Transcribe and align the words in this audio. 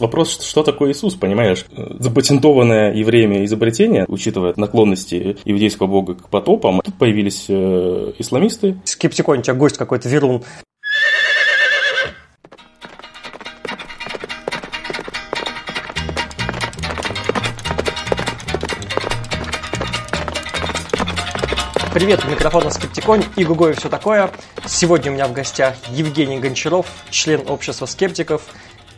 Вопрос, 0.00 0.40
что 0.40 0.62
такое 0.62 0.92
Иисус, 0.92 1.14
понимаешь? 1.14 1.66
Запатентованное 1.98 2.94
евреями 2.94 3.44
изобретение, 3.44 4.06
учитывая 4.08 4.54
наклонности 4.56 5.36
иудейского 5.44 5.88
бога 5.88 6.14
к 6.14 6.30
потопам, 6.30 6.80
тут 6.82 6.96
появились 6.96 7.44
э, 7.48 8.12
исламисты. 8.18 8.78
Скептикон, 8.84 9.40
у 9.40 9.42
тебя 9.42 9.54
гость 9.54 9.76
какой-то, 9.76 10.08
Верун. 10.08 10.42
Привет, 21.92 22.24
у 22.24 22.30
микрофона 22.30 22.70
Скептиконь 22.70 23.24
и 23.36 23.44
Гуго 23.44 23.70
и 23.70 23.72
все 23.74 23.90
такое. 23.90 24.30
Сегодня 24.64 25.10
у 25.10 25.14
меня 25.14 25.26
в 25.26 25.34
гостях 25.34 25.74
Евгений 25.90 26.38
Гончаров, 26.38 26.86
член 27.10 27.42
общества 27.48 27.84
скептиков, 27.84 28.42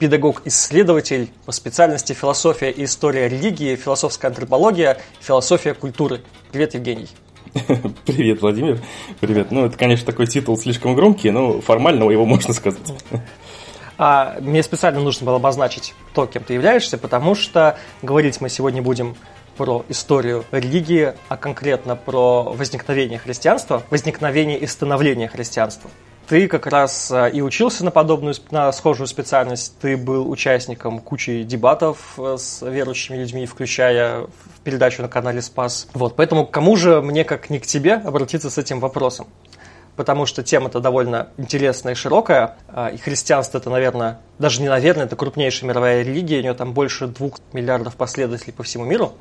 педагог-исследователь 0.03 1.31
по 1.47 1.53
специальности 1.53 2.13
философия 2.13 2.73
и 2.73 2.87
история 2.87 3.29
религии, 3.29 3.77
философская 3.77 4.33
антропология, 4.33 4.99
философия 5.21 5.75
культуры. 5.75 6.23
Привет, 6.51 6.75
Евгений. 6.75 7.07
Привет, 8.05 8.43
Владимир. 8.43 8.81
Привет. 9.21 9.53
Ну, 9.53 9.65
это, 9.65 9.79
конечно, 9.79 10.05
такой 10.05 10.27
титул 10.27 10.59
слишком 10.59 10.97
громкий, 10.97 11.31
но 11.31 11.61
формально 11.61 12.11
его 12.11 12.27
можно 12.27 12.53
сказать. 12.53 12.83
А, 13.97 14.39
мне 14.41 14.65
специально 14.65 14.99
нужно 14.99 15.25
было 15.25 15.37
обозначить 15.37 15.95
то, 16.15 16.27
кем 16.27 16.43
ты 16.43 16.55
являешься, 16.55 16.99
потому 16.99 17.37
что 17.37 17.79
говорить 18.03 18.41
мы 18.41 18.49
сегодня 18.49 18.83
будем 18.83 19.15
про 19.57 19.85
историю 19.89 20.45
религии, 20.51 21.13
а 21.29 21.37
конкретно 21.37 21.95
про 21.95 22.43
возникновение 22.43 23.21
христианства, 23.21 23.85
возникновение 23.89 24.59
и 24.59 24.67
становление 24.67 25.29
христианства. 25.29 25.93
Ты 26.29 26.49
как 26.49 26.67
раз 26.67 27.11
э, 27.11 27.31
и 27.33 27.43
учился 27.43 27.85
на 27.85 27.91
подобную, 27.91 28.35
на 28.51 28.73
схожую 28.73 29.07
специальность. 29.07 29.75
Ты 29.81 29.97
был 29.97 30.31
участником 30.31 31.01
кучи 31.01 31.43
дебатов 31.43 32.15
э, 32.19 32.37
с 32.39 32.63
верующими 32.63 33.17
людьми, 33.17 33.47
включая 33.47 34.27
передачу 34.65 35.03
на 35.03 35.09
канале 35.09 35.43
Спас. 35.43 35.89
Вот, 35.95 36.17
поэтому 36.17 36.47
кому 36.47 36.77
же 36.77 37.03
мне, 37.03 37.25
как 37.25 37.51
не 37.51 37.59
к 37.59 37.67
тебе, 37.67 37.95
обратиться 37.95 38.51
с 38.51 38.59
этим 38.59 38.81
вопросом? 38.81 39.27
Потому 39.97 40.27
что 40.27 40.43
тема-то 40.43 40.81
довольно 40.81 41.29
интересная 41.37 41.93
и 41.93 41.97
широкая, 41.97 42.57
а, 42.69 42.89
и 42.89 42.97
христианство 42.97 43.59
это, 43.59 43.71
наверное, 43.71 44.21
даже 44.39 44.63
не 44.63 44.69
наверное, 44.69 45.05
это 45.05 45.17
крупнейшая 45.17 45.69
мировая 45.69 46.03
религия, 46.03 46.39
у 46.39 46.43
нее 46.43 46.55
там 46.55 46.73
больше 46.73 47.07
двух 47.07 47.39
миллиардов 47.53 47.97
последователей 47.97 48.53
по 48.53 48.63
всему 48.63 48.85
миру, 48.85 49.13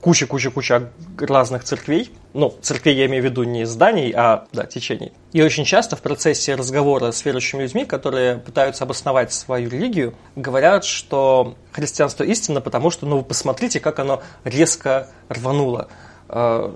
куча-куча-куча 0.00 0.90
разных 1.18 1.64
церквей, 1.64 2.12
ну, 2.32 2.54
церквей 2.62 2.94
я 2.96 3.06
имею 3.06 3.22
в 3.22 3.26
виду 3.26 3.42
не 3.42 3.64
зданий, 3.64 4.12
а, 4.14 4.46
да, 4.52 4.64
течений. 4.64 5.12
И 5.32 5.42
очень 5.42 5.64
часто 5.64 5.96
в 5.96 6.02
процессе 6.02 6.54
разговора 6.54 7.10
с 7.10 7.24
верующими 7.24 7.62
людьми, 7.62 7.84
которые 7.84 8.38
пытаются 8.38 8.84
обосновать 8.84 9.32
свою 9.32 9.68
религию, 9.68 10.14
говорят, 10.36 10.84
что 10.84 11.56
христианство 11.72 12.24
истинно, 12.24 12.60
потому 12.60 12.90
что, 12.90 13.06
ну, 13.06 13.18
вы 13.18 13.24
посмотрите, 13.24 13.80
как 13.80 13.98
оно 13.98 14.22
резко 14.44 15.08
рвануло 15.28 15.88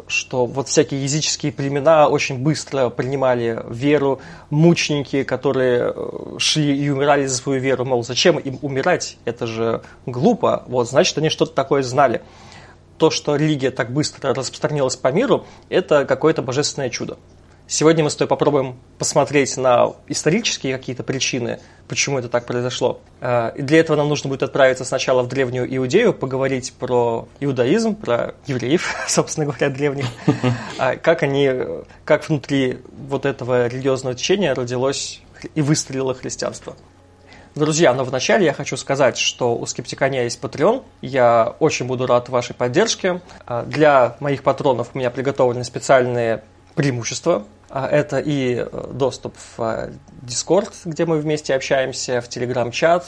что 0.08 0.46
вот 0.46 0.68
всякие 0.68 1.02
языческие 1.04 1.52
племена 1.52 2.08
очень 2.08 2.38
быстро 2.38 2.88
принимали 2.88 3.62
веру, 3.68 4.20
мученики, 4.50 5.22
которые 5.22 5.92
э, 5.94 6.38
шли 6.38 6.76
и 6.76 6.88
умирали 6.90 7.26
за 7.26 7.36
свою 7.36 7.60
веру, 7.60 7.84
мол, 7.84 8.02
зачем 8.02 8.38
им 8.38 8.58
умирать, 8.62 9.16
это 9.24 9.46
же 9.46 9.82
глупо, 10.06 10.64
вот, 10.66 10.88
значит, 10.88 11.16
они 11.18 11.28
что-то 11.28 11.52
такое 11.52 11.82
знали. 11.82 12.22
То, 12.98 13.10
что 13.10 13.36
религия 13.36 13.70
так 13.70 13.92
быстро 13.92 14.34
распространилась 14.34 14.96
по 14.96 15.12
миру, 15.12 15.46
это 15.68 16.04
какое-то 16.04 16.42
божественное 16.42 16.90
чудо. 16.90 17.16
Сегодня 17.66 18.04
мы 18.04 18.10
с 18.10 18.16
тобой 18.16 18.28
попробуем 18.28 18.78
посмотреть 18.98 19.56
на 19.56 19.94
исторические 20.06 20.76
какие-то 20.76 21.02
причины, 21.02 21.60
почему 21.88 22.18
это 22.18 22.28
так 22.28 22.44
произошло. 22.44 23.00
Э, 23.22 23.52
и 23.56 23.62
для 23.62 23.80
этого 23.80 23.96
нам 23.96 24.08
нужно 24.10 24.28
будет 24.28 24.42
отправиться 24.42 24.84
сначала 24.84 25.22
в 25.22 25.28
древнюю 25.28 25.74
Иудею, 25.74 26.12
поговорить 26.12 26.74
про 26.78 27.26
иудаизм, 27.40 27.94
про 27.94 28.34
евреев, 28.46 28.94
собственно 29.08 29.46
говоря, 29.46 29.70
древних, 29.70 30.04
а 30.78 30.96
как 30.96 31.22
они, 31.22 31.50
как 32.04 32.28
внутри 32.28 32.80
вот 33.08 33.24
этого 33.24 33.66
религиозного 33.66 34.14
течения 34.14 34.54
родилось 34.54 35.22
и 35.54 35.62
выстрелило 35.62 36.14
христианство. 36.14 36.76
Друзья, 37.54 37.94
но 37.94 38.04
вначале 38.04 38.44
я 38.44 38.52
хочу 38.52 38.76
сказать, 38.76 39.16
что 39.16 39.56
у 39.56 39.64
Скептиконя 39.64 40.24
есть 40.24 40.40
Patreon. 40.40 40.82
Я 41.00 41.54
очень 41.60 41.86
буду 41.86 42.04
рад 42.04 42.28
вашей 42.28 42.54
поддержке. 42.54 43.22
Э, 43.46 43.64
для 43.66 44.16
моих 44.20 44.42
патронов 44.42 44.90
у 44.92 44.98
меня 44.98 45.10
приготовлены 45.10 45.64
специальные 45.64 46.42
преимущества. 46.74 47.44
Это 47.70 48.18
и 48.18 48.56
э, 48.56 48.90
доступ 48.92 49.34
в 49.36 49.60
э, 49.60 49.92
Discord, 50.22 50.72
где 50.84 51.06
мы 51.06 51.18
вместе 51.18 51.54
общаемся, 51.54 52.20
в 52.20 52.28
Telegram-чат, 52.28 53.04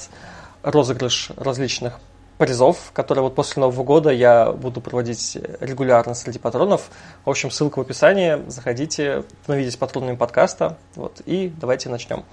розыгрыш 0.62 1.30
различных 1.36 2.00
призов, 2.38 2.90
которые 2.92 3.22
вот 3.22 3.34
после 3.34 3.60
Нового 3.60 3.84
года 3.84 4.10
я 4.10 4.52
буду 4.52 4.80
проводить 4.80 5.38
регулярно 5.60 6.14
среди 6.14 6.38
патронов. 6.38 6.90
В 7.24 7.30
общем, 7.30 7.50
ссылка 7.50 7.78
в 7.78 7.82
описании. 7.82 8.42
Заходите, 8.48 9.24
становитесь 9.44 9.76
патронами 9.76 10.16
подкаста. 10.16 10.76
Вот, 10.96 11.22
и 11.24 11.52
давайте 11.60 11.88
начнем. 11.88 12.24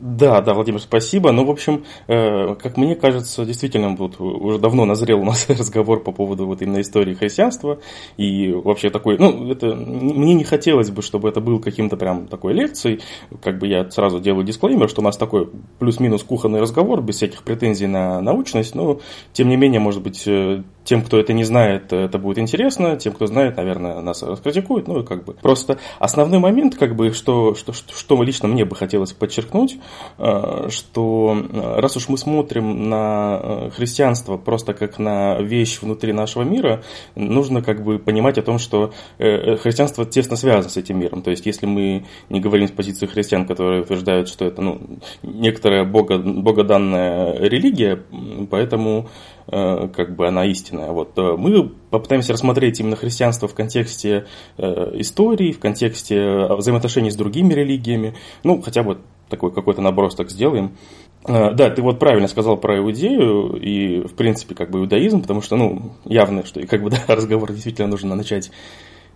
Да, 0.00 0.40
да, 0.40 0.54
Владимир, 0.54 0.80
спасибо. 0.80 1.32
Ну, 1.32 1.44
в 1.44 1.50
общем, 1.50 1.84
э, 2.06 2.54
как 2.54 2.76
мне 2.76 2.94
кажется, 2.94 3.44
действительно, 3.44 3.96
вот 3.96 4.20
уже 4.20 4.60
давно 4.60 4.84
назрел 4.84 5.20
у 5.20 5.24
нас 5.24 5.46
разговор 5.48 6.04
по 6.04 6.12
поводу 6.12 6.46
вот 6.46 6.62
именно 6.62 6.80
истории 6.80 7.14
христианства. 7.14 7.80
И 8.16 8.52
вообще 8.52 8.90
такой, 8.90 9.18
ну, 9.18 9.50
это 9.50 9.74
мне 9.74 10.34
не 10.34 10.44
хотелось 10.44 10.90
бы, 10.90 11.02
чтобы 11.02 11.28
это 11.28 11.40
был 11.40 11.58
каким-то 11.58 11.96
прям 11.96 12.28
такой 12.28 12.52
лекцией. 12.52 13.00
Как 13.42 13.58
бы 13.58 13.66
я 13.66 13.90
сразу 13.90 14.20
делаю 14.20 14.44
дисклеймер, 14.44 14.88
что 14.88 15.00
у 15.00 15.04
нас 15.04 15.16
такой 15.16 15.50
плюс-минус 15.80 16.22
кухонный 16.22 16.60
разговор, 16.60 17.02
без 17.02 17.16
всяких 17.16 17.42
претензий 17.42 17.88
на 17.88 18.20
научность. 18.20 18.76
Но, 18.76 19.00
тем 19.32 19.48
не 19.48 19.56
менее, 19.56 19.80
может 19.80 20.00
быть, 20.00 20.22
э, 20.28 20.62
тем, 20.88 21.02
кто 21.02 21.18
это 21.20 21.34
не 21.34 21.44
знает, 21.44 21.92
это 21.92 22.18
будет 22.18 22.38
интересно. 22.38 22.96
Тем, 22.96 23.12
кто 23.12 23.26
знает, 23.26 23.58
наверное, 23.58 24.00
нас 24.00 24.22
раскритикует. 24.22 24.88
Ну, 24.88 25.00
и 25.00 25.04
как 25.04 25.24
бы 25.24 25.34
просто 25.34 25.78
основной 25.98 26.38
момент, 26.38 26.76
как 26.76 26.96
бы, 26.96 27.12
что, 27.12 27.54
что, 27.54 27.74
что, 27.74 28.22
лично 28.22 28.48
мне 28.48 28.64
бы 28.64 28.74
хотелось 28.74 29.12
подчеркнуть, 29.12 29.78
Э, 30.18 30.68
что 30.70 31.36
э, 31.36 31.80
раз 31.80 31.96
уж 31.96 32.08
мы 32.08 32.18
смотрим 32.18 32.88
на 32.88 33.40
э, 33.42 33.70
христианство 33.70 34.36
просто 34.36 34.74
как 34.74 34.98
на 34.98 35.40
вещь 35.40 35.80
внутри 35.80 36.12
нашего 36.12 36.42
мира, 36.42 36.82
нужно 37.14 37.62
как 37.62 37.84
бы 37.84 37.98
понимать 37.98 38.38
о 38.38 38.42
том, 38.42 38.58
что 38.58 38.92
христианство 39.18 40.04
тесно 40.04 40.36
связано 40.36 40.70
с 40.70 40.76
этим 40.76 40.98
миром. 40.98 41.22
То 41.22 41.30
есть, 41.30 41.46
если 41.46 41.66
мы 41.66 42.04
не 42.28 42.40
говорим 42.40 42.68
с 42.68 42.70
позиции 42.70 43.06
христиан, 43.06 43.46
которые 43.46 43.82
утверждают, 43.82 44.28
что 44.28 44.44
это 44.44 44.62
ну, 44.62 44.80
некоторая 45.22 45.84
богоданная 45.84 47.38
религия, 47.38 48.02
поэтому 48.50 49.08
как 49.50 50.14
бы 50.14 50.28
она 50.28 50.44
истинная. 50.46 50.90
Вот. 50.92 51.16
Мы 51.16 51.70
попытаемся 51.90 52.32
рассмотреть 52.32 52.80
именно 52.80 52.96
христианство 52.96 53.48
в 53.48 53.54
контексте 53.54 54.26
истории, 54.58 55.52
в 55.52 55.58
контексте 55.58 56.46
взаимоотношений 56.54 57.10
с 57.10 57.16
другими 57.16 57.54
религиями, 57.54 58.14
ну, 58.44 58.60
хотя 58.60 58.82
бы 58.82 58.98
такой 59.28 59.52
какой-то 59.52 59.80
набросок 59.80 60.30
сделаем. 60.30 60.76
Да, 61.24 61.70
ты 61.70 61.82
вот 61.82 61.98
правильно 61.98 62.28
сказал 62.28 62.56
про 62.56 62.78
иудею 62.78 63.56
и, 63.56 64.06
в 64.06 64.14
принципе, 64.14 64.54
как 64.54 64.70
бы 64.70 64.80
иудаизм, 64.80 65.22
потому 65.22 65.42
что, 65.42 65.56
ну, 65.56 65.92
явно, 66.04 66.44
что 66.44 66.64
как 66.66 66.82
бы, 66.82 66.90
да, 67.08 67.14
разговор 67.14 67.52
действительно 67.52 67.88
нужно 67.88 68.14
начать 68.14 68.50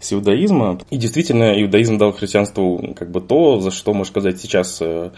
с 0.03 0.13
иудаизма. 0.13 0.79
И 0.91 0.97
действительно, 0.97 1.61
иудаизм 1.61 1.97
дал 1.97 2.13
христианству 2.13 2.95
как 2.97 3.11
бы 3.11 3.21
то, 3.21 3.61
за 3.61 3.71
что, 3.71 3.95
можно 3.95 4.11
сказать, 4.11 4.41
сейчас 4.41 4.79
э, 4.83 5.13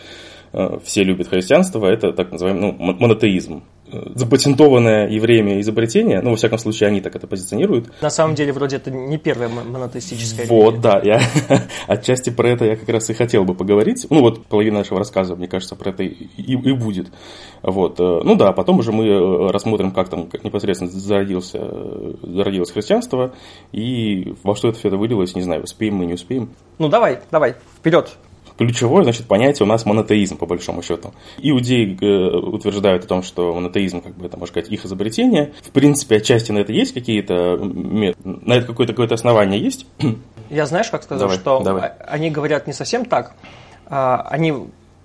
э, 0.52 0.78
все 0.84 1.04
любят 1.04 1.28
христианство, 1.28 1.86
это 1.86 2.12
так 2.12 2.32
называемый 2.32 2.72
ну, 2.78 2.92
монотеизм 2.94 3.64
запатентованное 4.14 5.08
евреями 5.08 5.60
изобретение, 5.60 6.20
ну, 6.20 6.30
во 6.30 6.36
всяком 6.36 6.58
случае, 6.58 6.88
они 6.88 7.00
так 7.00 7.14
это 7.16 7.26
позиционируют. 7.26 7.90
На 8.00 8.10
самом 8.10 8.34
деле, 8.34 8.52
вроде 8.52 8.76
это 8.76 8.90
не 8.90 9.18
первое 9.18 9.48
монотеистическое 9.48 10.46
Вот, 10.46 10.80
да, 10.80 11.00
я 11.02 11.20
отчасти 11.86 12.30
про 12.30 12.50
это 12.50 12.64
я 12.64 12.76
как 12.76 12.88
раз 12.88 13.08
и 13.10 13.14
хотел 13.14 13.44
бы 13.44 13.54
поговорить. 13.54 14.06
Ну, 14.10 14.20
вот 14.20 14.44
половина 14.46 14.78
нашего 14.78 14.98
рассказа, 14.98 15.36
мне 15.36 15.48
кажется, 15.48 15.76
про 15.76 15.90
это 15.90 16.02
и, 16.02 16.28
и 16.36 16.72
будет. 16.72 17.08
Вот, 17.62 18.00
э, 18.00 18.20
ну 18.24 18.36
да, 18.36 18.52
потом 18.52 18.78
уже 18.78 18.92
мы 18.92 19.06
э, 19.06 19.50
рассмотрим, 19.50 19.90
как 19.92 20.08
там 20.08 20.26
как 20.26 20.44
непосредственно 20.44 20.90
зародился, 20.90 21.60
зародилось 22.22 22.70
христианство 22.70 23.34
и 23.72 24.34
во 24.42 24.54
что 24.54 24.68
это 24.68 24.78
все 24.78 24.88
это 24.88 24.96
вылилось, 24.96 25.34
не 25.34 25.42
знаю, 25.42 25.62
успеем 25.62 25.96
мы, 25.96 26.06
не 26.06 26.14
успеем. 26.14 26.50
Ну, 26.78 26.88
давай, 26.88 27.20
давай, 27.30 27.56
вперед 27.78 28.16
ключевое, 28.58 29.04
значит, 29.04 29.26
понятие 29.26 29.64
у 29.64 29.68
нас 29.68 29.84
монотеизм, 29.84 30.36
по 30.36 30.46
большому 30.46 30.82
счету. 30.82 31.12
Иудеи 31.38 31.96
э, 32.00 32.36
утверждают 32.36 33.04
о 33.04 33.08
том, 33.08 33.22
что 33.22 33.52
монотеизм, 33.54 34.00
как 34.00 34.14
бы 34.14 34.26
это, 34.26 34.36
можно 34.36 34.52
сказать, 34.52 34.70
их 34.70 34.84
изобретение. 34.84 35.52
В 35.62 35.70
принципе, 35.70 36.16
отчасти 36.16 36.52
на 36.52 36.58
это 36.58 36.72
есть 36.72 36.94
какие-то, 36.94 37.56
на 37.56 38.52
это 38.52 38.66
какое-то 38.66 38.92
какое 38.92 39.08
основание 39.08 39.60
есть. 39.60 39.86
Я 40.50 40.66
знаешь, 40.66 40.88
как 40.90 41.02
сказал, 41.02 41.28
давай, 41.28 41.38
что 41.38 41.60
давай. 41.60 41.92
они 42.06 42.30
говорят 42.30 42.66
не 42.66 42.72
совсем 42.72 43.04
так. 43.04 43.34
А, 43.86 44.26
они 44.30 44.54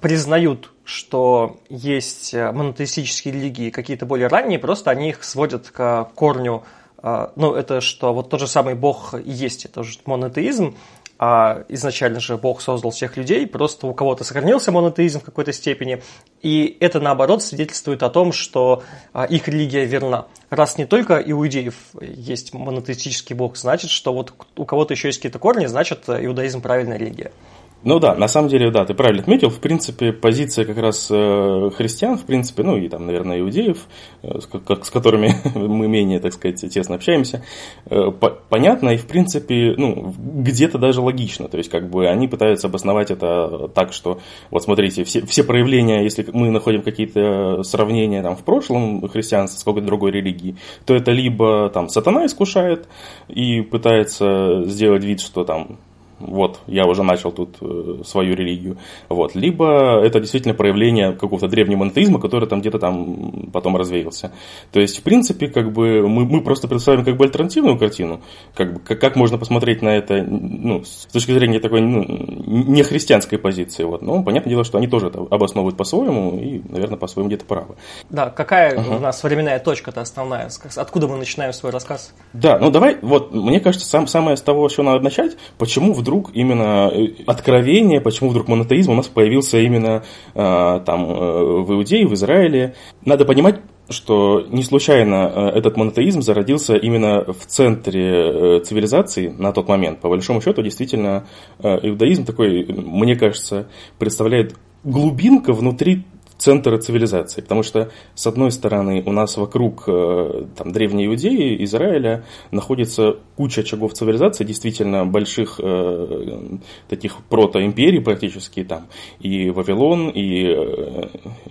признают, 0.01 0.71
что 0.83 1.59
есть 1.69 2.33
э, 2.33 2.51
монотеистические 2.51 3.33
религии 3.33 3.69
какие-то 3.69 4.05
более 4.05 4.27
ранние, 4.27 4.59
просто 4.59 4.91
они 4.91 5.09
их 5.09 5.23
сводят 5.23 5.69
к 5.69 6.09
корню 6.15 6.63
а, 7.01 7.31
ну, 7.35 7.53
это 7.53 7.81
что 7.81 8.13
вот 8.13 8.29
тот 8.29 8.39
же 8.39 8.47
самый 8.47 8.75
Бог 8.75 9.13
и 9.13 9.31
есть, 9.31 9.65
это 9.65 9.83
же 9.83 9.97
монотеизм, 10.05 10.75
а 11.19 11.65
изначально 11.67 12.21
же 12.21 12.37
Бог 12.37 12.61
создал 12.61 12.91
всех 12.91 13.17
людей, 13.17 13.45
просто 13.45 13.87
у 13.87 13.93
кого-то 13.93 14.23
сохранился 14.23 14.71
монотеизм 14.71 15.19
в 15.19 15.23
какой-то 15.23 15.51
степени, 15.51 16.01
и 16.41 16.77
это, 16.79 17.01
наоборот, 17.01 17.43
свидетельствует 17.43 18.03
о 18.03 18.09
том, 18.09 18.31
что 18.31 18.83
а, 19.11 19.25
их 19.25 19.49
религия 19.49 19.83
верна. 19.83 20.27
Раз 20.49 20.77
не 20.77 20.85
только 20.85 21.17
иудеев 21.17 21.75
есть 21.99 22.53
монотеистический 22.53 23.35
Бог, 23.35 23.57
значит, 23.57 23.91
что 23.91 24.13
вот 24.13 24.33
у 24.55 24.65
кого-то 24.65 24.93
еще 24.93 25.09
есть 25.09 25.19
какие-то 25.19 25.39
корни, 25.39 25.65
значит, 25.65 26.05
иудаизм 26.07 26.61
правильная 26.61 26.97
религия. 26.97 27.33
Ну 27.81 27.99
да, 27.99 28.13
на 28.13 28.27
самом 28.27 28.49
деле, 28.49 28.71
да, 28.71 28.83
ты 28.83 28.93
правильно 28.93 29.21
отметил. 29.21 29.49
В 29.49 29.59
принципе, 29.59 30.11
позиция 30.11 30.65
как 30.65 30.77
раз 30.77 31.07
э, 31.09 31.69
христиан, 31.77 32.17
в 32.17 32.25
принципе, 32.25 32.63
ну 32.63 32.75
и 32.75 32.89
там, 32.89 33.05
наверное, 33.05 33.39
иудеев, 33.39 33.87
э, 34.21 34.39
с, 34.41 34.89
которыми 34.89 35.33
мы 35.55 35.87
менее, 35.87 36.19
так 36.19 36.33
сказать, 36.33 36.59
тесно 36.69 36.95
общаемся, 36.95 37.41
э, 37.85 38.11
по, 38.11 38.31
понятно 38.31 38.89
и, 38.89 38.97
в 38.97 39.07
принципе, 39.07 39.75
ну, 39.77 40.13
где-то 40.17 40.77
даже 40.77 40.99
логично. 40.99 41.47
То 41.47 41.57
есть, 41.57 41.69
как 41.69 41.89
бы 41.89 42.09
они 42.09 42.27
пытаются 42.27 42.67
обосновать 42.67 43.11
это 43.11 43.69
так, 43.73 43.93
что, 43.93 44.19
вот 44.51 44.61
смотрите, 44.61 45.05
все, 45.05 45.25
все 45.25 45.45
проявления, 45.45 46.03
если 46.03 46.25
мы 46.33 46.51
находим 46.51 46.81
какие-то 46.81 47.63
сравнения 47.63 48.21
там 48.21 48.35
в 48.35 48.43
прошлом 48.43 49.07
христианства 49.07 49.57
с 49.57 49.63
какой-то 49.63 49.87
другой 49.87 50.11
религией, 50.11 50.57
то 50.85 50.93
это 50.93 51.11
либо 51.11 51.69
там 51.69 51.87
сатана 51.87 52.25
искушает 52.25 52.89
и 53.29 53.61
пытается 53.61 54.63
сделать 54.65 55.05
вид, 55.05 55.21
что 55.21 55.45
там 55.45 55.79
вот, 56.19 56.59
я 56.67 56.85
уже 56.85 57.03
начал 57.03 57.31
тут 57.31 57.57
э, 57.61 58.01
свою 58.05 58.35
религию, 58.35 58.77
вот, 59.07 59.35
либо 59.35 60.01
это 60.03 60.19
действительно 60.19 60.53
проявление 60.53 61.13
какого-то 61.13 61.47
древнего 61.47 61.79
монотеизма, 61.79 62.19
который 62.19 62.47
там 62.47 62.61
где-то 62.61 62.79
там 62.79 63.49
потом 63.51 63.75
развеялся. 63.77 64.31
То 64.71 64.79
есть, 64.79 64.99
в 64.99 65.03
принципе, 65.03 65.47
как 65.47 65.71
бы 65.71 66.07
мы, 66.07 66.25
мы 66.25 66.41
просто 66.41 66.67
представим 66.67 67.03
как 67.05 67.17
бы 67.17 67.25
альтернативную 67.25 67.77
картину, 67.77 68.21
как, 68.53 68.73
бы, 68.73 68.79
как, 68.79 68.99
как 68.99 69.15
можно 69.15 69.37
посмотреть 69.37 69.81
на 69.81 69.89
это, 69.89 70.23
ну, 70.23 70.83
с 70.83 71.07
точки 71.11 71.31
зрения 71.31 71.59
такой, 71.59 71.81
ну, 71.81 72.05
не 72.07 72.83
христианской 72.83 73.37
позиции, 73.37 73.83
вот, 73.83 74.01
но 74.01 74.23
понятное 74.23 74.51
дело, 74.51 74.63
что 74.63 74.77
они 74.77 74.87
тоже 74.87 75.07
это 75.07 75.19
обосновывают 75.29 75.77
по-своему 75.77 76.37
и, 76.39 76.61
наверное, 76.69 76.97
по-своему 76.97 77.29
где-то 77.29 77.45
правы. 77.45 77.75
Да, 78.09 78.29
какая 78.29 78.75
uh-huh. 78.75 78.97
у 78.97 78.99
нас 78.99 79.23
временная 79.23 79.59
точка-то 79.59 80.01
основная, 80.01 80.49
откуда 80.75 81.07
мы 81.07 81.17
начинаем 81.17 81.53
свой 81.53 81.71
рассказ? 81.71 82.13
Да, 82.33 82.59
ну 82.59 82.71
давай, 82.71 82.97
вот, 83.01 83.33
мне 83.33 83.59
кажется, 83.59 83.87
сам, 83.87 84.07
самое 84.07 84.37
с 84.37 84.41
того, 84.41 84.69
что 84.69 84.83
надо 84.83 85.03
начать, 85.03 85.37
почему 85.57 85.93
вдруг 85.93 86.08
вдруг 86.09 86.31
именно 86.33 86.89
э, 86.91 87.23
откровение, 87.27 88.01
почему 88.01 88.31
вдруг 88.31 88.47
монотеизм 88.47 88.91
у 88.91 88.95
нас 88.95 89.07
появился 89.07 89.59
именно 89.59 90.03
э, 90.33 90.79
там 90.83 91.05
э, 91.05 91.61
в 91.61 91.73
Иудее, 91.73 92.07
в 92.07 92.13
Израиле. 92.15 92.73
Надо 93.05 93.25
понимать, 93.25 93.61
что 93.89 94.43
не 94.49 94.63
случайно 94.63 95.51
этот 95.53 95.77
монотеизм 95.77 96.21
зародился 96.21 96.75
именно 96.75 97.23
в 97.25 97.45
центре 97.45 98.59
цивилизации 98.61 99.29
на 99.29 99.51
тот 99.51 99.67
момент. 99.67 99.99
По 99.99 100.09
большому 100.09 100.41
счету, 100.41 100.61
действительно, 100.61 101.25
иудаизм 101.59 102.23
такой, 102.23 102.65
мне 102.67 103.15
кажется, 103.15 103.67
представляет 103.97 104.55
глубинка 104.83 105.53
внутри 105.53 106.05
центра 106.39 106.77
цивилизации. 106.77 107.41
Потому 107.41 107.63
что, 107.63 107.91
с 108.15 108.25
одной 108.25 108.51
стороны, 108.51 109.03
у 109.05 109.11
нас 109.11 109.37
вокруг 109.37 109.83
э, 109.87 110.45
там, 110.57 110.71
древней 110.71 111.05
Иудеи, 111.05 111.63
Израиля, 111.65 112.23
находится 112.51 113.17
куча 113.35 113.61
очагов 113.61 113.93
цивилизации, 113.93 114.45
действительно 114.45 115.05
больших 115.05 115.59
э, 115.61 116.57
таких 116.87 117.17
протоимперий 117.29 118.01
практически, 118.01 118.63
там 118.63 118.87
и 119.19 119.49
Вавилон, 119.49 120.09
и 120.09 120.45
э, 120.45 121.07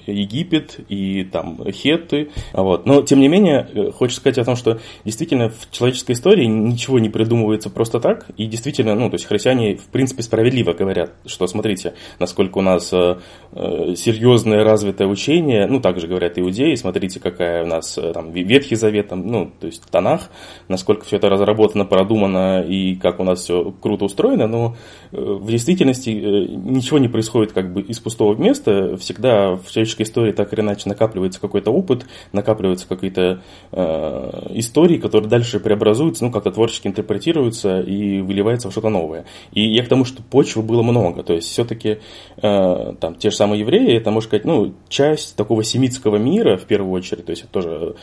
Египет, 0.07 0.81
и 0.89 1.25
там 1.25 1.59
Хетты. 1.71 2.31
Вот. 2.53 2.87
Но, 2.87 3.03
тем 3.03 3.21
не 3.21 3.29
менее, 3.29 3.69
э, 3.73 3.91
хочется 3.93 4.21
сказать 4.21 4.39
о 4.39 4.45
том, 4.45 4.57
что 4.57 4.81
действительно 5.05 5.51
в 5.51 5.71
человеческой 5.71 6.13
истории 6.13 6.47
ничего 6.47 6.99
не 6.99 7.11
придумывается 7.11 7.69
просто 7.69 8.01
так, 8.01 8.27
и 8.39 8.47
действительно, 8.47 8.95
ну, 8.95 9.11
то 9.11 9.15
есть 9.15 9.27
христиане, 9.27 9.77
в 9.77 9.87
принципе, 9.87 10.23
справедливо 10.23 10.73
говорят, 10.73 11.13
что, 11.27 11.47
смотрите, 11.47 11.93
насколько 12.19 12.59
у 12.59 12.63
нас 12.63 12.91
э, 12.93 13.19
э 13.53 13.95
серьезная 13.97 14.65
развитое 14.79 15.09
учение, 15.09 15.67
ну, 15.67 15.81
также 15.81 16.07
говорят 16.07 16.39
иудеи, 16.39 16.77
смотрите, 16.77 17.19
какая 17.19 17.65
у 17.65 17.67
нас 17.67 17.99
э, 17.99 18.13
там 18.13 18.31
Ветхий 18.31 18.77
Завет, 18.77 19.09
там, 19.09 19.27
ну, 19.27 19.51
то 19.59 19.67
есть 19.67 19.83
Танах, 19.91 20.31
насколько 20.69 21.05
все 21.05 21.17
это 21.17 21.29
разработано, 21.29 21.85
продумано 21.85 22.63
и 22.63 22.95
как 22.95 23.19
у 23.19 23.25
нас 23.25 23.41
все 23.41 23.75
круто 23.81 24.05
устроено, 24.05 24.47
но 24.47 24.77
э, 25.11 25.17
в 25.21 25.51
действительности 25.51 26.11
э, 26.11 26.47
ничего 26.55 26.99
не 26.99 27.09
происходит 27.09 27.53
как 27.53 27.73
бы 27.73 27.81
из 27.81 27.99
пустого 27.99 28.37
места, 28.37 28.97
всегда 28.97 29.57
в 29.57 29.69
человеческой 29.71 30.03
истории 30.03 30.33
так 30.33 30.53
или 30.53 30.61
иначе 30.61 30.89
накапливается 30.89 31.41
какой-то 31.41 31.73
опыт, 31.73 32.07
накапливаются 32.33 32.87
какие-то 32.87 33.43
э, 33.73 34.47
истории, 34.55 34.99
которые 34.99 35.29
дальше 35.29 35.59
преобразуются, 35.59 36.25
ну, 36.25 36.31
как-то 36.31 36.53
творчески 36.53 36.87
интерпретируются 36.87 37.81
и 37.81 38.21
выливается 38.21 38.69
в 38.69 38.73
что-то 38.73 38.91
новое. 38.91 39.25
И 39.53 39.63
я 39.75 39.83
к 39.83 39.89
тому, 39.89 40.05
что 40.05 40.23
почвы 40.23 40.63
было 40.63 40.83
много, 40.83 41.25
то 41.25 41.35
есть 41.35 41.49
все-таки 41.49 41.99
э, 42.37 42.93
там 43.01 43.17
те 43.17 43.31
же 43.31 43.37
самые 43.37 43.61
евреи, 43.61 43.97
это, 43.97 44.11
можно 44.13 44.29
сказать, 44.29 44.45
ну, 44.45 44.68
часть 44.89 45.37
такого 45.37 45.65
семитского 45.65 46.17
мира, 46.17 46.57
в 46.57 46.65
первую 46.65 46.93
очередь, 46.93 47.27
то 47.27 47.31
есть 47.31 47.43
это 47.43 47.53
тоже 47.53 47.97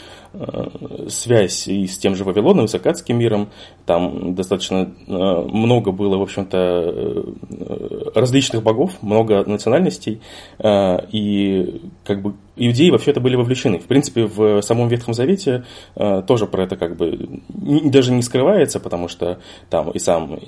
связь 1.09 1.67
и 1.67 1.87
с 1.87 1.97
тем 1.97 2.15
же 2.15 2.23
Вавилоном, 2.23 2.65
и 2.65 2.67
с 2.67 2.75
Акадским 2.75 3.17
миром, 3.17 3.49
там 3.85 4.35
достаточно 4.35 4.93
э, 5.07 5.11
много 5.11 5.91
было, 5.91 6.17
в 6.17 6.21
общем-то, 6.21 6.57
э, 6.57 8.11
различных 8.15 8.63
богов, 8.63 8.91
много 9.01 9.43
национальностей, 9.45 10.21
э, 10.59 10.97
и 11.11 11.81
как 12.03 12.21
бы 12.21 12.33
иудеи 12.55 12.89
вообще-то 12.89 13.19
были 13.19 13.35
вовлечены. 13.35 13.79
В 13.79 13.85
принципе, 13.85 14.25
в 14.25 14.61
самом 14.61 14.87
Ветхом 14.87 15.13
Завете 15.13 15.65
э, 15.95 16.23
тоже 16.25 16.47
про 16.47 16.63
это 16.63 16.77
как 16.77 16.95
бы 16.95 17.41
даже 17.49 18.11
не 18.11 18.21
скрывается, 18.21 18.79
потому 18.79 19.07
что 19.07 19.39
там 19.69 19.91
и 19.91 19.99
сам 19.99 20.39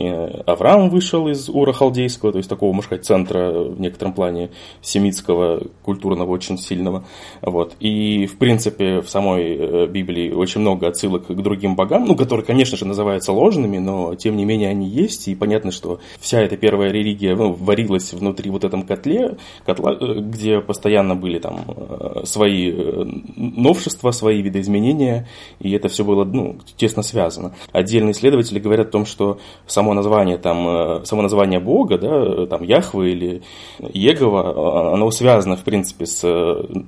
Авраам 0.46 0.90
вышел 0.90 1.28
из 1.28 1.50
Ура 1.50 1.74
Халдейского, 1.74 2.32
то 2.32 2.38
есть 2.38 2.50
такого, 2.50 2.74
можно 2.74 2.88
сказать, 2.88 3.06
центра 3.06 3.52
в 3.52 3.80
некотором 3.80 4.14
плане 4.14 4.50
семитского, 4.82 5.64
культурного, 5.84 6.32
очень 6.32 6.58
сильного. 6.58 7.06
Вот. 7.42 7.76
И, 7.80 8.26
в 8.26 8.38
принципе, 8.38 9.02
в 9.02 9.10
самой 9.10 9.56
э, 9.56 9.77
Библии 9.86 10.32
очень 10.32 10.62
много 10.62 10.88
отсылок 10.88 11.28
к 11.28 11.34
другим 11.34 11.76
богам, 11.76 12.06
ну, 12.06 12.16
которые, 12.16 12.46
конечно 12.46 12.78
же, 12.78 12.86
называются 12.86 13.32
ложными, 13.32 13.78
но, 13.78 14.16
тем 14.16 14.36
не 14.38 14.46
менее, 14.46 14.70
они 14.70 14.88
есть, 14.88 15.28
и 15.28 15.36
понятно, 15.36 15.72
что 15.72 16.00
вся 16.20 16.42
эта 16.42 16.58
первая 16.58 16.92
религия 16.92 17.36
ну, 17.36 17.54
варилась 17.54 18.14
внутри 18.14 18.50
вот 18.50 18.64
этом 18.64 18.84
котле, 18.84 19.38
котла, 19.66 19.94
э, 19.94 20.20
где 20.20 20.62
постоянно 20.62 21.16
были 21.16 21.40
там 21.40 21.66
э, 21.68 22.22
свои 22.24 22.72
э, 22.72 23.06
новшества, 23.36 24.12
свои 24.12 24.42
видоизменения, 24.42 25.28
и 25.60 25.72
это 25.72 25.90
все 25.90 26.04
было 26.04 26.24
ну, 26.24 26.58
тесно 26.78 27.04
связано. 27.04 27.54
Отдельные 27.72 28.14
исследователи 28.14 28.60
говорят 28.60 28.88
о 28.88 28.92
том, 28.92 29.06
что 29.06 29.40
само 29.66 29.94
название, 29.94 30.38
там, 30.38 31.06
само 31.06 31.22
название 31.22 31.60
Бога, 31.60 31.98
да, 31.98 32.46
там, 32.48 32.64
Яхвы 32.64 33.12
или 33.12 33.42
Егова, 33.80 34.94
оно 34.94 35.12
связано, 35.12 35.56
в 35.56 35.64
принципе, 35.64 36.06
с 36.06 36.20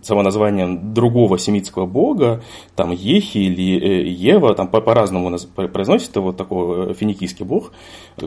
само 0.01 0.23
названием 0.23 0.93
другого 0.93 1.37
семитского 1.37 1.85
бога, 1.85 2.41
там, 2.79 2.91
Ехи 2.91 3.39
или 3.39 4.07
Ева, 4.09 4.55
там 4.55 4.69
по-разному 4.69 5.35
произносится 5.73 6.21
вот 6.21 6.37
такой 6.37 6.93
финикийский 6.93 7.43
бог, 7.43 7.71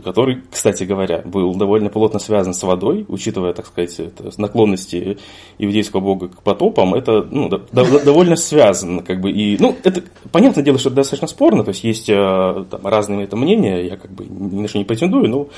который, 0.04 0.42
кстати 0.50 0.84
говоря, 0.84 1.22
был 1.24 1.54
довольно 1.54 1.88
плотно 1.88 2.18
связан 2.18 2.52
с 2.52 2.62
водой, 2.62 3.06
учитывая, 3.08 3.54
так 3.54 3.66
сказать, 3.66 3.98
наклонности 4.36 5.16
иудейского 5.58 6.00
бога 6.00 6.28
к 6.28 6.42
потопу, 6.42 6.82
топом, 6.82 6.94
это 6.94 7.26
ну, 7.30 7.48
да, 7.48 7.58
довольно 8.04 8.36
связано. 8.36 9.02
Как 9.02 9.20
бы, 9.20 9.30
и, 9.30 9.56
ну, 9.58 9.76
это, 9.84 10.02
понятное 10.30 10.64
дело, 10.64 10.78
что 10.78 10.88
это 10.88 10.96
достаточно 10.96 11.28
спорно, 11.28 11.64
то 11.64 11.70
есть 11.70 11.84
есть 11.84 12.08
э, 12.08 12.64
там, 12.70 12.86
разные 12.86 13.24
это 13.24 13.36
мнения, 13.36 13.86
я 13.86 13.96
как 13.96 14.10
бы 14.10 14.24
ни 14.24 14.60
на 14.60 14.68
что 14.68 14.78
не 14.78 14.84
претендую, 14.84 15.28
но, 15.28 15.48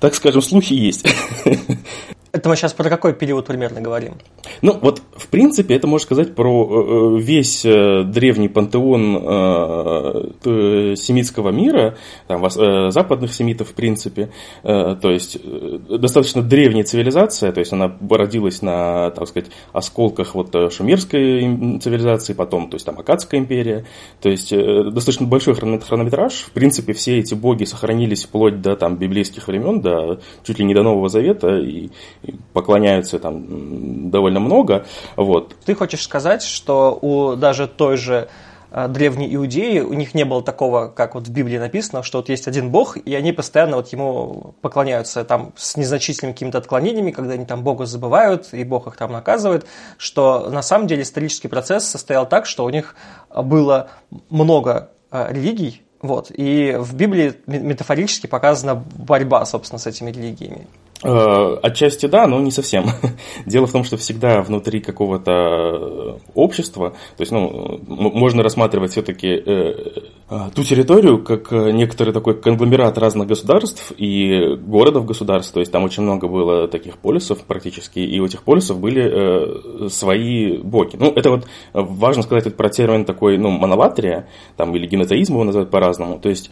так 0.00 0.14
скажем, 0.14 0.42
слухи 0.42 0.74
есть. 0.74 1.06
Это 2.36 2.50
мы 2.50 2.56
сейчас 2.56 2.74
про 2.74 2.90
какой 2.90 3.14
период 3.14 3.46
примерно 3.46 3.80
говорим? 3.80 4.16
Ну, 4.60 4.78
вот, 4.82 5.00
в 5.16 5.28
принципе, 5.28 5.74
это 5.74 5.86
можно 5.86 6.04
сказать 6.04 6.34
про 6.34 6.66
э, 6.68 7.16
э, 7.16 7.18
весь 7.18 7.64
э, 7.64 8.02
древний 8.04 8.48
пантеон 8.50 8.96
семитского 10.96 11.50
мира, 11.50 11.96
там, 12.26 12.48
западных 12.90 13.32
семитов, 13.32 13.70
в 13.70 13.74
принципе. 13.74 14.30
То 14.62 14.98
есть, 15.02 15.38
достаточно 15.88 16.42
древняя 16.42 16.84
цивилизация, 16.84 17.52
то 17.52 17.60
есть, 17.60 17.72
она 17.72 17.96
родилась 18.10 18.60
на, 18.62 19.10
так 19.10 19.28
сказать, 19.28 19.50
осколках 19.72 20.34
вот 20.34 20.54
шумерской 20.72 21.78
цивилизации, 21.80 22.34
потом, 22.34 22.68
то 22.68 22.76
есть, 22.76 22.84
там, 22.84 22.98
Акадская 22.98 23.40
империя. 23.40 23.86
То 24.20 24.28
есть, 24.28 24.50
достаточно 24.50 25.26
большой 25.26 25.54
хронометраж. 25.54 26.34
В 26.34 26.50
принципе, 26.50 26.92
все 26.92 27.18
эти 27.18 27.34
боги 27.34 27.64
сохранились 27.64 28.24
вплоть 28.24 28.60
до, 28.60 28.76
там, 28.76 28.96
библейских 28.96 29.48
времен, 29.48 29.80
до 29.80 30.20
чуть 30.44 30.58
ли 30.58 30.64
не 30.64 30.74
до 30.74 30.82
Нового 30.82 31.08
Завета, 31.08 31.56
и 31.58 31.88
поклоняются 32.52 33.18
там 33.18 34.10
довольно 34.10 34.40
много. 34.40 34.84
Вот. 35.16 35.54
Ты 35.64 35.74
хочешь 35.74 36.02
сказать, 36.02 36.42
что 36.42 36.98
у 37.00 37.36
даже 37.36 37.66
той 37.68 37.96
же 37.96 38.28
э, 38.70 38.88
древней 38.88 39.34
иудеи, 39.34 39.80
у 39.80 39.92
них 39.92 40.14
не 40.14 40.24
было 40.24 40.42
такого, 40.42 40.88
как 40.88 41.14
вот 41.14 41.28
в 41.28 41.30
Библии 41.30 41.58
написано, 41.58 42.02
что 42.02 42.18
вот 42.18 42.28
есть 42.28 42.48
один 42.48 42.70
бог, 42.70 42.96
и 42.96 43.14
они 43.14 43.32
постоянно 43.32 43.76
вот 43.76 43.88
ему 43.88 44.54
поклоняются 44.62 45.24
там 45.24 45.52
с 45.56 45.76
незначительными 45.76 46.32
какими-то 46.32 46.58
отклонениями, 46.58 47.10
когда 47.10 47.34
они 47.34 47.44
там 47.44 47.62
бога 47.62 47.86
забывают, 47.86 48.48
и 48.52 48.64
бог 48.64 48.86
их 48.86 48.96
там 48.96 49.12
наказывает, 49.12 49.66
что 49.98 50.48
на 50.50 50.62
самом 50.62 50.86
деле 50.86 51.02
исторический 51.02 51.48
процесс 51.48 51.84
состоял 51.84 52.28
так, 52.28 52.46
что 52.46 52.64
у 52.64 52.70
них 52.70 52.96
было 53.34 53.88
много 54.30 54.90
э, 55.10 55.32
религий, 55.32 55.82
Вот. 56.02 56.30
И 56.30 56.76
в 56.78 56.94
Библии 56.94 57.34
метафорически 57.46 58.26
показана 58.26 58.74
борьба, 58.74 59.44
собственно, 59.46 59.78
с 59.78 59.86
этими 59.86 60.10
религиями. 60.10 60.66
Э, 61.02 61.58
отчасти 61.62 62.06
да, 62.06 62.26
но 62.26 62.40
не 62.40 62.50
совсем. 62.50 62.86
Дело 63.46 63.66
в 63.66 63.72
том, 63.72 63.84
что 63.84 63.96
всегда 63.98 64.40
внутри 64.40 64.80
какого-то 64.80 65.30
э, 65.32 66.18
общества, 66.34 66.90
то 67.16 67.20
есть, 67.20 67.32
ну, 67.32 67.80
можно 67.86 68.42
рассматривать 68.42 68.92
все-таки 68.92 69.28
э, 69.28 69.74
ту 70.54 70.64
территорию 70.64 71.22
как 71.22 71.52
некоторый 71.52 72.12
такой 72.12 72.40
конгломерат 72.40 72.96
разных 72.96 73.28
государств 73.28 73.92
и 73.98 74.56
городов-государств, 74.56 75.52
то 75.52 75.60
есть 75.60 75.70
там 75.70 75.84
очень 75.84 76.02
много 76.02 76.28
было 76.28 76.66
таких 76.66 76.96
полисов 76.98 77.44
практически, 77.44 77.98
и 77.98 78.18
у 78.18 78.24
этих 78.24 78.42
полисов 78.42 78.80
были 78.80 79.88
свои 79.88 80.56
боги. 80.56 80.96
Ну, 80.96 81.12
это 81.12 81.30
вот 81.30 81.46
важно 81.74 82.22
сказать 82.22 82.46
это 82.46 82.56
про 82.56 82.70
термин 82.70 83.04
такой, 83.04 83.38
ну, 83.38 83.50
монолатрия, 83.50 84.28
там, 84.56 84.74
или 84.74 84.86
генетеизм 84.86 85.34
его 85.34 85.44
называют 85.44 85.70
по-разному, 85.70 86.18
то 86.18 86.28
есть 86.28 86.50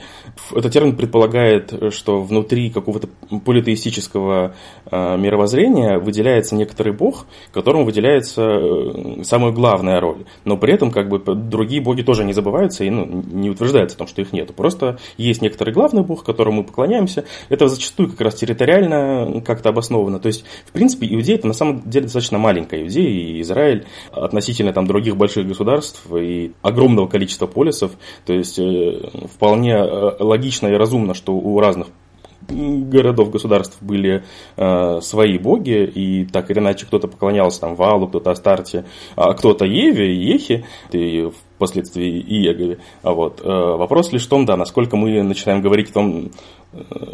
этот 0.55 0.73
термин 0.73 0.97
предполагает, 0.97 1.73
что 1.93 2.21
внутри 2.21 2.71
какого-то 2.71 3.09
политеистического 3.45 4.34
этого 4.35 4.55
э, 4.91 5.17
мировоззрения 5.17 5.99
выделяется 5.99 6.55
некоторый 6.55 6.93
бог, 6.93 7.27
которому 7.53 7.85
выделяется 7.85 8.43
э, 8.43 9.23
самая 9.23 9.53
главная 9.53 10.01
роль. 10.01 10.25
Но 10.45 10.57
при 10.57 10.75
этом 10.75 10.91
как 10.91 11.09
бы 11.09 11.19
другие 11.35 11.81
боги 11.81 12.03
тоже 12.03 12.25
не 12.25 12.33
забываются 12.33 12.85
и 12.85 12.91
ну, 12.91 13.07
не 13.07 13.51
утверждается 13.51 13.97
о 13.97 13.99
том, 13.99 14.07
что 14.07 14.21
их 14.21 14.33
нет. 14.33 14.55
Просто 14.55 14.99
есть 15.17 15.43
некоторый 15.43 15.73
главный 15.73 16.03
бог, 16.03 16.25
которому 16.25 16.59
мы 16.59 16.65
поклоняемся. 16.65 17.25
Это 17.49 17.69
зачастую 17.69 18.11
как 18.11 18.21
раз 18.21 18.35
территориально 18.35 19.41
как-то 19.45 19.71
обосновано. 19.71 20.19
То 20.19 20.29
есть, 20.29 20.45
в 20.67 20.73
принципе, 20.73 21.07
Иудея 21.13 21.37
это 21.37 21.47
на 21.47 21.55
самом 21.55 21.83
деле 21.89 22.05
достаточно 22.05 22.39
маленькая. 22.39 22.83
Иудея 22.83 23.09
и 23.09 23.41
Израиль 23.41 23.87
относительно 24.13 24.73
там 24.73 24.87
других 24.87 25.17
больших 25.17 25.47
государств 25.47 26.07
и 26.15 26.53
огромного 26.63 27.07
количества 27.07 27.47
полисов. 27.47 27.93
То 28.27 28.33
есть, 28.33 28.59
э, 28.59 29.01
вполне 29.33 29.77
логично 29.77 30.69
и 30.69 30.75
разумно, 30.75 31.15
что 31.15 31.33
у 31.33 31.61
разных 31.61 31.89
городов, 32.49 33.31
государств 33.31 33.79
были 33.81 34.25
э, 34.57 35.01
свои 35.01 35.39
боги, 35.39 35.85
и 35.85 36.25
так 36.25 36.51
или 36.51 36.59
иначе 36.59 36.87
кто-то 36.87 37.09
поклонялся 37.09 37.61
там 37.61 37.75
Валу, 37.75 38.09
кто-то 38.09 38.31
Астарте, 38.31 38.85
а 39.17 39.35
кто-то 39.35 39.65
Еве, 39.65 40.15
Ехе, 40.15 40.65
и 40.93 41.31
впоследствии 41.57 42.21
Иегове. 42.21 42.79
А 43.03 43.13
вот. 43.13 43.41
Э, 43.43 43.49
вопрос 43.49 44.13
лишь 44.13 44.27
в 44.27 44.29
том, 44.29 44.45
да, 44.45 44.57
насколько 44.57 44.97
мы 44.97 45.23
начинаем 45.23 45.63
говорить 45.63 45.91
о 45.91 45.95
том, 45.95 46.31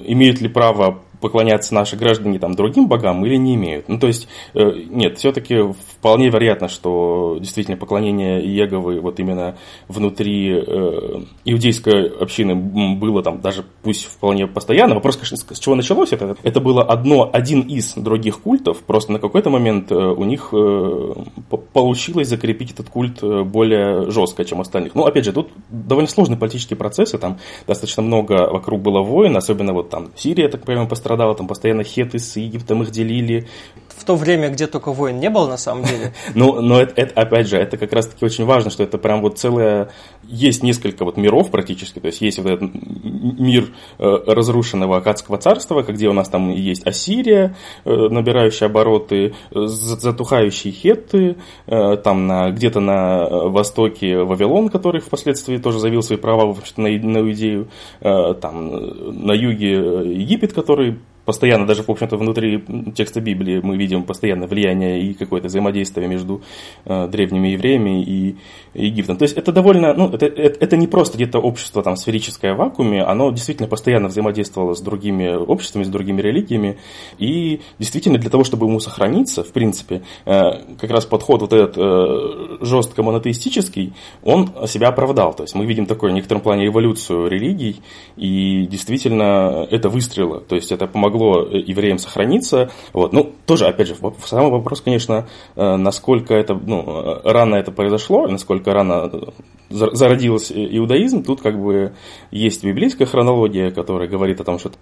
имеют 0.04 0.40
ли 0.40 0.48
право 0.48 1.02
поклоняться 1.20 1.74
наши 1.74 1.96
граждане 1.96 2.38
там, 2.38 2.54
другим 2.54 2.88
богам 2.88 3.24
или 3.24 3.36
не 3.36 3.54
имеют. 3.54 3.88
Ну, 3.88 3.98
то 3.98 4.06
есть, 4.06 4.26
э, 4.54 4.72
нет, 4.88 5.18
все-таки 5.18 5.56
вполне 5.98 6.30
вероятно, 6.30 6.68
что 6.68 7.36
действительно 7.38 7.76
поклонение 7.76 8.44
Иеговы 8.44 9.00
вот 9.00 9.20
именно 9.20 9.56
внутри 9.88 10.52
э, 10.52 11.22
иудейской 11.44 12.08
общины 12.08 12.54
было 12.54 13.22
там 13.22 13.40
даже 13.40 13.64
пусть 13.82 14.04
вполне 14.04 14.46
постоянно. 14.46 14.94
Вопрос, 14.94 15.16
конечно, 15.16 15.36
с 15.36 15.58
чего 15.58 15.74
началось 15.74 16.12
это? 16.12 16.36
Это 16.42 16.60
было 16.60 16.82
одно, 16.82 17.28
один 17.32 17.60
из 17.60 17.94
других 17.94 18.40
культов, 18.40 18.78
просто 18.86 19.12
на 19.12 19.18
какой-то 19.18 19.50
момент 19.50 19.92
э, 19.92 19.94
у 19.94 20.24
них 20.24 20.48
э, 20.52 21.14
получилось 21.72 22.28
закрепить 22.28 22.72
этот 22.72 22.88
культ 22.88 23.22
э, 23.22 23.42
более 23.42 24.10
жестко, 24.10 24.44
чем 24.44 24.60
остальных. 24.60 24.94
Ну, 24.94 25.04
опять 25.04 25.24
же, 25.24 25.32
тут 25.32 25.50
довольно 25.68 26.08
сложные 26.08 26.38
политические 26.38 26.76
процессы, 26.76 27.18
там 27.18 27.38
достаточно 27.66 28.02
много 28.02 28.48
вокруг 28.50 28.80
было 28.80 29.02
войн, 29.02 29.36
особенно 29.50 29.72
вот 29.72 29.90
там 29.90 30.12
Сирия, 30.16 30.48
так 30.48 30.64
понимаю, 30.64 30.88
пострадала, 30.88 31.34
там 31.34 31.48
постоянно 31.48 31.82
хеты 31.82 32.18
с 32.18 32.36
Египтом 32.36 32.82
их 32.82 32.90
делили. 32.90 33.48
В 34.00 34.04
то 34.04 34.16
время, 34.16 34.48
где 34.48 34.66
только 34.66 34.92
войн 34.92 35.20
не 35.20 35.28
было, 35.28 35.46
на 35.46 35.58
самом 35.58 35.84
деле. 35.84 36.14
Ну, 36.34 36.62
но 36.62 36.80
это, 36.80 36.94
это, 36.96 37.20
опять 37.20 37.48
же, 37.48 37.58
это 37.58 37.76
как 37.76 37.92
раз-таки 37.92 38.24
очень 38.24 38.46
важно, 38.46 38.70
что 38.70 38.82
это 38.82 38.96
прям 38.96 39.20
вот 39.20 39.38
целое... 39.38 39.90
Есть 40.22 40.62
несколько 40.62 41.04
вот 41.04 41.18
миров 41.18 41.50
практически, 41.50 41.98
то 41.98 42.06
есть 42.06 42.22
есть 42.22 42.38
вот 42.38 42.50
этот 42.50 42.70
мир 42.72 43.68
э, 43.98 44.04
разрушенного 44.26 44.98
Акадского 44.98 45.36
царства, 45.36 45.82
где 45.82 46.08
у 46.08 46.14
нас 46.14 46.30
там 46.30 46.50
есть 46.50 46.86
Ассирия, 46.86 47.56
э, 47.84 47.90
набирающая 47.90 48.68
обороты, 48.68 49.34
затухающие 49.50 50.72
хетты, 50.72 51.36
э, 51.66 51.96
там 51.96 52.26
на, 52.26 52.50
где-то 52.52 52.80
на 52.80 53.28
востоке 53.48 54.18
Вавилон, 54.18 54.70
который 54.70 55.02
впоследствии 55.02 55.58
тоже 55.58 55.78
завил 55.78 56.02
свои 56.02 56.18
права 56.18 56.56
на, 56.76 56.88
на 56.88 57.18
Иудею, 57.20 57.68
там 58.00 58.70
на 59.26 59.32
юге 59.32 59.72
Египет, 59.72 60.52
который 60.52 60.98
постоянно, 61.30 61.64
даже, 61.64 61.84
в 61.84 61.88
общем-то, 61.88 62.16
внутри 62.16 62.60
текста 62.96 63.20
Библии 63.20 63.60
мы 63.62 63.76
видим 63.76 64.02
постоянное 64.02 64.48
влияние 64.48 65.00
и 65.00 65.14
какое-то 65.14 65.46
взаимодействие 65.46 66.08
между 66.08 66.42
э, 66.84 67.06
древними 67.06 67.50
евреями 67.50 68.02
и 68.02 68.36
Египтом. 68.74 69.16
То 69.16 69.22
есть 69.22 69.36
это 69.36 69.52
довольно, 69.52 69.94
ну, 69.94 70.08
это, 70.08 70.26
это, 70.26 70.58
это 70.58 70.76
не 70.76 70.88
просто 70.88 71.18
где-то 71.18 71.38
общество 71.38 71.84
там 71.84 71.94
сферическое 71.94 72.54
в 72.54 72.56
вакууме, 72.56 73.04
оно 73.04 73.30
действительно 73.30 73.68
постоянно 73.68 74.08
взаимодействовало 74.08 74.74
с 74.74 74.80
другими 74.80 75.28
обществами, 75.28 75.84
с 75.84 75.88
другими 75.88 76.20
религиями, 76.20 76.78
и 77.18 77.60
действительно 77.78 78.18
для 78.18 78.30
того, 78.30 78.42
чтобы 78.42 78.66
ему 78.66 78.80
сохраниться, 78.80 79.44
в 79.44 79.52
принципе, 79.52 80.02
э, 80.26 80.40
как 80.80 80.90
раз 80.90 81.06
подход 81.06 81.42
вот 81.42 81.52
этот 81.52 81.76
э, 81.76 82.64
жестко 82.64 83.04
монотеистический, 83.04 83.92
он 84.24 84.50
себя 84.66 84.88
оправдал. 84.88 85.32
То 85.32 85.44
есть 85.44 85.54
мы 85.54 85.64
видим 85.64 85.86
такой 85.86 86.10
в 86.10 86.12
некотором 86.12 86.42
плане 86.42 86.66
эволюцию 86.66 87.28
религий, 87.28 87.82
и 88.16 88.66
действительно 88.66 89.64
это 89.70 89.88
выстрелило. 89.88 90.40
То 90.40 90.56
есть 90.56 90.72
это 90.72 90.88
помогло 90.88 91.19
помогло 91.20 91.46
э, 91.46 91.58
евреям 91.58 91.98
сохраниться. 91.98 92.70
Вот. 92.92 93.12
Ну, 93.12 93.32
тоже, 93.46 93.66
опять 93.66 93.88
же, 93.88 93.96
самый 94.24 94.50
вопрос, 94.50 94.80
конечно, 94.80 95.28
э, 95.56 95.76
насколько 95.76 96.34
это, 96.34 96.54
ну, 96.54 96.82
э, 96.82 97.20
рано 97.24 97.56
это 97.56 97.72
произошло, 97.72 98.26
насколько 98.26 98.72
рано 98.72 99.10
зародился 99.68 100.54
иудаизм. 100.54 101.22
Тут 101.22 101.42
как 101.42 101.60
бы 101.60 101.92
есть 102.30 102.64
библейская 102.64 103.06
хронология, 103.06 103.70
которая 103.70 104.08
говорит 104.08 104.40
о 104.40 104.44
том, 104.44 104.58
что 104.58 104.72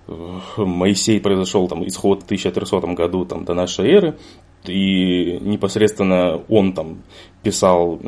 Моисей 0.57 1.21
произошел 1.21 1.69
там 1.69 1.87
исход 1.87 2.23
в 2.23 2.25
1300 2.25 2.95
году 2.95 3.25
там, 3.25 3.45
до 3.45 3.55
нашей 3.55 3.91
эры, 3.91 4.19
и 4.65 5.39
непосредственно 5.41 6.41
он 6.49 6.73
там 6.73 7.03
писал 7.43 7.99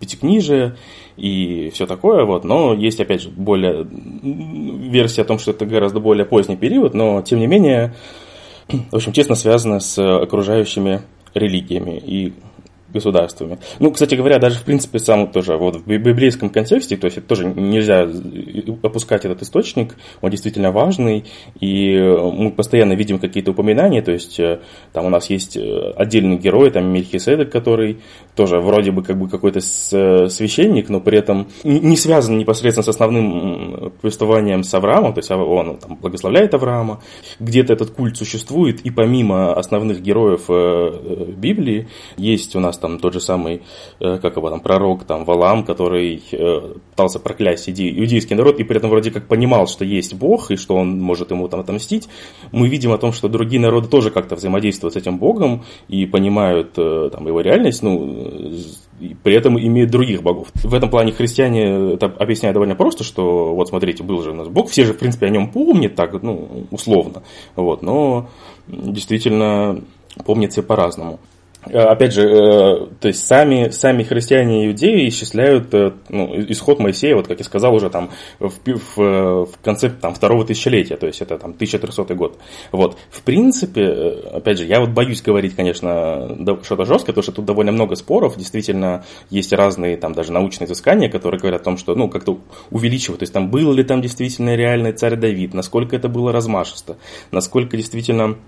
пятикнижие 0.00 0.76
и 1.16 1.70
все 1.72 1.86
такое, 1.86 2.24
вот, 2.24 2.44
но 2.44 2.74
есть, 2.74 3.00
опять 3.00 3.22
же, 3.22 3.28
более 3.28 3.86
версия 3.86 5.22
о 5.22 5.26
том, 5.26 5.38
что 5.38 5.50
это 5.52 5.66
гораздо 5.66 6.00
более 6.00 6.24
поздний 6.24 6.56
период, 6.56 6.94
но, 6.94 7.22
тем 7.22 7.38
не 7.38 7.46
менее, 7.46 7.94
в 8.68 8.96
общем, 8.96 9.12
тесно 9.12 9.34
связано 9.34 9.80
с 9.80 9.98
окружающими 9.98 11.02
религиями. 11.34 12.02
И 12.04 12.32
государствами. 12.92 13.58
Ну, 13.78 13.90
кстати 13.90 14.14
говоря, 14.14 14.38
даже 14.38 14.58
в 14.58 14.64
принципе 14.64 14.98
сам 14.98 15.30
тоже 15.30 15.56
вот 15.56 15.76
в 15.76 15.86
библейском 15.86 16.50
контексте, 16.50 16.96
то 16.96 17.06
есть 17.06 17.18
это 17.18 17.26
тоже 17.26 17.46
нельзя 17.46 18.08
опускать 18.82 19.24
этот 19.24 19.42
источник, 19.42 19.96
он 20.20 20.30
действительно 20.30 20.72
важный, 20.72 21.24
и 21.58 21.96
мы 21.98 22.50
постоянно 22.50 22.94
видим 22.94 23.18
какие-то 23.18 23.52
упоминания, 23.52 24.02
то 24.02 24.12
есть 24.12 24.38
э, 24.40 24.60
там 24.92 25.06
у 25.06 25.08
нас 25.08 25.30
есть 25.30 25.56
э, 25.56 25.92
отдельный 25.96 26.36
герой, 26.36 26.70
там 26.70 26.86
Мельхиседек, 26.92 27.50
который 27.50 28.00
тоже 28.34 28.60
вроде 28.60 28.90
бы 28.90 29.02
как 29.02 29.18
бы 29.18 29.28
какой-то 29.28 29.60
священник, 29.60 30.88
но 30.88 31.00
при 31.00 31.18
этом 31.18 31.48
не 31.64 31.96
связан 31.96 32.38
непосредственно 32.38 32.84
с 32.84 32.88
основным 32.88 33.92
повествованием 34.00 34.62
с 34.62 34.72
Авраамом, 34.74 35.14
то 35.14 35.18
есть 35.18 35.30
он 35.30 35.76
там 35.78 35.96
благословляет 35.96 36.54
Авраама, 36.54 37.00
где-то 37.38 37.72
этот 37.72 37.90
культ 37.90 38.16
существует, 38.16 38.80
и 38.80 38.90
помимо 38.90 39.52
основных 39.52 40.00
героев 40.00 40.44
э, 40.48 41.32
Библии 41.36 41.88
есть 42.16 42.56
у 42.56 42.60
нас 42.60 42.78
там 42.80 42.98
тот 42.98 43.12
же 43.12 43.20
самый, 43.20 43.62
э, 44.00 44.18
как 44.18 44.36
его 44.36 44.50
там, 44.50 44.60
пророк 44.60 45.04
там 45.04 45.24
Валам, 45.24 45.64
который 45.64 46.22
э, 46.32 46.74
пытался 46.90 47.18
проклясть 47.18 47.68
иудейский 47.68 48.36
народ 48.36 48.60
и 48.60 48.64
при 48.64 48.76
этом 48.76 48.90
вроде 48.90 49.10
как 49.10 49.28
понимал, 49.28 49.66
что 49.66 49.84
есть 49.84 50.14
Бог 50.14 50.50
и 50.50 50.56
что 50.56 50.76
он 50.76 51.00
может 51.00 51.30
ему 51.30 51.48
там 51.48 51.60
отомстить. 51.60 52.08
Мы 52.52 52.68
видим 52.68 52.92
о 52.92 52.98
том, 52.98 53.12
что 53.12 53.28
другие 53.28 53.60
народы 53.60 53.88
тоже 53.88 54.10
как-то 54.10 54.36
взаимодействуют 54.36 54.94
с 54.94 54.96
этим 54.96 55.18
Богом 55.18 55.64
и 55.88 56.06
понимают 56.06 56.72
э, 56.76 57.10
там 57.12 57.26
его 57.26 57.40
реальность, 57.40 57.82
ну, 57.82 58.52
при 59.22 59.34
этом 59.34 59.58
имеют 59.58 59.90
других 59.90 60.22
богов. 60.22 60.48
В 60.54 60.74
этом 60.74 60.90
плане 60.90 61.12
христиане 61.12 61.94
это 61.94 62.06
объясняют 62.06 62.54
довольно 62.54 62.74
просто, 62.74 63.04
что 63.04 63.54
вот 63.54 63.68
смотрите, 63.68 64.02
был 64.02 64.22
же 64.22 64.30
у 64.30 64.34
нас 64.34 64.48
Бог, 64.48 64.70
все 64.70 64.84
же 64.84 64.92
в 64.92 64.98
принципе 64.98 65.26
о 65.26 65.30
нем 65.30 65.50
помнят 65.50 65.94
так, 65.94 66.22
ну, 66.22 66.66
условно, 66.70 67.22
вот, 67.56 67.82
но 67.82 68.28
действительно 68.68 69.82
помнят 70.24 70.52
все 70.52 70.62
по-разному. 70.62 71.20
Э, 71.66 71.78
опять 71.80 72.14
же, 72.14 72.22
э, 72.22 72.86
то 73.00 73.08
есть 73.08 73.26
сами, 73.26 73.68
сами 73.68 74.02
христиане 74.02 74.64
и 74.64 74.68
иудеи 74.68 75.08
исчисляют 75.08 75.72
э, 75.74 75.92
ну, 76.08 76.34
исход 76.48 76.78
Моисея, 76.78 77.16
вот 77.16 77.28
как 77.28 77.38
я 77.38 77.44
сказал, 77.44 77.74
уже 77.74 77.90
там 77.90 78.10
в, 78.38 78.50
в, 78.64 78.96
в 78.96 79.58
конце 79.62 79.90
там, 79.90 80.14
второго 80.14 80.46
тысячелетия, 80.46 80.96
то 80.96 81.06
есть 81.06 81.20
это 81.20 81.36
там 81.38 81.50
1300 81.50 82.14
год. 82.14 82.38
Вот. 82.72 82.96
В 83.10 83.22
принципе, 83.22 83.86
опять 84.32 84.58
же, 84.58 84.64
я 84.64 84.80
вот 84.80 84.90
боюсь 84.90 85.20
говорить, 85.20 85.54
конечно, 85.54 86.36
что-то 86.62 86.86
жесткое, 86.86 87.12
потому 87.12 87.22
что 87.22 87.32
тут 87.32 87.44
довольно 87.44 87.72
много 87.72 87.94
споров, 87.94 88.38
действительно 88.38 89.04
есть 89.28 89.52
разные 89.52 89.98
там 89.98 90.14
даже 90.14 90.32
научные 90.32 90.66
изыскания, 90.66 91.10
которые 91.10 91.40
говорят 91.40 91.60
о 91.60 91.64
том, 91.64 91.76
что 91.76 91.94
ну 91.94 92.08
как-то 92.08 92.38
увеличивают, 92.70 93.18
то 93.18 93.24
есть 93.24 93.34
там 93.34 93.50
был 93.50 93.72
ли 93.72 93.84
там 93.84 94.00
действительно 94.00 94.56
реальный 94.56 94.92
царь 94.92 95.16
Давид, 95.16 95.52
насколько 95.52 95.94
это 95.94 96.08
было 96.08 96.32
размашисто, 96.32 96.96
насколько 97.30 97.76
действительно 97.76 98.38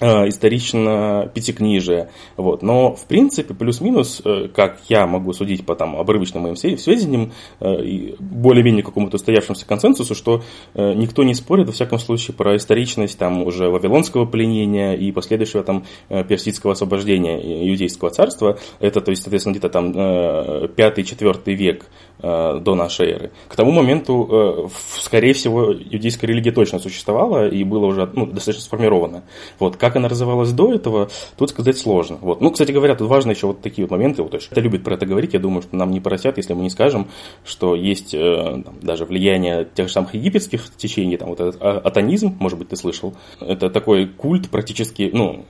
исторично 0.00 1.30
пятикнижие. 1.34 2.10
Вот. 2.36 2.62
Но, 2.62 2.94
в 2.94 3.04
принципе, 3.06 3.54
плюс-минус, 3.54 4.22
э, 4.24 4.48
как 4.54 4.80
я 4.88 5.06
могу 5.06 5.32
судить 5.32 5.66
по 5.66 5.74
там, 5.74 5.96
обрывочным 5.96 6.44
моим 6.44 6.56
сведениям 6.56 7.32
э, 7.60 7.84
и 7.84 8.16
более-менее 8.18 8.82
какому-то 8.82 9.16
устоявшемуся 9.16 9.66
консенсусу, 9.66 10.14
что 10.14 10.42
никто 10.74 11.22
не 11.22 11.34
спорит, 11.34 11.66
во 11.66 11.72
всяком 11.72 11.98
случае, 11.98 12.34
про 12.34 12.56
историчность 12.56 13.18
там, 13.18 13.42
уже 13.42 13.68
вавилонского 13.68 14.24
пленения 14.24 14.94
и 14.94 15.12
последующего 15.12 15.62
там, 15.62 15.84
персидского 16.08 16.72
освобождения 16.72 17.68
иудейского 17.68 18.10
царства. 18.10 18.58
Это, 18.78 19.00
то 19.00 19.10
есть, 19.10 19.22
соответственно, 19.22 19.54
где-то 19.54 19.68
там 19.68 19.92
5-4 19.92 21.54
век 21.54 21.86
до 22.18 22.74
нашей 22.74 23.10
эры. 23.10 23.30
К 23.48 23.56
тому 23.56 23.72
моменту, 23.72 24.70
скорее 24.98 25.32
всего, 25.32 25.72
иудейская 25.72 26.28
религия 26.28 26.52
точно 26.52 26.78
существовала 26.78 27.48
и 27.48 27.64
была 27.64 27.86
уже 27.86 28.08
ну, 28.12 28.26
достаточно 28.26 28.64
сформирована. 28.64 29.24
Вот. 29.58 29.76
Как 29.76 29.89
как 29.90 29.96
она 29.96 30.08
развивалась 30.08 30.52
до 30.52 30.72
этого, 30.72 31.10
тут 31.36 31.50
сказать 31.50 31.76
сложно. 31.76 32.18
Вот. 32.20 32.40
Ну, 32.40 32.50
кстати 32.50 32.70
говоря, 32.70 32.94
тут 32.94 33.08
важно 33.08 33.32
еще 33.32 33.48
вот 33.48 33.60
такие 33.60 33.84
вот 33.84 33.90
моменты. 33.90 34.22
Вот, 34.22 34.34
это 34.34 34.60
любит 34.60 34.84
про 34.84 34.94
это 34.94 35.04
говорить. 35.04 35.34
Я 35.34 35.40
думаю, 35.40 35.62
что 35.62 35.74
нам 35.74 35.90
не 35.90 36.00
просят, 36.00 36.36
если 36.36 36.54
мы 36.54 36.62
не 36.62 36.70
скажем, 36.70 37.08
что 37.44 37.74
есть 37.74 38.14
э, 38.14 38.62
там, 38.64 38.74
даже 38.80 39.04
влияние 39.04 39.66
тех 39.74 39.88
же 39.88 39.92
самых 39.92 40.14
египетских 40.14 40.62
течений, 40.76 41.16
там 41.16 41.30
вот 41.30 41.40
этот 41.40 41.60
а, 41.60 41.78
атонизм, 41.78 42.36
может 42.38 42.58
быть, 42.58 42.68
ты 42.68 42.76
слышал. 42.76 43.14
Это 43.40 43.68
такой 43.68 44.06
культ 44.06 44.48
практически, 44.48 45.10
ну, 45.12 45.44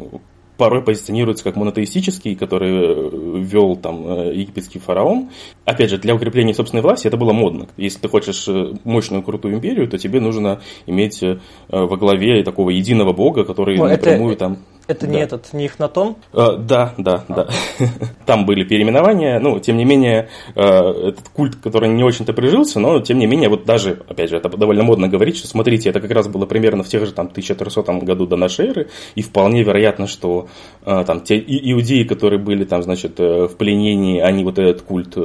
порой 0.61 0.83
позиционируется 0.83 1.43
как 1.43 1.57
монотеистический, 1.57 2.37
который 2.37 2.71
э, 2.71 3.41
вел 3.41 3.77
там 3.77 4.07
э, 4.07 4.35
египетский 4.35 4.79
фараон. 4.79 5.31
Опять 5.65 5.89
же, 5.89 5.97
для 5.97 6.15
укрепления 6.15 6.53
собственной 6.53 6.83
власти 6.83 7.07
это 7.07 7.17
было 7.17 7.33
модно. 7.33 7.67
Если 7.79 7.99
ты 7.99 8.11
хочешь 8.11 8.47
э, 8.47 8.75
мощную 8.85 9.23
крутую 9.23 9.55
империю, 9.55 9.89
то 9.89 9.97
тебе 9.97 10.21
нужно 10.21 10.61
иметь 10.87 11.25
во 11.69 11.97
главе 11.97 12.45
такого 12.45 12.69
единого 12.69 13.15
бога, 13.15 13.45
который 13.45 13.79
О, 13.79 13.89
напрямую 13.89 14.35
это... 14.35 14.39
там 14.39 14.59
это 14.91 15.07
да. 15.07 15.13
не 15.13 15.21
этот, 15.21 15.53
не 15.53 15.67
Ихнатон? 15.67 16.17
А, 16.33 16.57
да, 16.57 16.95
да, 16.99 17.25
а. 17.29 17.35
да. 17.35 17.49
Там 18.27 18.45
были 18.45 18.65
переименования, 18.65 19.39
ну, 19.39 19.59
тем 19.61 19.77
не 19.77 19.85
менее, 19.85 20.29
э, 20.55 20.63
этот 20.63 21.29
культ, 21.29 21.57
который 21.57 21.89
не 21.89 22.03
очень-то 22.03 22.33
прижился, 22.33 22.81
но, 22.81 23.01
тем 23.01 23.19
не 23.19 23.27
менее, 23.27 23.49
вот 23.49 23.65
даже, 23.65 24.03
опять 24.09 24.31
же, 24.31 24.37
это 24.37 24.49
довольно 24.49 24.83
модно 24.83 25.09
говорить, 25.09 25.37
что, 25.37 25.47
смотрите, 25.47 25.91
это 25.91 26.01
как 26.01 26.11
раз 26.11 26.29
было 26.29 26.47
примерно 26.47 26.83
в 26.83 26.89
тех 26.89 27.07
же, 27.07 27.13
там, 27.13 27.27
1300 27.27 27.83
году 28.01 28.27
до 28.27 28.37
нашей 28.37 28.69
эры, 28.69 28.89
и 29.15 29.23
вполне 29.23 29.63
вероятно, 29.63 30.07
что 30.07 30.49
э, 30.85 31.05
там 31.07 31.21
те 31.21 31.39
иудеи, 31.39 32.05
которые 32.05 32.41
были, 32.41 32.65
там, 32.65 32.83
значит, 32.83 33.21
э, 33.21 33.47
в 33.47 33.57
пленении, 33.57 34.21
они 34.21 34.45
вот 34.45 34.59
этот 34.59 34.83
культ 34.83 35.17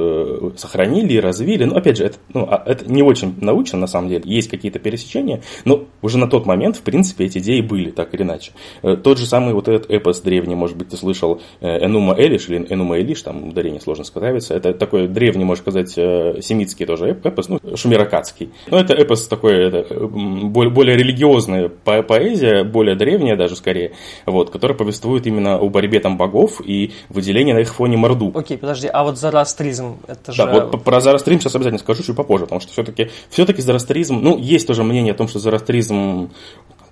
сохранили 0.58 1.14
и 1.14 1.20
развили, 1.20 1.64
но, 1.64 1.76
опять 1.76 1.98
же, 1.98 2.04
это, 2.04 2.18
ну, 2.32 2.46
а, 2.48 2.62
это 2.64 2.90
не 2.90 3.02
очень 3.02 3.34
научно, 3.40 3.78
на 3.78 3.86
самом 3.86 4.08
деле, 4.08 4.22
есть 4.24 4.48
какие-то 4.48 4.78
пересечения, 4.78 5.42
но 5.64 5.84
уже 6.02 6.18
на 6.18 6.28
тот 6.28 6.46
момент, 6.46 6.76
в 6.76 6.82
принципе, 6.82 7.24
эти 7.24 7.38
идеи 7.38 7.60
были, 7.60 7.90
так 7.90 8.14
или 8.14 8.22
иначе. 8.22 8.52
Тот 8.82 9.18
же 9.18 9.26
самый 9.26 9.55
вот 9.56 9.68
этот 9.68 9.90
эпос 9.90 10.20
древний, 10.20 10.54
может 10.54 10.76
быть, 10.76 10.90
ты 10.90 10.96
слышал, 10.96 11.40
э, 11.60 11.84
Энума 11.84 12.14
Элиш 12.16 12.48
или 12.48 12.66
Энума 12.70 12.98
Элиш, 12.98 13.22
там 13.22 13.48
ударение 13.48 13.80
сложно 13.80 14.04
справиться. 14.04 14.54
Это 14.54 14.72
такой 14.72 15.08
древний, 15.08 15.44
можно 15.44 15.62
сказать, 15.62 15.92
э, 15.96 16.40
семитский 16.42 16.86
тоже 16.86 17.18
эпос, 17.24 17.48
ну, 17.48 17.58
шумеракадский. 17.74 18.50
Но 18.70 18.78
это 18.78 18.94
эпос 18.94 19.26
такой, 19.26 19.66
это 19.66 20.06
более, 20.06 20.72
более 20.72 20.96
религиозная 20.96 21.68
поэзия, 21.68 22.64
более 22.64 22.94
древняя 22.96 23.36
даже 23.36 23.56
скорее, 23.56 23.92
вот, 24.26 24.50
которая 24.50 24.76
повествует 24.76 25.26
именно 25.26 25.56
о 25.56 25.68
борьбе 25.68 26.00
там 26.00 26.16
богов 26.16 26.60
и 26.64 26.92
выделении 27.08 27.52
на 27.52 27.60
их 27.60 27.74
фоне 27.74 27.96
Морду. 27.96 28.32
Окей, 28.34 28.58
подожди, 28.58 28.88
а 28.92 29.04
вот 29.04 29.18
Зарастризм, 29.18 29.98
это 30.06 30.32
же... 30.32 30.44
Да, 30.44 30.52
вот 30.52 30.84
про 30.84 31.00
Зарастризм 31.00 31.40
сейчас 31.40 31.54
обязательно 31.54 31.78
скажу 31.78 32.02
чуть 32.02 32.16
попозже, 32.16 32.44
потому 32.44 32.60
что 32.60 32.72
все-таки 32.72 33.10
все-таки 33.30 33.62
Зарастризм, 33.62 34.20
ну, 34.20 34.38
есть 34.38 34.66
тоже 34.66 34.84
мнение 34.84 35.12
о 35.12 35.16
том, 35.16 35.28
что 35.28 35.38
Зарастризм 35.38 36.30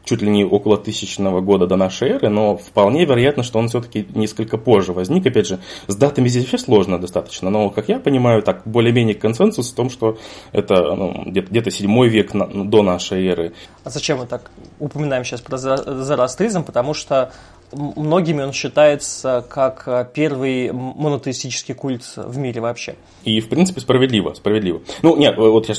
чуть 0.04 0.22
ли 0.22 0.30
не 0.30 0.44
около 0.44 0.76
тысячного 0.76 1.40
года 1.40 1.66
до 1.66 1.76
нашей 1.76 2.10
эры, 2.10 2.28
но 2.28 2.56
вполне 2.56 3.04
вероятно, 3.04 3.42
что 3.42 3.58
он 3.58 3.68
все-таки 3.68 4.06
несколько 4.14 4.58
позже 4.58 4.92
возник. 4.92 5.26
Опять 5.26 5.46
же, 5.46 5.60
с 5.86 5.96
датами 5.96 6.28
здесь 6.28 6.44
вообще 6.44 6.58
сложно 6.58 6.98
достаточно, 6.98 7.50
но, 7.50 7.70
как 7.70 7.88
я 7.88 7.98
понимаю, 7.98 8.42
так 8.42 8.62
более-менее 8.64 9.14
консенсус 9.14 9.72
в 9.72 9.74
том, 9.74 9.90
что 9.90 10.18
это 10.52 10.94
ну, 10.94 11.24
где-то, 11.26 11.70
7 11.70 12.06
век 12.08 12.34
на, 12.34 12.46
до 12.46 12.82
нашей 12.82 13.26
эры. 13.26 13.52
А 13.82 13.90
зачем 13.90 14.18
мы 14.18 14.26
так 14.26 14.50
упоминаем 14.78 15.24
сейчас 15.24 15.40
про 15.40 15.56
зороастризм? 15.56 16.64
Потому 16.64 16.94
что 16.94 17.32
многими 17.72 18.42
он 18.42 18.52
считается 18.52 19.44
как 19.48 19.84
э, 19.86 20.06
первый 20.12 20.72
монотеистический 20.72 21.74
культ 21.74 22.02
в 22.16 22.38
мире 22.38 22.60
вообще. 22.60 22.96
И, 23.24 23.40
в 23.40 23.48
принципе, 23.48 23.80
справедливо, 23.80 24.34
справедливо. 24.34 24.82
Ну, 25.02 25.16
нет, 25.16 25.36
вот 25.36 25.68
я, 25.68 25.74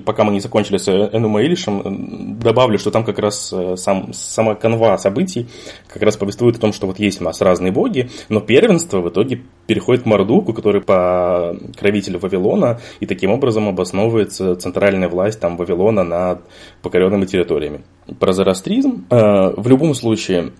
пока 0.00 0.24
мы 0.24 0.32
не 0.32 0.40
закончили 0.40 0.76
с 0.78 0.88
Энума 0.88 1.42
Илишем, 1.42 2.38
добавлю, 2.38 2.78
что 2.78 2.90
там 2.90 3.04
как 3.04 3.18
раз 3.18 3.52
э, 3.52 3.76
сам, 3.76 4.12
сама 4.12 4.54
канва 4.54 4.96
событий 4.98 5.48
как 5.88 6.02
раз 6.02 6.16
повествует 6.16 6.56
о 6.56 6.60
том, 6.60 6.72
что 6.72 6.86
вот 6.86 6.98
есть 6.98 7.20
у 7.20 7.24
нас 7.24 7.40
разные 7.40 7.72
боги, 7.72 8.10
но 8.28 8.40
первенство 8.40 9.00
в 9.00 9.08
итоге 9.08 9.42
переходит 9.66 10.02
к 10.02 10.06
Мардуку, 10.06 10.52
который 10.52 10.80
по 10.80 11.56
кровителю 11.78 12.18
Вавилона, 12.18 12.80
и 13.00 13.06
таким 13.06 13.30
образом 13.30 13.68
обосновывается 13.68 14.56
центральная 14.56 15.08
власть 15.08 15.40
там 15.40 15.56
Вавилона 15.56 16.04
над 16.04 16.42
покоренными 16.82 17.26
территориями. 17.26 17.82
Про 18.18 18.32
зороастризм 18.32 19.06
э, 19.10 19.52
в 19.56 19.68
любом 19.68 19.94
случае 19.94 20.38
Э, 20.38 20.50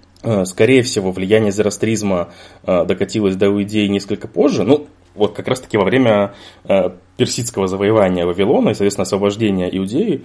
скорее 0.44 0.82
всего, 0.82 1.12
влияние 1.12 1.52
зороастризма 1.52 2.30
э, 2.64 2.84
докатилось 2.84 3.36
до 3.36 3.62
идеи 3.62 3.86
несколько 3.86 4.28
позже. 4.28 4.64
Ну, 4.64 4.88
вот 5.14 5.34
как 5.34 5.48
раз-таки 5.48 5.76
во 5.76 5.84
время 5.84 6.34
э, 6.64 6.90
персидского 7.16 7.66
завоевания 7.66 8.24
Вавилона 8.24 8.70
и, 8.70 8.74
соответственно, 8.74 9.02
освобождения 9.02 9.68
Иудеи, 9.76 10.24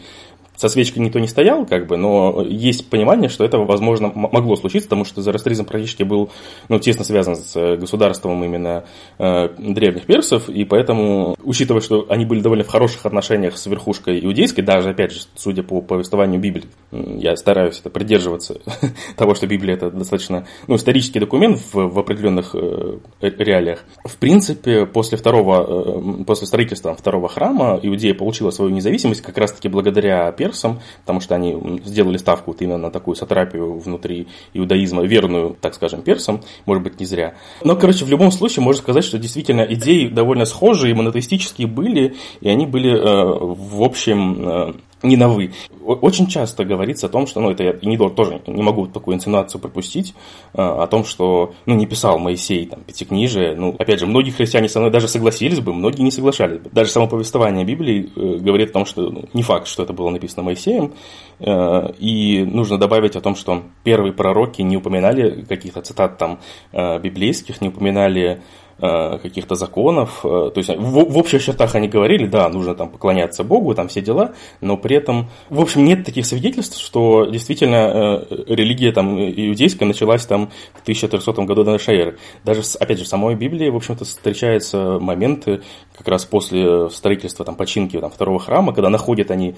со 0.56 0.70
свечкой 0.70 1.04
никто 1.04 1.20
не 1.20 1.28
стоял, 1.28 1.66
как 1.66 1.88
бы, 1.88 1.98
но 1.98 2.44
есть 2.48 2.90
понимание, 2.90 3.30
что 3.30 3.44
это, 3.44 3.58
возможно, 3.58 4.12
могло 4.14 4.56
случиться, 4.56 4.88
потому 4.88 5.06
что 5.06 5.22
зороастризм 5.22 5.66
практически 5.66 6.04
был 6.04 6.30
ну, 6.70 6.80
тесно 6.80 7.04
связан 7.04 7.36
с 7.36 7.56
э, 7.56 7.76
государством 7.78 8.44
именно 8.44 8.86
э, 9.18 9.50
древних 9.58 10.06
персов, 10.06 10.50
и 10.50 10.64
поэтому, 10.64 11.36
учитывая, 11.44 11.82
что 11.82 12.06
они 12.10 12.26
были 12.26 12.42
довольно 12.42 12.64
в 12.64 12.68
хороших 12.68 13.06
отношениях 13.06 13.58
с 13.58 13.66
верхушкой 13.66 14.24
иудейской, 14.24 14.64
даже, 14.64 14.90
опять 14.90 15.12
же, 15.12 15.22
судя 15.36 15.64
по 15.64 15.82
повествованию 15.82 16.40
Библии, 16.40 16.66
я 16.92 17.36
стараюсь 17.36 17.80
это 17.80 17.90
придерживаться 17.90 18.60
того, 19.18 19.36
что 19.36 19.48
Библия 19.48 19.76
это 19.76 19.90
достаточно 19.90 20.46
ну, 20.68 20.76
исторический 20.76 21.20
документ 21.20 21.60
в, 21.72 21.74
в 21.74 22.00
определенных 22.00 22.56
э, 22.56 23.00
реалиях. 23.22 23.84
В 24.06 24.18
принципе, 24.18 24.86
после 24.86 25.18
второго, 25.18 26.20
э, 26.20 26.24
после 26.26 26.48
строительства 26.48 26.96
второго 26.96 27.28
храма 27.28 27.80
Иудея 27.82 28.14
получила 28.14 28.52
свою 28.52 28.72
независимость 28.72 29.22
как 29.22 29.38
раз-таки 29.38 29.68
благодаря 29.68 30.32
персам, 30.44 30.82
потому 31.02 31.22
что 31.22 31.36
они 31.36 31.82
сделали 31.86 32.18
ставку 32.18 32.52
вот 32.52 32.62
именно 32.62 32.78
на 32.78 32.92
такую 32.92 33.16
сатрапию 33.16 33.80
внутри 33.80 34.28
иудаизма, 34.54 35.04
верную, 35.04 35.56
так 35.60 35.74
скажем, 35.74 36.02
персам, 36.02 36.42
может 36.66 36.84
быть, 36.84 37.00
не 37.00 37.06
зря. 37.06 37.36
Но, 37.64 37.76
короче, 37.78 38.04
в 38.04 38.10
любом 38.10 38.32
случае 38.32 38.64
можно 38.64 38.82
сказать, 38.82 39.06
что 39.06 39.18
действительно 39.18 39.62
идеи 39.62 40.08
довольно 40.08 40.46
схожие, 40.46 40.96
монотеистические 40.96 41.68
были, 41.68 42.16
и 42.42 42.50
они 42.50 42.66
были, 42.66 42.92
э, 42.92 43.04
в 43.04 43.84
общем, 43.84 44.50
э, 44.50 44.74
не 45.04 45.18
на 45.18 45.28
«вы». 45.28 45.52
Очень 45.86 46.28
часто 46.28 46.64
говорится 46.64 47.08
о 47.08 47.10
том, 47.10 47.28
что, 47.28 47.42
ну, 47.42 47.52
это 47.52 47.64
я 47.64 47.76
не, 47.82 47.98
тоже 47.98 48.42
не 48.48 48.64
могу 48.64 48.88
такую 48.88 49.18
инсинуацию 49.18 49.60
пропустить, 49.60 50.16
э, 50.54 50.62
о 50.62 50.88
том, 50.88 51.04
что, 51.04 51.54
ну, 51.66 51.76
не 51.76 51.86
писал 51.86 52.20
Моисей, 52.20 52.66
там, 52.66 52.82
пятикнижие. 52.84 53.56
Ну, 53.56 53.76
опять 53.78 54.00
же, 54.00 54.08
многие 54.08 54.32
христиане 54.32 54.70
со 54.70 54.80
мной 54.80 54.92
даже 54.92 55.08
согласились 55.08 55.60
бы, 55.60 55.74
многие 55.74 56.04
не 56.04 56.12
соглашались 56.12 56.60
бы. 56.60 56.70
Даже 56.72 56.90
само 56.90 57.08
повествование 57.08 57.66
Библии 57.66 58.10
э, 58.16 58.38
говорит 58.38 58.70
о 58.70 58.74
том, 58.74 58.86
что 58.86 59.10
ну, 59.10 59.26
не 59.34 59.44
факт, 59.44 59.68
что 59.68 59.84
это 59.84 59.92
было 59.94 60.10
написано 60.10 60.44
Моисеем. 60.44 60.94
Э, 61.40 61.92
и 62.00 62.44
нужно 62.46 62.78
добавить 62.78 63.18
о 63.18 63.22
том, 63.22 63.36
что 63.36 63.64
первые 63.84 64.14
пророки 64.14 64.62
не 64.62 64.78
упоминали 64.78 65.42
каких-то 65.42 65.82
цитат 65.82 66.18
там 66.18 66.40
библейских, 66.72 67.62
не 67.62 67.70
упоминали 67.70 68.42
каких-то 68.84 69.56
законов. 69.56 70.26
Э, 70.26 70.52
то 70.54 70.58
есть 70.58 70.70
в, 70.70 71.06
в 71.12 71.18
общих 71.18 71.42
чертах 71.42 71.74
они 71.76 71.88
говорили, 71.88 72.26
да, 72.26 72.50
нужно 72.50 72.76
там 72.76 72.90
поклоняться 72.90 73.46
Богу, 73.46 73.74
там 73.74 73.88
все 73.88 74.02
дела, 74.02 74.34
но 74.60 74.76
при 74.76 74.98
этом, 74.98 75.30
в 75.50 75.62
общем, 75.62 75.86
нет 75.86 76.04
таких 76.04 76.26
свидетельств, 76.26 76.82
что 76.82 77.26
действительно 77.26 78.26
э, 78.30 78.44
религия 78.48 78.92
там 78.92 79.18
иудейская 79.18 79.88
началась 79.88 80.26
там 80.26 80.52
в 80.74 80.82
1300 80.82 81.32
году 81.44 81.64
до 81.64 81.72
нашей 81.72 81.98
эры. 81.98 82.18
Даже, 82.44 82.62
опять 82.78 82.98
же, 82.98 83.06
в 83.06 83.08
самой 83.08 83.36
Библии, 83.36 83.70
в 83.70 83.76
общем-то, 83.78 84.04
встречаются 84.04 85.00
моменты 85.00 85.62
как 85.98 86.08
раз 86.10 86.26
после 86.26 86.90
строительства, 86.90 87.46
там, 87.46 87.56
починки 87.56 87.98
там, 87.98 88.12
второго 88.12 88.40
храма, 88.40 88.74
когда 88.74 88.90
находят 88.90 89.32
они 89.32 89.56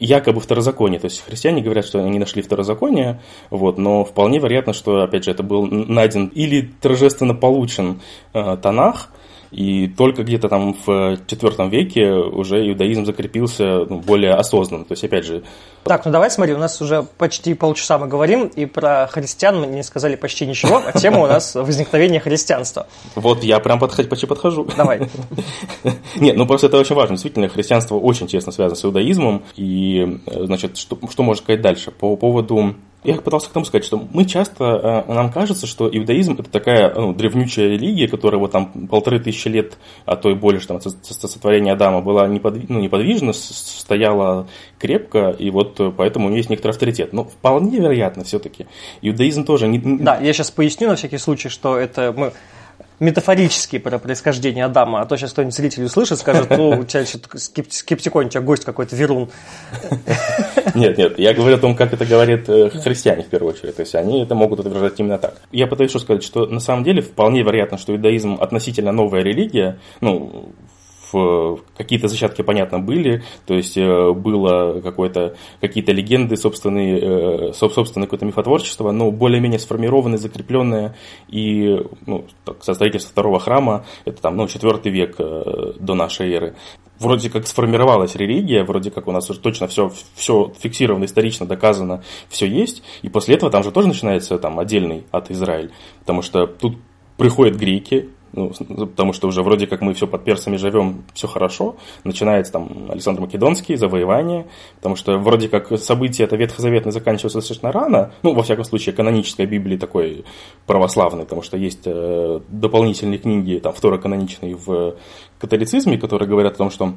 якобы 0.00 0.40
второзаконие. 0.40 0.98
То 0.98 1.04
есть 1.04 1.24
христиане 1.24 1.62
говорят, 1.62 1.84
что 1.84 2.00
они 2.00 2.18
нашли 2.18 2.42
второзаконие, 2.42 3.20
вот, 3.50 3.78
но 3.78 4.04
вполне 4.04 4.38
вероятно, 4.40 4.72
что, 4.72 5.02
опять 5.02 5.24
же, 5.24 5.30
это 5.30 5.44
был 5.44 5.66
найден 5.66 6.26
или 6.34 6.72
торжественно 6.80 7.34
получен 7.34 8.00
Танах, 8.64 9.10
и 9.54 9.86
только 9.86 10.24
где-то 10.24 10.48
там 10.48 10.74
в 10.74 10.88
IV 10.88 11.70
веке 11.70 12.10
уже 12.12 12.68
иудаизм 12.68 13.04
закрепился 13.04 13.84
ну, 13.88 14.00
более 14.00 14.32
осознанно. 14.34 14.84
То 14.84 14.92
есть, 14.92 15.04
опять 15.04 15.24
же... 15.24 15.44
Так, 15.84 16.04
ну 16.04 16.10
давай 16.10 16.30
смотри, 16.30 16.54
у 16.54 16.58
нас 16.58 16.80
уже 16.82 17.04
почти 17.18 17.54
полчаса 17.54 17.98
мы 17.98 18.08
говорим, 18.08 18.46
и 18.46 18.66
про 18.66 19.06
христиан 19.06 19.60
мы 19.60 19.66
не 19.66 19.84
сказали 19.84 20.16
почти 20.16 20.46
ничего, 20.46 20.82
а 20.84 20.98
тема 20.98 21.20
у 21.20 21.26
нас 21.28 21.54
возникновение 21.54 22.18
христианства. 22.18 22.88
Вот 23.14 23.44
я 23.44 23.60
прям 23.60 23.78
подхожу, 23.78 24.08
почти 24.08 24.26
подхожу. 24.26 24.66
Давай. 24.76 25.08
Нет, 26.16 26.36
ну 26.36 26.46
просто 26.46 26.66
это 26.66 26.78
очень 26.78 26.96
важно. 26.96 27.14
Действительно, 27.14 27.48
христианство 27.48 27.94
очень 27.94 28.26
тесно 28.26 28.50
связано 28.50 28.74
с 28.74 28.84
иудаизмом. 28.84 29.44
И, 29.54 30.20
значит, 30.26 30.78
что, 30.78 30.98
что 31.10 31.22
можно 31.22 31.44
сказать 31.44 31.60
дальше? 31.60 31.92
По 31.92 32.16
поводу 32.16 32.74
Я 33.04 33.16
пытался 33.16 33.50
к 33.50 33.52
тому 33.52 33.64
сказать, 33.66 33.84
что 33.84 34.02
мы 34.12 34.24
часто, 34.24 35.04
нам 35.06 35.30
кажется, 35.30 35.66
что 35.66 35.88
иудаизм 35.94 36.34
это 36.38 36.50
такая 36.50 36.92
ну, 36.94 37.12
древнючая 37.12 37.68
религия, 37.68 38.08
которая 38.08 38.40
вот 38.40 38.52
там 38.52 38.88
полторы 38.88 39.20
тысячи 39.20 39.48
лет, 39.48 39.78
а 40.06 40.16
то 40.16 40.30
и 40.30 40.34
больше, 40.34 40.66
там, 40.66 40.80
со 40.80 40.90
сотворения 41.28 41.72
Адама 41.72 42.00
была 42.00 42.26
неподвижна, 42.26 42.74
ну, 42.74 42.80
неподвижна, 42.80 43.32
стояла 43.34 44.48
крепко, 44.78 45.30
и 45.30 45.50
вот 45.50 45.78
поэтому 45.96 46.26
у 46.26 46.28
нее 46.30 46.38
есть 46.38 46.50
некоторый 46.50 46.72
авторитет. 46.72 47.12
Но 47.12 47.24
вполне 47.24 47.78
вероятно 47.78 48.24
все-таки. 48.24 48.66
Иудаизм 49.02 49.44
тоже 49.44 49.68
не... 49.68 49.78
Да, 49.78 50.18
я 50.18 50.32
сейчас 50.32 50.50
поясню 50.50 50.88
на 50.88 50.96
всякий 50.96 51.18
случай, 51.18 51.48
что 51.50 51.76
это 51.76 52.14
мы 52.16 52.32
метафорически 53.00 53.78
про 53.78 53.98
происхождение 53.98 54.64
Адама, 54.64 55.00
а 55.00 55.06
то 55.06 55.16
сейчас 55.16 55.32
кто-нибудь 55.32 55.54
зритель 55.54 55.84
услышит, 55.84 56.18
скажет, 56.18 56.50
ну, 56.50 56.70
у 56.70 56.84
тебя 56.84 57.04
скептикон, 57.04 58.26
у 58.26 58.28
тебя 58.28 58.40
гость 58.40 58.64
какой-то, 58.64 58.96
верун. 58.96 59.30
Нет, 60.74 60.98
нет, 60.98 61.18
я 61.18 61.34
говорю 61.34 61.56
о 61.56 61.58
том, 61.58 61.76
как 61.76 61.92
это 61.92 62.04
говорят 62.04 62.48
э, 62.48 62.70
христиане 62.70 63.22
в 63.22 63.28
первую 63.28 63.54
очередь, 63.54 63.76
то 63.76 63.82
есть 63.82 63.94
они 63.94 64.22
это 64.22 64.34
могут 64.34 64.60
утверждать 64.60 64.98
именно 64.98 65.18
так. 65.18 65.34
Я 65.52 65.66
пытаюсь 65.66 65.92
сказать, 65.92 66.24
что 66.24 66.46
на 66.46 66.60
самом 66.60 66.82
деле 66.82 67.00
вполне 67.00 67.42
вероятно, 67.42 67.78
что 67.78 67.94
иудаизм 67.94 68.38
относительно 68.40 68.90
новая 68.90 69.22
религия, 69.22 69.78
ну, 70.00 70.52
какие-то 71.76 72.08
зачатки, 72.08 72.42
понятно, 72.42 72.78
были, 72.78 73.22
то 73.46 73.54
есть 73.54 73.76
э, 73.76 74.12
было 74.12 74.80
какое-то, 74.80 75.36
какие-то 75.60 75.92
легенды, 75.92 76.36
собственные, 76.36 77.50
э, 77.50 77.52
собственное 77.52 78.06
какое-то 78.06 78.26
мифотворчество, 78.26 78.90
но 78.90 79.10
более-менее 79.10 79.58
сформированное, 79.58 80.18
закрепленное, 80.18 80.96
и 81.28 81.80
ну, 82.06 82.24
так, 82.44 82.62
со 82.62 82.74
второго 82.74 83.40
храма, 83.40 83.84
это 84.04 84.20
там, 84.20 84.36
ну, 84.36 84.48
четвертый 84.48 84.92
век 84.92 85.16
э, 85.18 85.72
до 85.78 85.94
нашей 85.94 86.32
эры, 86.32 86.54
вроде 86.98 87.30
как 87.30 87.46
сформировалась 87.46 88.14
религия, 88.14 88.64
вроде 88.64 88.90
как 88.90 89.08
у 89.08 89.12
нас 89.12 89.28
уже 89.30 89.40
точно 89.40 89.68
все, 89.68 89.92
все 90.14 90.52
фиксировано, 90.58 91.04
исторично 91.04 91.46
доказано, 91.46 92.02
все 92.28 92.46
есть, 92.46 92.82
и 93.02 93.08
после 93.08 93.34
этого 93.36 93.50
там 93.50 93.62
же 93.62 93.70
тоже 93.70 93.88
начинается 93.88 94.38
там 94.38 94.58
отдельный 94.58 95.04
от 95.10 95.30
Израиль, 95.30 95.72
потому 96.00 96.22
что 96.22 96.46
тут 96.46 96.76
приходят 97.16 97.56
греки, 97.56 98.08
ну, 98.34 98.50
потому 98.86 99.12
что 99.12 99.28
уже 99.28 99.42
вроде 99.42 99.66
как 99.66 99.80
мы 99.80 99.94
все 99.94 100.06
под 100.06 100.24
персами 100.24 100.56
живем, 100.56 101.04
все 101.14 101.28
хорошо. 101.28 101.76
Начинается 102.04 102.52
там 102.52 102.90
Александр 102.90 103.20
Македонский, 103.22 103.76
завоевание, 103.76 104.46
потому 104.76 104.96
что 104.96 105.18
вроде 105.18 105.48
как 105.48 105.78
события 105.78 106.24
это 106.24 106.36
ветхозаветные 106.36 106.92
заканчиваются 106.92 107.38
достаточно 107.38 107.72
рано, 107.72 108.12
ну, 108.22 108.34
во 108.34 108.42
всяком 108.42 108.64
случае, 108.64 108.94
каноническая 108.94 109.46
Библия 109.46 109.78
такой 109.78 110.24
православной, 110.66 111.24
потому 111.24 111.42
что 111.42 111.56
есть 111.56 111.82
э, 111.84 112.40
дополнительные 112.48 113.18
книги, 113.18 113.58
там, 113.58 113.72
второканоничные 113.72 114.56
в 114.56 114.96
католицизме, 115.38 115.98
которые 115.98 116.28
говорят 116.28 116.54
о 116.54 116.58
том, 116.58 116.70
что 116.70 116.94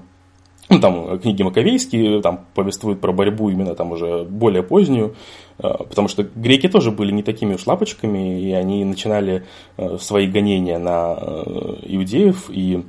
там 0.67 1.19
книги 1.19 1.43
Маковейские 1.43 2.21
там 2.21 2.45
повествуют 2.53 2.99
про 2.99 3.13
борьбу 3.13 3.49
именно 3.49 3.73
там 3.73 3.91
уже 3.93 4.23
более 4.23 4.63
позднюю, 4.63 5.15
э, 5.59 5.63
потому 5.63 6.09
что 6.09 6.23
греки 6.23 6.67
тоже 6.67 6.91
были 6.91 7.11
не 7.11 7.23
такими 7.23 7.53
уж 7.53 7.65
лапочками, 7.65 8.41
и 8.41 8.51
они 8.51 8.83
начинали 8.83 9.45
э, 9.77 9.97
свои 9.99 10.27
гонения 10.27 10.77
на 10.77 11.15
э, 11.17 11.75
иудеев 11.83 12.49
и 12.49 12.83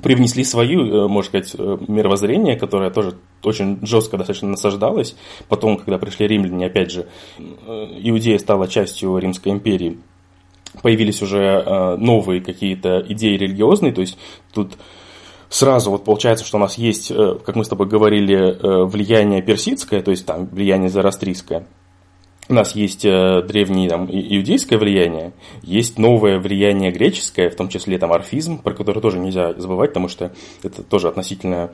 привнесли 0.00 0.42
свою, 0.42 1.06
можно 1.08 1.28
сказать, 1.28 1.54
мировоззрение, 1.86 2.56
которое 2.56 2.88
тоже 2.88 3.14
очень 3.42 3.84
жестко 3.84 4.16
достаточно 4.16 4.48
насаждалось. 4.48 5.14
Потом, 5.48 5.76
когда 5.76 5.98
пришли 5.98 6.26
римляне, 6.26 6.64
опять 6.64 6.90
же, 6.90 7.08
Иудея 7.66 8.38
стала 8.38 8.68
частью 8.68 9.18
Римской 9.18 9.52
империи, 9.52 9.98
появились 10.80 11.20
уже 11.20 11.98
новые 11.98 12.40
какие-то 12.40 13.04
идеи 13.06 13.36
религиозные, 13.36 13.92
то 13.92 14.00
есть 14.00 14.16
тут 14.54 14.78
сразу 15.52 15.90
вот 15.90 16.04
получается, 16.04 16.44
что 16.44 16.56
у 16.56 16.60
нас 16.60 16.78
есть, 16.78 17.10
э, 17.10 17.38
как 17.44 17.56
мы 17.56 17.64
с 17.64 17.68
тобой 17.68 17.86
говорили, 17.86 18.36
э, 18.36 18.84
влияние 18.84 19.42
персидское, 19.42 20.02
то 20.02 20.10
есть 20.10 20.24
там 20.26 20.46
влияние 20.46 20.88
зарастрийское. 20.88 21.66
У 22.48 22.54
нас 22.54 22.74
есть 22.74 23.04
э, 23.04 23.42
древнее 23.42 23.88
там, 23.88 24.06
иудейское 24.10 24.78
влияние, 24.78 25.32
есть 25.62 25.98
новое 25.98 26.40
влияние 26.40 26.90
греческое, 26.90 27.50
в 27.50 27.54
том 27.54 27.68
числе 27.68 27.98
там 27.98 28.12
орфизм, 28.12 28.58
про 28.58 28.72
который 28.74 29.00
тоже 29.00 29.18
нельзя 29.18 29.52
забывать, 29.54 29.90
потому 29.90 30.08
что 30.08 30.32
это 30.62 30.82
тоже 30.82 31.08
относительно 31.08 31.72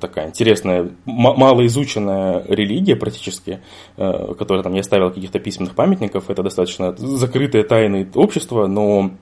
такая 0.00 0.28
интересная, 0.28 0.90
малоизученная 1.04 2.44
религия 2.48 2.96
практически, 2.96 3.60
которая 3.96 4.64
там 4.64 4.72
не 4.72 4.80
оставила 4.80 5.10
каких-то 5.10 5.38
письменных 5.38 5.76
памятников. 5.76 6.30
Это 6.30 6.42
достаточно 6.42 6.96
закрытое 6.96 7.62
тайное 7.62 8.08
общество, 8.14 8.66
но 8.66 9.12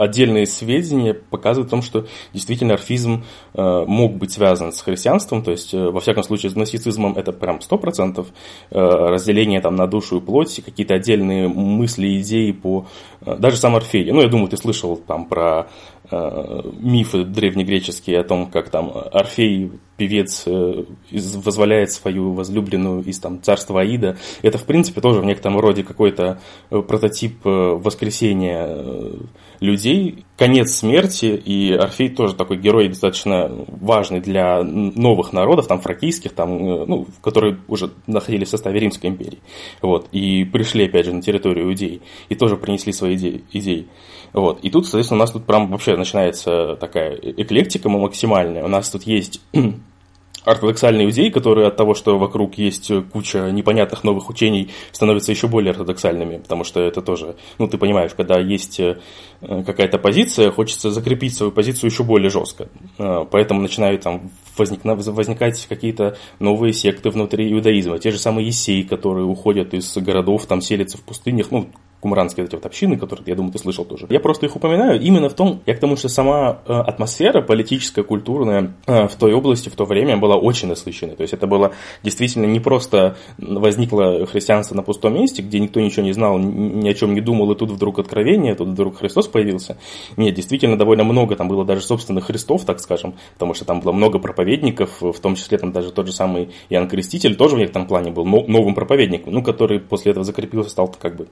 отдельные 0.00 0.46
сведения 0.46 1.14
показывают 1.14 1.68
о 1.68 1.70
том, 1.70 1.82
что 1.82 2.06
действительно 2.32 2.74
орфизм 2.74 3.24
э, 3.54 3.84
мог 3.86 4.14
быть 4.14 4.32
связан 4.32 4.72
с 4.72 4.80
христианством, 4.80 5.42
то 5.42 5.50
есть, 5.50 5.74
э, 5.74 5.90
во 5.90 6.00
всяком 6.00 6.22
случае, 6.22 6.50
с 6.50 6.54
гностицизмом 6.54 7.16
это 7.16 7.32
прям 7.32 7.60
100%, 7.60 8.26
э, 8.70 8.78
разделение 8.78 9.60
там 9.60 9.76
на 9.76 9.86
душу 9.86 10.18
и 10.18 10.20
плоть, 10.20 10.62
какие-то 10.64 10.94
отдельные 10.94 11.48
мысли, 11.48 12.20
идеи 12.20 12.52
по... 12.52 12.86
Э, 13.20 13.36
даже 13.36 13.56
сам 13.56 13.76
Орфей, 13.76 14.10
ну, 14.10 14.22
я 14.22 14.28
думаю, 14.28 14.48
ты 14.48 14.56
слышал 14.56 14.96
там 14.96 15.26
про 15.26 15.68
мифы 16.12 17.24
древнегреческие 17.24 18.20
о 18.20 18.24
том, 18.24 18.50
как 18.50 18.70
там 18.70 18.92
Орфей 19.12 19.70
певец 20.00 20.44
э, 20.46 20.84
возволяет 21.10 21.90
свою 21.90 22.32
возлюбленную 22.32 23.04
из 23.04 23.18
там, 23.20 23.42
царства 23.42 23.82
Аида. 23.82 24.16
Это, 24.40 24.56
в 24.56 24.64
принципе, 24.64 25.02
тоже 25.02 25.20
в 25.20 25.26
некотором 25.26 25.60
роде 25.60 25.84
какой-то 25.84 26.40
э, 26.70 26.80
прототип 26.80 27.46
э, 27.46 27.50
воскресения 27.50 28.78
людей. 29.60 30.24
Конец 30.38 30.70
смерти, 30.70 31.26
и 31.26 31.74
Орфей 31.74 32.08
тоже 32.08 32.34
такой 32.34 32.56
герой 32.56 32.88
достаточно 32.88 33.50
важный 33.68 34.20
для 34.20 34.62
новых 34.62 35.34
народов, 35.34 35.66
там, 35.66 35.82
фракийских, 35.82 36.32
там, 36.32 36.56
ну, 36.56 37.06
которые 37.20 37.58
уже 37.68 37.90
находились 38.06 38.48
в 38.48 38.52
составе 38.52 38.80
Римской 38.80 39.10
империи. 39.10 39.40
Вот, 39.82 40.08
и 40.12 40.44
пришли, 40.44 40.86
опять 40.86 41.04
же, 41.04 41.12
на 41.12 41.20
территорию 41.20 41.66
Иудеи, 41.66 42.00
и 42.30 42.34
тоже 42.34 42.56
принесли 42.56 42.94
свои 42.94 43.16
идеи. 43.52 43.86
Вот. 44.32 44.60
И 44.60 44.70
тут, 44.70 44.86
соответственно, 44.86 45.18
у 45.18 45.24
нас 45.24 45.32
тут 45.32 45.44
прям 45.44 45.70
вообще 45.70 45.96
начинается 45.96 46.76
такая 46.76 47.14
эклектика 47.14 47.88
максимальная. 47.88 48.64
У 48.64 48.68
нас 48.68 48.90
тут 48.90 49.04
есть 49.04 49.40
ортодоксальные 50.44 51.06
иудеи, 51.06 51.28
которые 51.28 51.68
от 51.68 51.76
того, 51.76 51.94
что 51.94 52.18
вокруг 52.18 52.54
есть 52.54 52.90
куча 53.12 53.50
непонятных 53.50 54.04
новых 54.04 54.30
учений, 54.30 54.70
становятся 54.92 55.32
еще 55.32 55.48
более 55.48 55.72
ортодоксальными, 55.72 56.38
потому 56.38 56.64
что 56.64 56.80
это 56.80 57.02
тоже, 57.02 57.36
ну, 57.58 57.68
ты 57.68 57.78
понимаешь, 57.78 58.12
когда 58.16 58.40
есть 58.40 58.80
э, 58.80 58.98
какая-то 59.40 59.98
позиция, 59.98 60.50
хочется 60.50 60.90
закрепить 60.90 61.34
свою 61.34 61.52
позицию 61.52 61.90
еще 61.90 62.04
более 62.04 62.30
жестко. 62.30 62.68
Э, 62.98 63.26
поэтому 63.30 63.60
начинают 63.60 64.02
там 64.02 64.30
возник, 64.56 64.84
возникать 64.84 65.66
какие-то 65.66 66.16
новые 66.38 66.72
секты 66.72 67.10
внутри 67.10 67.52
иудаизма. 67.52 67.98
Те 67.98 68.10
же 68.10 68.18
самые 68.18 68.46
есеи, 68.46 68.82
которые 68.82 69.26
уходят 69.26 69.74
из 69.74 69.96
городов, 69.98 70.46
там 70.46 70.60
селятся 70.60 70.96
в 70.98 71.02
пустынях, 71.02 71.50
ну, 71.50 71.68
кумранские 72.00 72.46
эти 72.46 72.54
вот 72.54 72.66
общины, 72.66 72.96
которые, 72.96 73.24
я 73.26 73.34
думаю, 73.34 73.52
ты 73.52 73.58
слышал 73.58 73.84
тоже. 73.84 74.06
Я 74.08 74.20
просто 74.20 74.46
их 74.46 74.56
упоминаю 74.56 75.00
именно 75.00 75.28
в 75.28 75.34
том, 75.34 75.60
я 75.66 75.74
к 75.74 75.80
тому, 75.80 75.96
что 75.96 76.08
сама 76.08 76.58
э, 76.66 76.72
атмосфера 76.72 77.42
политическая, 77.42 78.02
культурная 78.02 78.74
э, 78.86 79.06
в 79.06 79.14
той 79.16 79.34
области, 79.34 79.68
в 79.68 79.76
то 79.76 79.84
время 79.84 80.16
была 80.16 80.36
очень 80.36 80.68
насыщенной. 80.68 81.16
То 81.16 81.22
есть 81.22 81.34
это 81.34 81.46
было 81.46 81.72
действительно 82.02 82.46
не 82.46 82.60
просто 82.60 83.16
возникло 83.38 84.26
христианство 84.26 84.74
на 84.74 84.82
пустом 84.82 85.14
месте, 85.14 85.42
где 85.42 85.60
никто 85.60 85.80
ничего 85.80 86.02
не 86.02 86.12
знал, 86.12 86.38
ни 86.38 86.88
о 86.88 86.94
чем 86.94 87.14
не 87.14 87.20
думал, 87.20 87.52
и 87.52 87.56
тут 87.56 87.70
вдруг 87.70 87.98
откровение, 87.98 88.54
тут 88.54 88.68
вдруг 88.68 88.98
Христос 88.98 89.28
появился. 89.28 89.76
Нет, 90.16 90.34
действительно 90.34 90.78
довольно 90.78 91.04
много, 91.04 91.36
там 91.36 91.48
было 91.48 91.64
даже 91.64 91.82
собственных 91.82 92.26
Христов, 92.26 92.64
так 92.64 92.80
скажем, 92.80 93.14
потому 93.34 93.54
что 93.54 93.64
там 93.64 93.80
было 93.80 93.92
много 93.92 94.18
проповедников, 94.18 95.00
в 95.00 95.20
том 95.20 95.34
числе 95.34 95.58
там 95.58 95.72
даже 95.72 95.92
тот 95.92 96.06
же 96.06 96.12
самый 96.12 96.50
Иоанн 96.70 96.88
Креститель 96.88 97.36
тоже 97.36 97.56
в 97.56 97.58
некотором 97.58 97.86
плане 97.86 98.10
был 98.10 98.24
новым 98.24 98.74
проповедником, 98.74 99.34
ну, 99.34 99.42
который 99.42 99.80
после 99.80 100.12
этого 100.12 100.24
закрепился, 100.24 100.70
стал 100.70 100.94
как 100.98 101.16
бы 101.16 101.28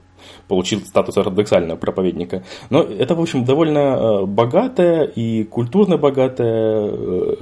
получил 0.58 0.80
статус 0.80 1.16
ортодоксального 1.16 1.76
проповедника. 1.76 2.42
Но 2.68 2.82
это, 2.82 3.14
в 3.14 3.20
общем, 3.20 3.44
довольно 3.44 3.78
э, 3.78 4.26
богатая 4.26 5.04
и 5.04 5.44
культурно 5.44 5.98
богатая 5.98 6.90
э, 6.90 7.34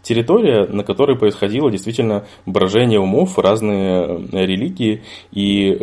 территория, 0.00 0.66
на 0.66 0.82
которой 0.82 1.18
происходило 1.18 1.70
действительно 1.70 2.24
брожение 2.46 3.00
умов, 3.00 3.38
разные 3.38 4.28
э, 4.32 4.46
религии, 4.46 5.02
и 5.30 5.78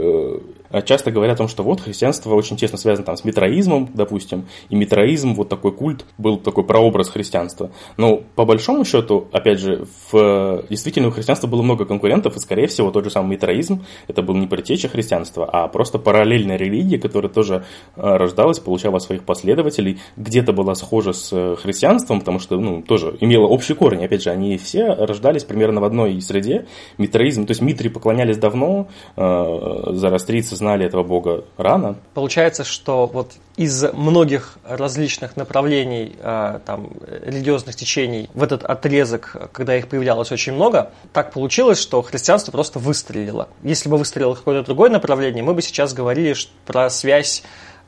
часто 0.86 1.12
говорят 1.12 1.36
о 1.36 1.38
том, 1.40 1.48
что 1.48 1.64
вот 1.64 1.82
христианство 1.82 2.34
очень 2.34 2.58
тесно 2.58 2.78
связано 2.78 3.06
там 3.06 3.18
с 3.18 3.24
митроизмом, 3.24 3.90
допустим, 3.94 4.48
и 4.70 4.76
митроизм, 4.76 5.34
вот 5.34 5.50
такой 5.50 5.72
культ, 5.72 6.06
был 6.18 6.38
такой 6.38 6.64
прообраз 6.66 7.10
христианства. 7.10 7.72
Но 7.98 8.22
по 8.36 8.46
большому 8.46 8.86
счету, 8.86 9.28
опять 9.32 9.60
же, 9.60 9.86
в 10.12 10.64
действительно 10.70 11.10
у 11.10 11.12
христианства 11.12 11.48
было 11.48 11.62
много 11.62 11.86
конкурентов, 11.86 12.36
и, 12.36 12.40
скорее 12.40 12.68
всего, 12.68 12.92
тот 12.92 13.04
же 13.04 13.10
самый 13.10 13.32
митроизм, 13.32 13.84
это 14.08 14.22
был 14.22 14.36
не 14.36 14.48
предтеча 14.48 14.88
христианства, 14.88 15.50
а 15.52 15.68
просто 15.68 16.00
параллельная 16.00 16.58
религия, 16.58 17.00
которая 17.00 17.32
тоже 17.32 17.66
э, 17.96 18.02
рождалась, 18.02 18.60
получала 18.60 19.00
своих 19.00 19.24
последователей, 19.24 20.00
где-то 20.18 20.54
была 20.54 20.76
схожа 20.76 21.14
с 21.14 21.30
э, 21.32 21.56
христианством, 21.62 22.20
потому 22.20 22.40
что, 22.40 22.60
ну, 22.60 22.82
тоже 22.82 23.18
имела 23.20 23.48
общий 23.48 23.74
корень. 23.74 24.04
Опять 24.06 24.24
же, 24.24 24.30
они 24.30 24.58
все 24.58 24.94
рождались 24.94 25.44
примерно 25.44 25.82
в 25.82 25.84
одной 25.84 26.22
среде. 26.22 26.68
Митроизм, 26.98 27.46
то 27.46 27.52
есть 27.52 27.62
митри 27.62 27.90
поклонялись 27.90 28.38
давно, 28.38 28.88
э, 29.16 29.84
зарастрийцы 29.94 30.56
знали 30.62 30.86
этого 30.86 31.04
Бога 31.04 31.44
рано. 31.58 31.96
Получается, 32.14 32.64
что 32.64 33.08
вот 33.08 33.32
из 33.58 33.84
многих 33.94 34.60
различных 34.64 35.36
направлений, 35.36 36.16
э, 36.20 36.60
там, 36.66 36.92
религиозных 37.26 37.76
течений 37.76 38.30
в 38.36 38.44
этот 38.44 38.64
отрезок, 38.64 39.50
когда 39.52 39.76
их 39.76 39.88
появлялось 39.88 40.32
очень 40.32 40.54
много, 40.54 40.92
так 41.14 41.32
получилось, 41.32 41.80
что 41.80 42.02
христианство 42.04 42.52
просто 42.52 42.78
выстрелило. 42.78 43.48
Если 43.64 43.90
бы 43.90 43.98
выстрелило 43.98 44.36
какое-то 44.36 44.66
другое 44.66 44.92
направление, 44.92 45.44
мы 45.44 45.56
бы 45.56 45.64
сейчас 45.64 45.94
говорили 45.94 46.36
про 46.68 46.92
связь 46.92 47.42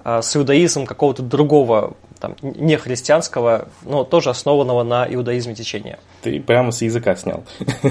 э, 0.03 0.21
с 0.23 0.35
иудаизмом 0.35 0.87
какого-то 0.87 1.21
другого 1.21 1.93
там, 2.23 2.37
не 2.41 2.77
христианского, 2.77 3.67
но 3.83 4.05
тоже 4.05 4.29
основанного 4.29 4.83
на 4.83 5.05
иудаизме 5.13 5.55
течения. 5.55 5.99
Ты 6.21 6.39
прямо 6.39 6.71
с 6.71 6.81
языка 6.81 7.17
снял. 7.17 7.43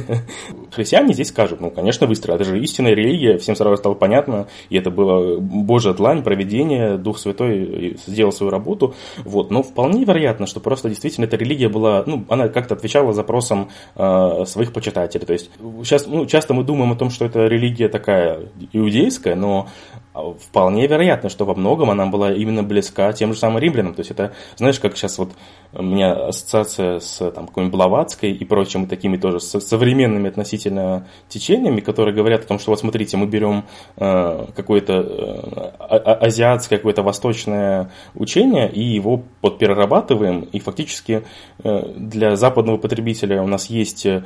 Христиане 0.72 1.12
здесь 1.12 1.28
скажут, 1.28 1.60
ну, 1.60 1.70
конечно, 1.70 2.06
выстрел. 2.06 2.36
Это 2.36 2.44
же 2.44 2.58
истинная 2.58 2.94
религия, 2.94 3.36
всем 3.36 3.54
сразу 3.54 3.76
стало 3.76 3.92
понятно, 3.92 4.48
и 4.70 4.78
это 4.78 4.90
было 4.90 5.38
Божья 5.38 5.92
длань, 5.92 6.22
проведение, 6.22 6.96
Дух 6.96 7.18
Святой 7.18 7.98
сделал 8.06 8.32
свою 8.32 8.50
работу. 8.50 8.94
Вот. 9.18 9.50
Но 9.50 9.62
вполне 9.62 10.04
вероятно, 10.04 10.46
что 10.46 10.60
просто 10.60 10.88
действительно 10.88 11.26
эта 11.26 11.36
религия 11.36 11.68
была, 11.68 12.02
ну, 12.06 12.24
она 12.30 12.48
как-то 12.48 12.74
отвечала 12.74 13.12
запросам 13.12 13.68
э, 13.96 14.44
своих 14.46 14.72
почитателей. 14.72 15.26
То 15.26 15.34
есть 15.34 15.50
сейчас, 15.84 16.06
ну, 16.06 16.24
часто 16.24 16.54
мы 16.54 16.64
думаем 16.64 16.92
о 16.92 16.96
том, 16.96 17.10
что 17.10 17.26
это 17.26 17.40
религия 17.48 17.90
такая 17.90 18.40
иудейская, 18.72 19.34
но 19.34 19.68
вполне 20.14 20.86
вероятно, 20.86 21.28
что 21.30 21.44
во 21.44 21.54
многом 21.54 21.90
она 21.90 22.06
была 22.06 22.32
именно 22.32 22.62
близка 22.62 23.12
тем 23.12 23.32
же 23.32 23.38
самым 23.38 23.58
римлянам. 23.58 23.94
То 23.94 24.00
есть 24.00 24.10
это, 24.10 24.34
знаешь, 24.56 24.78
как 24.78 24.96
сейчас 24.96 25.18
вот 25.18 25.32
у 25.72 25.82
меня 25.82 26.12
ассоциация 26.12 27.00
с 27.00 27.18
там, 27.30 27.46
какой-нибудь 27.46 27.72
Блаватской 27.72 28.30
и 28.30 28.44
прочими 28.44 28.84
такими 28.84 29.16
тоже 29.16 29.40
современными 29.40 30.28
относительно 30.28 31.08
течениями, 31.28 31.80
которые 31.80 32.14
говорят 32.14 32.44
о 32.44 32.48
том, 32.48 32.58
что 32.58 32.70
вот 32.72 32.80
смотрите, 32.80 33.16
мы 33.16 33.26
берем 33.26 33.64
э, 33.96 34.46
какое-то 34.54 34.92
э, 34.92 35.72
а, 35.78 35.96
а, 35.96 36.14
азиатское, 36.26 36.78
какое-то 36.78 37.02
восточное 37.02 37.90
учение 38.14 38.70
и 38.70 38.82
его 38.82 39.22
вот 39.40 39.58
перерабатываем, 39.58 40.40
и 40.40 40.58
фактически 40.60 41.24
э, 41.64 41.92
для 41.96 42.36
западного 42.36 42.76
потребителя 42.76 43.42
у 43.42 43.46
нас 43.46 43.70
есть 43.70 44.04
э, 44.04 44.24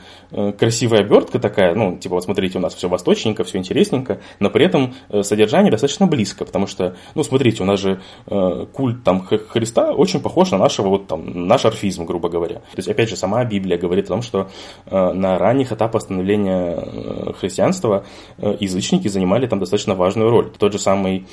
красивая 0.58 1.00
обертка 1.00 1.38
такая, 1.38 1.74
ну, 1.76 1.96
типа 1.96 2.16
вот 2.16 2.24
смотрите, 2.24 2.58
у 2.58 2.60
нас 2.60 2.74
все 2.74 2.88
восточненько, 2.88 3.44
все 3.44 3.58
интересненько, 3.58 4.20
но 4.40 4.50
при 4.50 4.64
этом 4.64 4.94
э, 5.10 5.22
содержание 5.22 5.70
достаточно 5.76 6.06
близко, 6.06 6.44
потому 6.44 6.66
что, 6.66 6.96
ну, 7.14 7.22
смотрите, 7.22 7.62
у 7.62 7.66
нас 7.66 7.80
же 7.80 8.00
э, 8.26 8.66
культ 8.72 9.04
там 9.04 9.20
Христа 9.20 9.92
очень 9.92 10.20
похож 10.20 10.50
на 10.50 10.58
нашего 10.58 10.88
вот 10.88 11.06
там 11.06 11.46
наш 11.46 11.64
орфизм, 11.64 12.04
грубо 12.04 12.28
говоря. 12.28 12.56
То 12.56 12.78
есть, 12.78 12.88
опять 12.88 13.08
же, 13.08 13.16
сама 13.16 13.44
Библия 13.44 13.78
говорит 13.78 14.06
о 14.06 14.08
том, 14.08 14.22
что 14.22 14.48
э, 14.86 15.12
на 15.12 15.38
ранних 15.38 15.72
этапах 15.72 16.02
становления 16.02 16.74
э, 16.76 17.32
христианства 17.38 18.04
э, 18.38 18.56
язычники 18.60 19.08
занимали 19.08 19.46
там 19.46 19.58
достаточно 19.58 19.94
важную 19.94 20.30
роль. 20.30 20.50
Тот 20.58 20.72
же 20.72 20.78
самый 20.78 21.26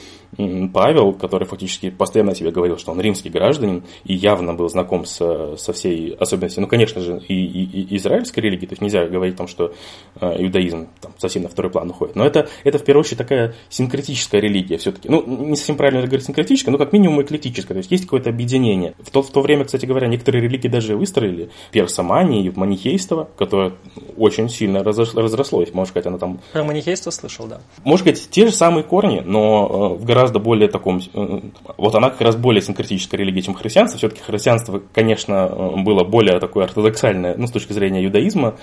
Павел, 0.73 1.13
который 1.13 1.47
фактически 1.47 1.91
постоянно 1.91 2.33
себе 2.33 2.49
говорил, 2.51 2.77
что 2.77 2.91
он 2.91 2.99
римский 2.99 3.29
гражданин 3.29 3.83
и 4.03 4.15
явно 4.15 4.53
был 4.55 4.67
знаком 4.67 5.05
со, 5.05 5.57
со 5.57 5.73
всей 5.73 6.15
особенностью, 6.15 6.61
ну, 6.61 6.67
конечно 6.67 7.01
же, 7.01 7.21
и, 7.27 7.35
и, 7.35 7.81
и 7.81 7.97
израильской 7.97 8.41
религии, 8.41 8.65
то 8.65 8.73
есть 8.73 8.81
нельзя 8.81 9.05
говорить 9.05 9.35
о 9.35 9.37
том, 9.37 9.47
что 9.47 9.73
иудаизм 10.19 10.87
там, 11.01 11.11
совсем 11.17 11.43
на 11.43 11.49
второй 11.49 11.71
план 11.71 11.91
уходит. 11.91 12.15
Но 12.15 12.25
это, 12.25 12.49
это 12.63 12.79
в 12.79 12.83
первую 12.83 13.01
очередь 13.01 13.19
такая 13.19 13.53
синкретическая 13.69 14.32
религия 14.39 14.77
все-таки. 14.77 15.09
Ну, 15.09 15.23
не 15.25 15.55
совсем 15.55 15.75
правильно 15.75 16.01
говорить 16.01 16.25
синкретическая, 16.25 16.71
но 16.71 16.77
как 16.77 16.93
минимум 16.93 17.21
эклектическая. 17.21 17.75
То 17.75 17.79
есть 17.79 17.91
есть 17.91 18.03
какое-то 18.05 18.29
объединение. 18.29 18.93
В 18.99 19.09
то, 19.09 19.21
в 19.21 19.29
то 19.29 19.41
время, 19.41 19.65
кстати 19.65 19.85
говоря, 19.85 20.07
некоторые 20.07 20.43
религии 20.43 20.67
даже 20.67 20.95
выстроили. 20.95 21.49
Персомания 21.71 22.43
и 22.43 22.51
манихейство, 22.55 23.29
которое 23.37 23.73
очень 24.17 24.49
сильно 24.49 24.83
разрослось. 24.83 25.73
Можно 25.73 25.89
сказать, 25.89 26.07
оно 26.07 26.17
там... 26.17 26.39
Про 26.51 26.63
манихейство 26.63 27.11
слышал, 27.11 27.47
да. 27.47 27.61
Можно 27.83 28.11
сказать, 28.11 28.29
те 28.29 28.47
же 28.47 28.53
самые 28.53 28.83
корни, 28.83 29.21
но 29.25 29.95
э, 29.97 30.01
в 30.01 30.05
гораздо 30.05 30.39
более 30.39 30.67
таком... 30.67 31.01
Э, 31.13 31.39
вот 31.77 31.95
она 31.95 32.09
как 32.09 32.21
раз 32.21 32.35
более 32.35 32.61
синкретическая 32.61 33.17
религия, 33.17 33.41
чем 33.41 33.53
христианство. 33.53 33.97
Все-таки 33.97 34.21
христианство, 34.21 34.81
конечно, 34.93 35.49
э, 35.51 35.83
было 35.83 36.03
более 36.03 36.39
такое 36.39 36.65
ортодоксальное, 36.65 37.35
ну, 37.37 37.47
с 37.47 37.51
точки 37.51 37.73
зрения 37.73 38.03
иудаизма. 38.05 38.55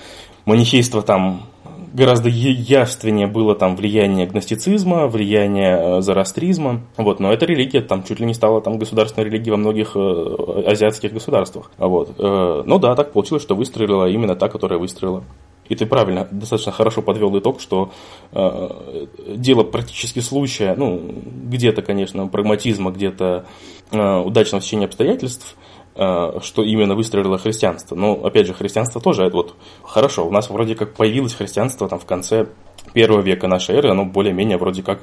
Манихейство 0.45 1.01
там 1.01 1.47
гораздо 1.93 2.29
явственнее 2.29 3.27
было 3.27 3.55
там 3.55 3.75
влияние 3.75 4.25
гностицизма, 4.25 5.07
влияние 5.07 5.77
э, 5.77 6.01
зороастризма, 6.01 6.81
вот, 6.97 7.19
но 7.19 7.31
эта 7.31 7.45
религия 7.45 7.81
там 7.81 8.03
чуть 8.03 8.19
ли 8.19 8.25
не 8.25 8.33
стала 8.33 8.61
там 8.61 8.77
государственной 8.77 9.25
религией 9.25 9.51
во 9.51 9.57
многих 9.57 9.95
э, 9.95 10.63
азиатских 10.67 11.13
государствах, 11.13 11.71
вот. 11.77 12.15
Э, 12.17 12.63
ну 12.65 12.79
да, 12.79 12.95
так 12.95 13.11
получилось, 13.11 13.43
что 13.43 13.55
выстрелила 13.55 14.09
именно 14.09 14.35
та, 14.35 14.49
которая 14.49 14.79
выстрелила. 14.79 15.23
И 15.69 15.75
ты 15.75 15.85
правильно, 15.85 16.27
достаточно 16.31 16.73
хорошо 16.73 17.01
подвел 17.01 17.37
итог, 17.39 17.61
что 17.61 17.91
э, 18.33 19.05
дело 19.27 19.63
практически 19.63 20.19
случая, 20.19 20.75
ну, 20.75 21.01
где-то, 21.45 21.81
конечно, 21.81 22.27
прагматизма, 22.27 22.91
где-то 22.91 23.45
э, 23.91 24.17
удачного 24.19 24.61
течения 24.61 24.87
обстоятельств– 24.87 25.55
что 26.41 26.63
именно 26.63 26.95
выстрелило 26.95 27.37
христианство. 27.37 27.95
Но, 27.95 28.13
опять 28.13 28.47
же, 28.47 28.53
христианство 28.53 28.99
тоже, 28.99 29.29
вот, 29.29 29.55
хорошо, 29.83 30.27
у 30.27 30.31
нас 30.31 30.49
вроде 30.49 30.75
как 30.75 30.93
появилось 30.95 31.33
христианство 31.33 31.87
там 31.87 31.99
в 31.99 32.05
конце 32.05 32.47
первого 32.93 33.21
века 33.21 33.47
нашей 33.47 33.75
эры, 33.75 33.91
оно 33.91 34.05
более-менее 34.05 34.57
вроде 34.57 34.83
как 34.83 35.01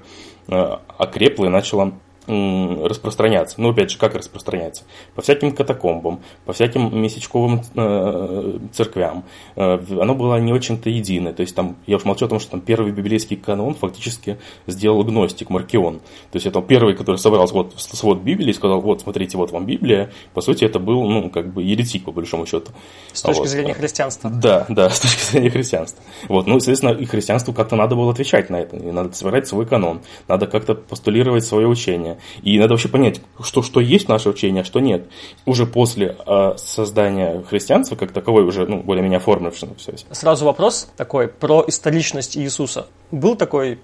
э, 0.49 0.55
окрепло 0.99 1.47
и 1.47 1.49
начало 1.49 1.93
распространяться. 2.29 3.61
Ну, 3.61 3.71
опять 3.71 3.91
же, 3.91 3.99
как 3.99 4.15
распространяться? 4.15 4.85
По 5.15 5.23
всяким 5.23 5.53
катакомбам, 5.53 6.21
по 6.45 6.53
всяким 6.53 7.01
месячковым 7.01 7.63
э, 7.75 8.59
церквям. 8.73 9.25
Э, 9.57 9.79
оно 10.01 10.15
было 10.15 10.39
не 10.39 10.53
очень-то 10.53 10.91
единое. 10.91 11.33
То 11.33 11.41
есть, 11.41 11.55
там, 11.55 11.77
я 11.87 11.97
уж 11.97 12.05
молчу 12.05 12.27
о 12.27 12.29
том, 12.29 12.39
что 12.39 12.53
там 12.53 12.61
первый 12.61 12.93
библейский 12.93 13.37
канон 13.37 13.75
фактически 13.75 14.39
сделал 14.67 15.03
гностик 15.05 15.51
Маркион. 15.51 15.99
То 15.99 16.37
есть, 16.37 16.47
это 16.47 16.61
первый, 16.61 16.95
который 16.95 17.17
собрал 17.17 17.47
вот, 17.47 17.75
свод 17.77 18.21
Библии 18.21 18.51
и 18.51 18.55
сказал, 18.55 18.81
вот, 18.81 19.01
смотрите, 19.01 19.39
вот 19.39 19.51
вам 19.51 19.65
Библия. 19.65 20.11
По 20.35 20.41
сути, 20.41 20.65
это 20.65 20.79
был, 20.79 21.09
ну, 21.09 21.31
как 21.31 21.53
бы 21.53 21.63
еретик, 21.63 22.05
по 22.05 22.13
большому 22.13 22.47
счету. 22.47 22.73
С 23.13 23.23
точки 23.23 23.41
вот. 23.41 23.49
зрения 23.49 23.75
христианства. 23.75 24.31
Да, 24.31 24.67
да, 24.69 24.91
с 24.91 25.01
точки 25.01 25.23
зрения 25.31 25.51
христианства. 25.51 26.03
Вот, 26.29 26.47
ну, 26.47 26.61
соответственно, 26.61 26.91
и 26.91 27.05
христианству 27.07 27.55
как-то 27.55 27.77
надо 27.77 27.97
было 27.97 28.13
отвечать 28.13 28.51
на 28.51 28.57
это. 28.57 28.77
И 28.77 28.91
надо 28.91 29.15
собирать 29.15 29.49
свой 29.49 29.67
канон. 29.67 30.03
Надо 30.29 30.47
как-то 30.47 30.75
постулировать 30.75 31.45
свое 31.45 31.67
учение. 31.67 32.18
И 32.43 32.59
надо 32.59 32.75
вообще 32.75 32.89
понять, 32.89 33.21
что, 33.43 33.63
что 33.63 33.81
есть 33.81 34.09
наше 34.09 34.29
учение, 34.29 34.63
а 34.63 34.65
что 34.65 34.81
нет. 34.81 35.07
Уже 35.47 35.67
после 35.67 36.17
э, 36.27 36.53
создания 36.57 37.43
христианства, 37.49 37.97
как 37.97 38.13
таковой, 38.13 38.45
уже 38.45 38.67
ну, 38.67 38.83
более-менее 38.83 39.19
оформившегося. 39.19 40.07
Сразу 40.11 40.45
вопрос 40.45 40.91
такой 40.97 41.29
про 41.29 41.65
историчность 41.67 42.37
Иисуса. 42.37 42.87
Был 43.11 43.37
такой 43.37 43.79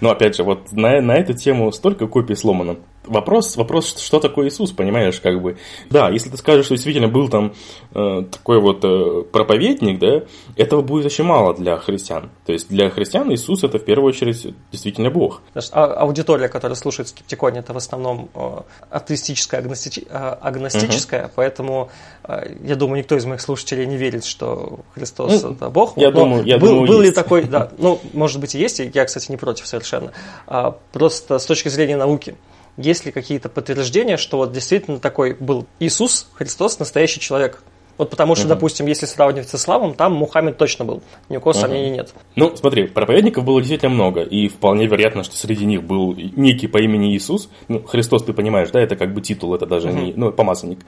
но 0.00 0.10
опять 0.10 0.36
же, 0.36 0.42
вот 0.42 0.72
на, 0.72 1.00
на 1.00 1.16
эту 1.16 1.34
тему 1.34 1.72
столько 1.72 2.06
копий 2.06 2.34
сломано. 2.34 2.76
Вопрос, 3.06 3.56
вопрос, 3.56 3.96
что 3.98 4.18
такое 4.18 4.48
Иисус, 4.48 4.72
понимаешь, 4.72 5.20
как 5.20 5.40
бы. 5.40 5.56
Да, 5.90 6.10
если 6.10 6.28
ты 6.28 6.36
скажешь, 6.36 6.66
что 6.66 6.74
действительно 6.74 7.08
был 7.08 7.28
там 7.28 7.54
э, 7.94 8.22
такой 8.30 8.60
вот 8.60 8.84
э, 8.84 9.22
проповедник, 9.30 9.98
да, 9.98 10.24
этого 10.56 10.82
будет 10.82 11.06
очень 11.06 11.24
мало 11.24 11.54
для 11.54 11.76
христиан. 11.76 12.30
То 12.44 12.52
есть 12.52 12.68
для 12.68 12.90
христиан 12.90 13.32
Иисус 13.32 13.62
это 13.62 13.78
в 13.78 13.84
первую 13.84 14.08
очередь 14.08 14.54
действительно 14.72 15.10
Бог. 15.10 15.42
А 15.72 15.84
аудитория, 15.84 16.48
которая 16.48 16.76
слушает 16.76 17.08
скептиконе, 17.08 17.60
это 17.60 17.72
в 17.72 17.76
основном 17.76 18.28
э, 18.34 18.60
атеистическая, 18.90 19.60
агностичи, 19.60 20.06
э, 20.08 20.16
агностическая, 20.16 21.26
угу. 21.26 21.32
поэтому 21.36 21.90
э, 22.24 22.56
я 22.64 22.74
думаю, 22.74 22.98
никто 22.98 23.16
из 23.16 23.24
моих 23.24 23.40
слушателей 23.40 23.86
не 23.86 23.96
верит, 23.96 24.24
что 24.24 24.80
Христос 24.94 25.42
ну, 25.42 25.52
это 25.52 25.70
Бог. 25.70 25.96
Я 25.96 26.10
Но 26.10 26.20
думаю, 26.20 26.44
я 26.44 26.58
был, 26.58 26.68
думаю, 26.68 26.88
был 26.88 27.02
есть. 27.02 27.16
ли 27.16 27.22
такой, 27.22 27.44
да, 27.44 27.70
ну, 27.78 28.00
может 28.12 28.40
быть 28.40 28.54
и 28.54 28.58
есть, 28.58 28.80
я, 28.80 29.04
кстати, 29.04 29.30
не 29.30 29.36
против 29.36 29.65
совершенно. 29.66 30.12
А, 30.46 30.76
просто 30.92 31.38
с 31.38 31.46
точки 31.46 31.68
зрения 31.68 31.96
науки, 31.96 32.36
есть 32.76 33.06
ли 33.06 33.12
какие-то 33.12 33.48
подтверждения, 33.48 34.16
что 34.16 34.38
вот 34.38 34.52
действительно 34.52 34.98
такой 34.98 35.34
был 35.34 35.66
Иисус, 35.80 36.28
Христос, 36.34 36.78
настоящий 36.78 37.20
человек? 37.20 37.62
Вот 37.98 38.10
потому 38.10 38.34
что, 38.34 38.44
угу. 38.44 38.54
допустим, 38.54 38.86
если 38.86 39.06
сравнивать 39.06 39.48
с 39.48 39.54
исламом, 39.54 39.94
там 39.94 40.12
Мухаммед 40.14 40.58
точно 40.58 40.84
был. 40.84 41.02
Ни 41.28 41.38
у 41.38 41.40
кого 41.40 41.52
угу. 41.52 41.60
сомнений 41.60 41.90
нет. 41.90 42.12
Ну, 42.34 42.54
смотри, 42.54 42.88
проповедников 42.88 43.44
было 43.44 43.60
действительно 43.60 43.94
много, 43.94 44.22
и 44.22 44.48
вполне 44.48 44.86
вероятно, 44.86 45.24
что 45.24 45.34
среди 45.34 45.64
них 45.64 45.82
был 45.82 46.14
некий 46.14 46.66
по 46.66 46.78
имени 46.78 47.16
Иисус. 47.16 47.48
Ну, 47.68 47.82
Христос, 47.82 48.24
ты 48.24 48.32
понимаешь, 48.32 48.70
да, 48.70 48.80
это 48.80 48.96
как 48.96 49.14
бы 49.14 49.22
титул, 49.22 49.54
это 49.54 49.66
даже 49.66 49.88
угу. 49.88 49.98
не, 49.98 50.12
ну, 50.14 50.30
помазанник. 50.30 50.80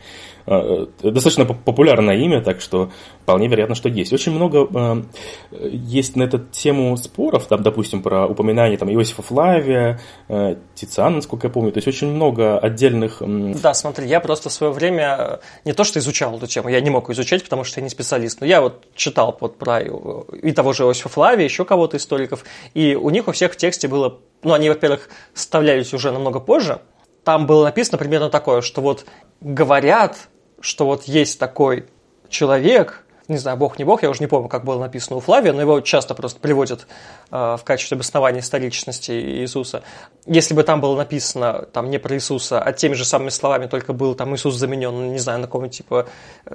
А, 0.50 0.86
э, 1.02 1.10
достаточно 1.10 1.44
популярное 1.44 2.16
имя, 2.16 2.42
так 2.42 2.62
что 2.62 2.90
вполне 3.22 3.48
вероятно, 3.48 3.74
что 3.74 3.90
есть. 3.90 4.14
Очень 4.14 4.32
много 4.32 4.66
э, 4.74 5.02
есть 5.50 6.16
на 6.16 6.22
эту 6.22 6.38
тему 6.38 6.96
споров, 6.96 7.46
там, 7.46 7.62
допустим, 7.62 8.02
про 8.02 8.26
упоминание 8.26 8.78
там, 8.78 8.90
Иосифа 8.90 9.20
Флавия, 9.20 10.00
э, 10.28 10.56
Тициана, 10.74 11.16
насколько 11.16 11.48
я 11.48 11.52
помню. 11.52 11.70
То 11.72 11.78
есть 11.78 11.88
очень 11.88 12.08
много 12.08 12.58
отдельных... 12.58 13.22
Да, 13.62 13.74
смотри, 13.74 14.08
я 14.08 14.20
просто 14.20 14.48
в 14.48 14.52
свое 14.52 14.72
время 14.72 15.40
не 15.66 15.74
то, 15.74 15.84
что 15.84 15.98
изучал 15.98 16.34
эту 16.36 16.46
тему, 16.46 16.70
я 16.70 16.80
не 16.80 16.88
мог 16.88 17.10
изучать, 17.10 17.44
потому 17.44 17.64
что 17.64 17.80
я 17.80 17.84
не 17.84 17.90
специалист. 17.90 18.40
Но 18.40 18.46
я 18.46 18.62
вот 18.62 18.86
читал 18.94 19.36
вот 19.38 19.58
про 19.58 19.80
и 19.80 20.52
того 20.52 20.72
же 20.72 20.84
Иосифа 20.84 21.10
Флавия, 21.10 21.44
еще 21.44 21.66
кого-то 21.66 21.98
историков, 21.98 22.44
и 22.72 22.94
у 22.94 23.10
них 23.10 23.28
у 23.28 23.32
всех 23.32 23.52
в 23.52 23.56
тексте 23.56 23.86
было, 23.86 24.18
ну, 24.42 24.54
они, 24.54 24.70
во-первых, 24.70 25.10
вставлялись 25.34 25.92
уже 25.92 26.10
намного 26.10 26.40
позже. 26.40 26.80
Там 27.24 27.46
было 27.46 27.64
написано 27.64 27.98
примерно 27.98 28.30
такое, 28.30 28.62
что 28.62 28.80
вот 28.80 29.04
говорят, 29.42 30.28
что 30.60 30.86
вот 30.86 31.04
есть 31.04 31.38
такой 31.38 31.86
человек, 32.28 33.04
не 33.28 33.36
знаю, 33.36 33.58
бог 33.58 33.78
не 33.78 33.84
бог, 33.84 34.02
я 34.02 34.10
уже 34.10 34.20
не 34.20 34.26
помню, 34.26 34.48
как 34.48 34.64
было 34.64 34.80
написано 34.80 35.16
у 35.16 35.20
Флавия, 35.20 35.52
но 35.52 35.60
его 35.60 35.80
часто 35.80 36.14
просто 36.14 36.40
приводят 36.40 36.86
э, 37.30 37.56
в 37.58 37.60
качестве 37.62 37.96
обоснования 37.96 38.40
историчности 38.40 39.12
Иисуса. 39.12 39.82
Если 40.26 40.54
бы 40.54 40.62
там 40.62 40.80
было 40.80 40.96
написано 40.96 41.66
там 41.72 41.90
не 41.90 41.98
про 41.98 42.14
Иисуса, 42.16 42.60
а 42.60 42.72
теми 42.72 42.94
же 42.94 43.04
самыми 43.04 43.28
словами, 43.28 43.66
только 43.66 43.92
был 43.92 44.14
там 44.14 44.34
Иисус 44.34 44.54
заменен, 44.54 45.12
не 45.12 45.18
знаю, 45.18 45.40
на 45.40 45.46
кого 45.46 45.66
типа 45.66 46.06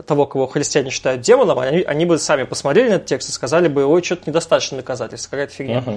того, 0.07 0.25
кого 0.25 0.47
христиане 0.47 0.89
считают 0.89 1.21
демоном, 1.21 1.59
они, 1.59 1.83
они 1.83 2.05
бы 2.05 2.17
сами 2.17 2.43
посмотрели 2.43 2.89
на 2.89 2.93
этот 2.95 3.07
текст 3.07 3.29
и 3.29 3.31
сказали 3.31 3.67
бы, 3.67 3.85
ой, 3.85 4.03
что-то 4.03 4.23
недостаточно 4.29 4.77
доказательств, 4.77 5.29
какая-то 5.29 5.53
фигня. 5.53 5.83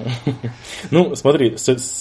Ну, 0.91 1.15
смотри, 1.15 1.57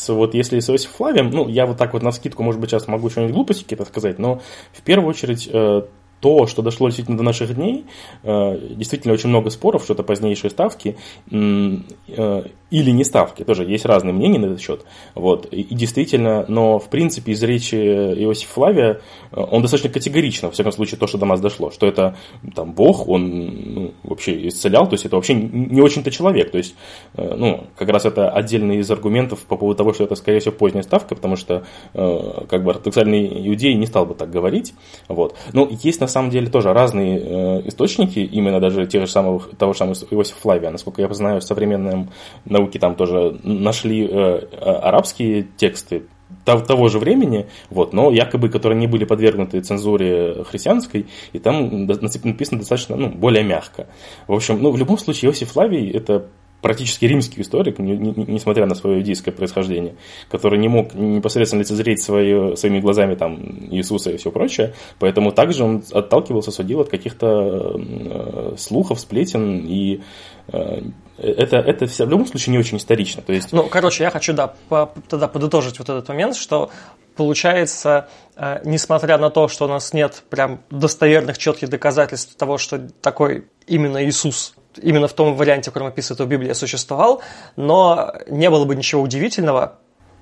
вот 0.08 0.34
если 0.34 0.60
с 0.60 0.70
Иосиф 0.70 0.90
Флавием, 0.92 1.30
ну, 1.30 1.48
я 1.48 1.66
вот 1.66 1.78
так 1.78 1.92
вот 1.92 2.02
на 2.02 2.12
скидку, 2.12 2.42
может 2.42 2.60
быть, 2.60 2.70
сейчас 2.70 2.86
могу 2.86 3.10
что-нибудь 3.10 3.34
глупости 3.34 3.62
какие-то 3.62 3.84
сказать, 3.84 4.18
но 4.18 4.40
в 4.72 4.82
первую 4.82 5.08
очередь 5.08 5.48
э, 5.50 5.82
то, 6.20 6.46
что 6.46 6.62
дошло 6.62 6.88
действительно 6.88 7.16
до 7.18 7.22
наших 7.24 7.54
дней, 7.54 7.84
э, 8.22 8.58
действительно 8.70 9.14
очень 9.14 9.28
много 9.28 9.50
споров, 9.50 9.84
что 9.84 9.94
это 9.94 10.02
позднейшие 10.02 10.50
ставки 10.50 10.96
э, 11.30 12.44
или 12.70 12.90
не 12.90 13.04
ставки, 13.04 13.44
тоже 13.44 13.64
есть 13.64 13.84
разные 13.84 14.12
мнения 14.12 14.38
на 14.38 14.46
этот 14.46 14.60
счет. 14.60 14.84
Вот. 15.14 15.46
И, 15.46 15.62
действительно, 15.74 16.44
но 16.48 16.78
в 16.78 16.88
принципе 16.88 17.32
из 17.32 17.42
речи 17.42 17.74
Иосифа 17.74 18.52
Флавия 18.52 19.00
э, 19.32 19.40
он 19.40 19.62
достаточно 19.62 19.90
категорично, 19.90 20.48
во 20.48 20.52
всяком 20.52 20.72
случае, 20.72 20.98
то, 20.98 21.06
что 21.06 21.18
до 21.18 21.26
нас 21.26 21.40
дошло, 21.40 21.70
что 21.70 21.86
это 21.86 22.16
там 22.54 22.72
Бог, 22.72 23.08
он 23.08 23.74
ну, 23.74 23.94
вообще 24.02 24.48
исцелял, 24.48 24.86
то 24.88 24.94
есть 24.94 25.06
это 25.06 25.16
вообще 25.16 25.34
не 25.34 25.80
очень-то 25.80 26.10
человек. 26.10 26.50
То 26.50 26.58
есть, 26.58 26.74
ну, 27.14 27.64
как 27.76 27.88
раз 27.88 28.04
это 28.04 28.30
отдельный 28.30 28.78
из 28.78 28.90
аргументов 28.90 29.40
по 29.40 29.56
поводу 29.56 29.78
того, 29.78 29.92
что 29.92 30.04
это, 30.04 30.14
скорее 30.14 30.40
всего, 30.40 30.54
поздняя 30.54 30.82
ставка, 30.82 31.14
потому 31.14 31.36
что 31.36 31.64
как 31.92 32.64
бы 32.64 32.70
ортодоксальный 32.70 33.48
иудей 33.48 33.74
не 33.74 33.86
стал 33.86 34.06
бы 34.06 34.14
так 34.14 34.30
говорить. 34.30 34.74
Вот. 35.08 35.36
Но 35.52 35.68
есть 35.70 36.00
на 36.00 36.06
самом 36.06 36.30
деле 36.30 36.48
тоже 36.48 36.72
разные 36.72 37.18
э, 37.18 37.68
источники, 37.68 38.18
именно 38.18 38.60
даже 38.60 38.86
тех 38.86 39.02
же 39.06 39.10
самых, 39.10 39.50
того 39.56 39.72
же 39.72 39.78
самого 39.78 39.94
Иосифа 40.10 40.40
Флавия. 40.40 40.70
Насколько 40.70 41.02
я 41.02 41.12
знаю, 41.12 41.40
в 41.40 41.44
современной 41.44 42.08
науке 42.58 42.78
там 42.78 42.94
тоже 42.96 43.38
нашли 43.42 44.06
э, 44.06 44.38
арабские 44.60 45.46
тексты 45.56 46.04
того 46.44 46.88
же 46.88 46.98
времени, 46.98 47.46
вот, 47.70 47.92
но 47.92 48.10
якобы, 48.10 48.48
которые 48.48 48.78
не 48.78 48.86
были 48.86 49.04
подвергнуты 49.04 49.60
цензуре 49.60 50.44
христианской, 50.44 51.06
и 51.32 51.38
там 51.38 51.86
написано 51.86 52.58
достаточно, 52.58 52.96
ну, 52.96 53.08
более 53.10 53.44
мягко. 53.44 53.86
В 54.26 54.32
общем, 54.32 54.60
ну, 54.60 54.70
в 54.70 54.76
любом 54.76 54.98
случае, 54.98 55.30
Иосиф 55.30 55.52
Флавий– 55.52 55.90
это 55.92 56.26
практически 56.62 57.04
римский 57.04 57.42
историк, 57.42 57.78
не, 57.78 57.96
не, 57.96 58.12
несмотря 58.26 58.66
на 58.66 58.74
свое 58.74 58.98
иудейское 58.98 59.32
происхождение, 59.32 59.96
который 60.30 60.58
не 60.58 60.68
мог 60.68 60.94
непосредственно 60.94 61.60
лицезреть 61.60 62.02
свое, 62.02 62.56
своими 62.56 62.80
глазами 62.80 63.14
там, 63.14 63.38
Иисуса 63.70 64.10
и 64.10 64.16
все 64.16 64.30
прочее, 64.30 64.74
поэтому 64.98 65.32
также 65.32 65.64
он 65.64 65.82
отталкивался, 65.92 66.50
судил 66.50 66.80
от 66.80 66.88
каких-то 66.88 67.78
э, 67.78 68.54
слухов, 68.56 69.00
сплетен, 69.00 69.58
и 69.66 70.00
э, 70.48 70.82
это, 71.18 71.56
это 71.56 71.86
все, 71.86 72.06
в 72.06 72.10
любом 72.10 72.26
случае 72.26 72.52
не 72.52 72.58
очень 72.58 72.78
исторично. 72.78 73.22
То 73.22 73.32
есть... 73.32 73.52
Ну, 73.52 73.64
короче, 73.64 74.04
я 74.04 74.10
хочу 74.10 74.32
да, 74.32 74.54
по, 74.68 74.92
тогда 75.08 75.28
подытожить 75.28 75.78
вот 75.78 75.88
этот 75.88 76.08
момент, 76.08 76.36
что 76.36 76.70
получается, 77.16 78.08
э, 78.36 78.60
несмотря 78.64 79.18
на 79.18 79.30
то, 79.30 79.48
что 79.48 79.64
у 79.64 79.68
нас 79.68 79.92
нет 79.92 80.22
прям 80.30 80.60
достоверных, 80.70 81.38
четких 81.38 81.68
доказательств 81.68 82.36
того, 82.36 82.58
что 82.58 82.78
такой 83.00 83.46
именно 83.66 84.04
Иисус 84.04 84.54
именно 84.82 85.08
в 85.08 85.12
том 85.12 85.34
варианте, 85.36 85.70
в 85.70 85.74
котором 85.74 85.88
описывает 85.88 86.28
Библия, 86.28 86.54
существовал, 86.54 87.22
но 87.56 88.14
не 88.28 88.50
было 88.50 88.64
бы 88.64 88.76
ничего 88.76 89.02
удивительного, 89.02 89.78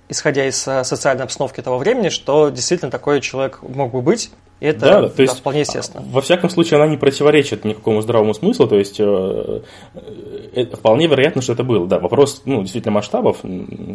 исходя 0.09 0.47
из 0.47 0.67
э, 0.69 0.85
социальной 0.85 1.25
обстановки 1.25 1.61
того 1.61 1.79
времени, 1.79 2.09
что 2.09 2.51
действительно 2.51 2.91
такой 2.91 3.21
человек 3.21 3.61
мог 3.63 3.93
бы 3.93 4.03
быть, 4.03 4.31
это 4.65 4.81
да, 4.81 5.09
то 5.09 5.23
есть, 5.23 5.39
вполне 5.39 5.61
естественно. 5.61 6.05
Во 6.11 6.21
всяком 6.21 6.49
случае, 6.49 6.81
она 6.81 6.91
не 6.91 6.97
противоречит 6.97 7.65
никакому 7.65 8.01
здравому 8.01 8.35
смыслу, 8.35 8.67
то 8.67 8.79
есть 8.79 8.99
э, 8.99 9.61
э, 10.55 10.67
вполне 10.73 11.07
вероятно, 11.07 11.43
что 11.43 11.53
это 11.53 11.65
было. 11.65 11.87
Да, 11.87 11.99
вопрос 11.99 12.43
ну, 12.47 12.63
действительно 12.63 12.93
масштабов, 12.93 13.39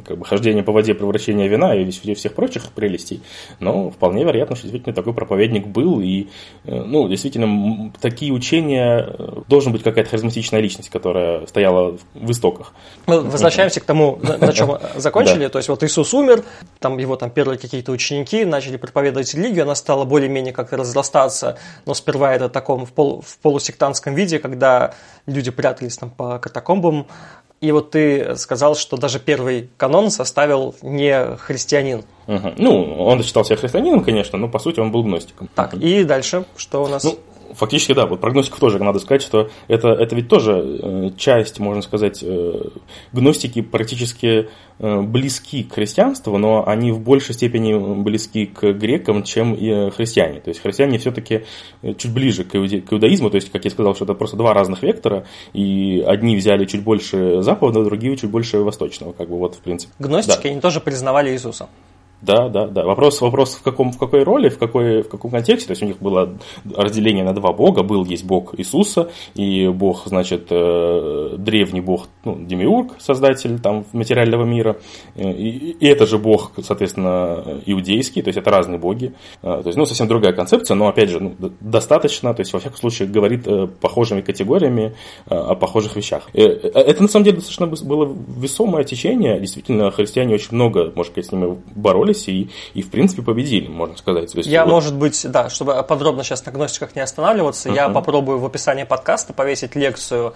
как 0.05 0.17
бы 0.17 0.25
хождение 0.25 0.63
по 0.63 0.71
воде, 0.71 0.93
превращение 0.93 1.47
вина 1.47 1.75
и 1.75 1.89
всех 1.89 2.33
прочих 2.33 2.71
прелестей, 2.71 3.21
но 3.59 3.89
вполне 3.89 4.23
вероятно, 4.23 4.55
что 4.55 4.63
действительно 4.63 4.95
такой 4.95 5.13
проповедник 5.13 5.67
был, 5.67 6.01
и 6.01 6.27
э, 6.65 6.83
ну, 6.83 7.07
действительно 7.07 7.91
такие 7.99 8.31
учения 8.31 9.07
э, 9.07 9.41
должен 9.47 9.71
быть 9.71 9.83
какая-то 9.83 10.11
харизматичная 10.11 10.61
личность, 10.61 10.89
которая 10.89 11.45
стояла 11.47 11.97
в 12.13 12.31
истоках. 12.31 12.73
Мы 13.07 13.21
возвращаемся 13.21 13.79
к 13.79 13.85
тому, 13.85 14.19
на, 14.21 14.37
на 14.37 14.53
чем 14.53 14.77
закончили, 14.97 15.47
то 15.47 15.57
есть 15.57 15.69
вот 15.69 15.83
Иисус 15.83 16.13
умер, 16.13 16.43
там 16.79 16.97
его 16.97 17.15
там 17.15 17.31
первые 17.31 17.57
какие-то 17.57 17.91
ученики 17.91 18.45
начали 18.45 18.77
проповедовать 18.77 19.33
религию, 19.33 19.63
она 19.63 19.75
стала 19.75 20.05
более-менее 20.05 20.53
как-то 20.63 20.77
разрастаться, 20.77 21.57
но 21.85 21.93
сперва 21.93 22.33
это 22.33 22.47
в 22.47 22.51
таком 22.51 22.85
в, 22.85 22.93
полу, 22.93 23.21
в 23.21 23.37
полусектантском 23.39 24.13
виде, 24.13 24.39
когда 24.39 24.93
люди 25.25 25.51
прятались 25.51 25.97
там 25.97 26.09
по 26.09 26.39
катакомбам. 26.39 27.07
И 27.61 27.71
вот 27.73 27.91
ты 27.91 28.37
сказал, 28.37 28.75
что 28.75 28.95
даже 28.95 29.19
первый 29.19 29.69
канон 29.75 30.11
составил 30.11 30.75
не 30.81 31.35
христианин. 31.37 32.05
Угу. 32.27 32.53
Ну, 32.57 33.03
он 33.03 33.21
считал 33.21 33.43
себя 33.43 33.57
христианином, 33.57 34.03
конечно, 34.03 34.37
но 34.37 34.47
по 34.47 34.59
сути 34.59 34.79
он 34.79 34.91
был 34.91 35.03
гностиком. 35.03 35.49
Так, 35.55 35.73
и 35.73 36.03
дальше, 36.03 36.45
что 36.55 36.83
у 36.83 36.87
нас? 36.87 37.03
Ну, 37.03 37.19
фактически, 37.53 37.93
да, 37.93 38.05
вот 38.05 38.21
прогностиков 38.21 38.59
тоже 38.59 38.79
надо 38.79 38.99
сказать, 38.99 39.21
что 39.21 39.49
это, 39.67 39.89
это 39.89 40.15
ведь 40.15 40.27
тоже 40.27 40.53
э, 40.53 41.09
часть, 41.17 41.59
можно 41.59 41.81
сказать, 41.81 42.23
э, 42.23 42.69
гностики 43.11 43.61
практически 43.61 44.49
э, 44.79 45.01
близки 45.01 45.63
к 45.63 45.73
христианству, 45.73 46.37
но 46.37 46.67
они 46.67 46.91
в 46.91 46.99
большей 46.99 47.33
степени 47.35 47.73
близки 48.01 48.45
к 48.45 48.73
грекам, 48.73 49.23
чем 49.23 49.53
и 49.53 49.89
христиане. 49.91 50.39
То 50.39 50.49
есть 50.49 50.61
христиане 50.61 50.97
все-таки 50.97 51.45
чуть 51.81 52.13
ближе 52.13 52.43
к, 52.43 52.55
иудаизму, 52.55 53.29
то 53.29 53.35
есть, 53.35 53.51
как 53.51 53.65
я 53.65 53.71
сказал, 53.71 53.95
что 53.95 54.05
это 54.05 54.13
просто 54.13 54.37
два 54.37 54.53
разных 54.53 54.83
вектора, 54.83 55.25
и 55.53 56.03
одни 56.05 56.35
взяли 56.35 56.65
чуть 56.65 56.83
больше 56.83 57.41
западного, 57.41 57.85
другие 57.85 58.15
чуть 58.17 58.29
больше 58.29 58.59
восточного, 58.59 59.13
как 59.13 59.29
бы 59.29 59.37
вот 59.37 59.55
в 59.55 59.59
принципе. 59.59 59.93
Гностики, 59.99 60.43
да. 60.43 60.49
они 60.49 60.61
тоже 60.61 60.79
признавали 60.79 61.31
Иисуса. 61.31 61.67
Да, 62.21 62.49
да, 62.49 62.67
да. 62.67 62.83
Вопрос, 62.83 63.21
вопрос 63.21 63.55
в, 63.55 63.63
каком, 63.63 63.91
в 63.91 63.97
какой 63.97 64.23
роли, 64.23 64.49
в, 64.49 64.57
какой, 64.57 65.03
в 65.03 65.09
каком 65.09 65.31
контексте. 65.31 65.67
То 65.67 65.71
есть 65.71 65.83
у 65.83 65.85
них 65.85 65.99
было 65.99 66.37
разделение 66.75 67.23
на 67.23 67.33
два 67.33 67.53
бога. 67.53 67.83
Был 67.83 68.03
есть 68.03 68.25
бог 68.25 68.59
Иисуса 68.59 69.09
и 69.35 69.67
бог, 69.69 70.03
значит, 70.05 70.47
э, 70.49 71.35
древний 71.37 71.81
бог, 71.81 72.07
ну, 72.25 72.37
Демиург, 72.37 72.95
создатель 72.99 73.59
там 73.59 73.85
материального 73.93 74.43
мира. 74.43 74.77
И, 75.15 75.75
и 75.79 75.87
это 75.87 76.05
же 76.05 76.17
бог, 76.17 76.51
соответственно, 76.61 77.61
иудейский. 77.65 78.21
То 78.21 78.27
есть 78.27 78.37
это 78.37 78.51
разные 78.51 78.79
боги. 78.79 79.13
Э, 79.41 79.61
то 79.61 79.67
есть, 79.67 79.77
ну, 79.77 79.85
совсем 79.85 80.07
другая 80.07 80.33
концепция, 80.33 80.75
но, 80.75 80.89
опять 80.89 81.09
же, 81.09 81.21
ну, 81.21 81.35
достаточно. 81.61 82.33
То 82.33 82.41
есть, 82.41 82.51
во 82.51 82.59
всяком 82.59 82.77
случае, 82.77 83.07
говорит 83.07 83.47
э, 83.47 83.67
похожими 83.79 84.21
категориями 84.21 84.93
о 85.25 85.55
похожих 85.55 85.95
вещах. 85.95 86.29
Это, 86.33 87.01
на 87.01 87.07
самом 87.07 87.23
деле, 87.23 87.37
достаточно 87.37 87.67
было 87.67 88.13
весомое 88.37 88.83
течение. 88.83 89.39
Действительно, 89.39 89.89
христиане 89.91 90.35
очень 90.35 90.49
много, 90.51 90.91
может 90.95 91.13
сказать, 91.13 91.29
с 91.29 91.31
ними 91.31 91.57
боролись 91.75 92.08
боролись 92.09 92.27
и, 92.27 92.49
и 92.73 92.81
в 92.81 92.89
принципе, 92.89 93.21
победили, 93.21 93.67
можно 93.67 93.97
сказать. 93.97 94.33
есть, 94.35 94.49
я, 94.49 94.65
вот... 94.65 94.71
может 94.71 94.95
быть, 94.95 95.25
да, 95.29 95.49
чтобы 95.49 95.81
подробно 95.83 96.23
сейчас 96.23 96.45
на 96.45 96.51
гностиках 96.51 96.95
не 96.95 97.01
останавливаться, 97.01 97.69
uh-huh. 97.69 97.75
я 97.75 97.89
попробую 97.89 98.39
в 98.39 98.45
описании 98.45 98.83
подкаста 98.83 99.33
повесить 99.33 99.75
лекцию 99.75 100.33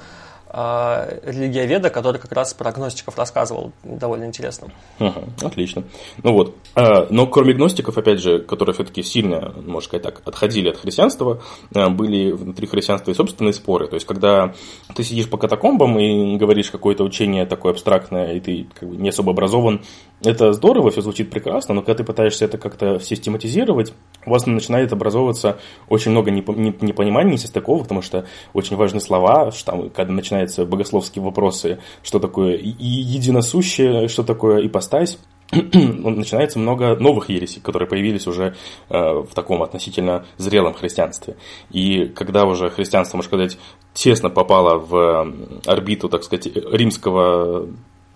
э, 0.53 1.19
религия 1.23 1.65
Веда, 1.65 1.89
который 1.89 2.19
как 2.19 2.31
раз 2.31 2.53
про 2.53 2.71
гностиков 2.71 3.17
рассказывал, 3.17 3.71
довольно 3.83 4.25
интересно. 4.25 4.69
Ага, 4.99 5.23
отлично. 5.41 5.83
Ну 6.21 6.33
вот, 6.33 6.55
э, 6.75 7.07
но 7.09 7.27
кроме 7.27 7.53
гностиков, 7.53 7.97
опять 7.97 8.19
же, 8.19 8.39
которые 8.39 8.73
все-таки 8.73 9.03
сильно, 9.03 9.53
можно 9.65 9.81
сказать 9.81 10.03
так, 10.03 10.21
отходили 10.25 10.69
от 10.69 10.77
христианства, 10.77 11.41
э, 11.73 11.89
были 11.89 12.31
внутри 12.31 12.67
христианства 12.67 13.11
и 13.11 13.13
собственные 13.13 13.53
споры. 13.53 13.87
То 13.87 13.95
есть, 13.95 14.05
когда 14.05 14.53
ты 14.95 15.03
сидишь 15.03 15.29
по 15.29 15.37
катакомбам 15.37 15.99
и 15.99 16.37
говоришь 16.37 16.71
какое-то 16.71 17.03
учение 17.03 17.45
такое 17.45 17.73
абстрактное, 17.73 18.33
и 18.33 18.39
ты 18.39 18.67
как 18.73 18.89
бы 18.89 18.95
не 18.95 19.09
особо 19.09 19.31
образован, 19.31 19.81
это 20.23 20.53
здорово, 20.53 20.91
все 20.91 21.01
звучит 21.01 21.29
прекрасно, 21.29 21.73
но 21.73 21.81
когда 21.81 21.95
ты 21.95 22.03
пытаешься 22.03 22.45
это 22.45 22.57
как-то 22.57 22.99
систематизировать, 22.99 23.93
у 24.25 24.31
вас 24.31 24.45
начинает 24.45 24.93
образовываться 24.93 25.59
очень 25.89 26.11
много 26.11 26.31
непониманий, 26.31 27.33
несостыковок, 27.33 27.83
потому 27.83 28.01
что 28.01 28.25
очень 28.53 28.77
важны 28.77 29.01
слова, 29.01 29.51
что 29.51 29.71
там, 29.71 29.89
когда 29.89 30.13
начинает 30.13 30.42
начинаются 30.43 30.65
богословские 30.65 31.23
вопросы, 31.23 31.79
что 32.03 32.19
такое 32.19 32.57
единосущее, 32.57 34.07
что 34.07 34.23
такое 34.23 34.65
ипостась, 34.65 35.17
начинается 35.51 36.59
много 36.59 36.95
новых 36.95 37.29
ересей, 37.29 37.61
которые 37.61 37.87
появились 37.87 38.27
уже 38.27 38.55
э, 38.89 38.97
в 38.97 39.33
таком 39.33 39.61
относительно 39.61 40.25
зрелом 40.37 40.73
христианстве. 40.73 41.35
И 41.71 42.05
когда 42.05 42.45
уже 42.45 42.69
христианство, 42.69 43.17
можно 43.17 43.29
сказать, 43.29 43.57
тесно 43.93 44.29
попало 44.29 44.79
в 44.79 45.33
орбиту, 45.65 46.09
так 46.09 46.23
сказать, 46.23 46.47
римского 46.47 47.67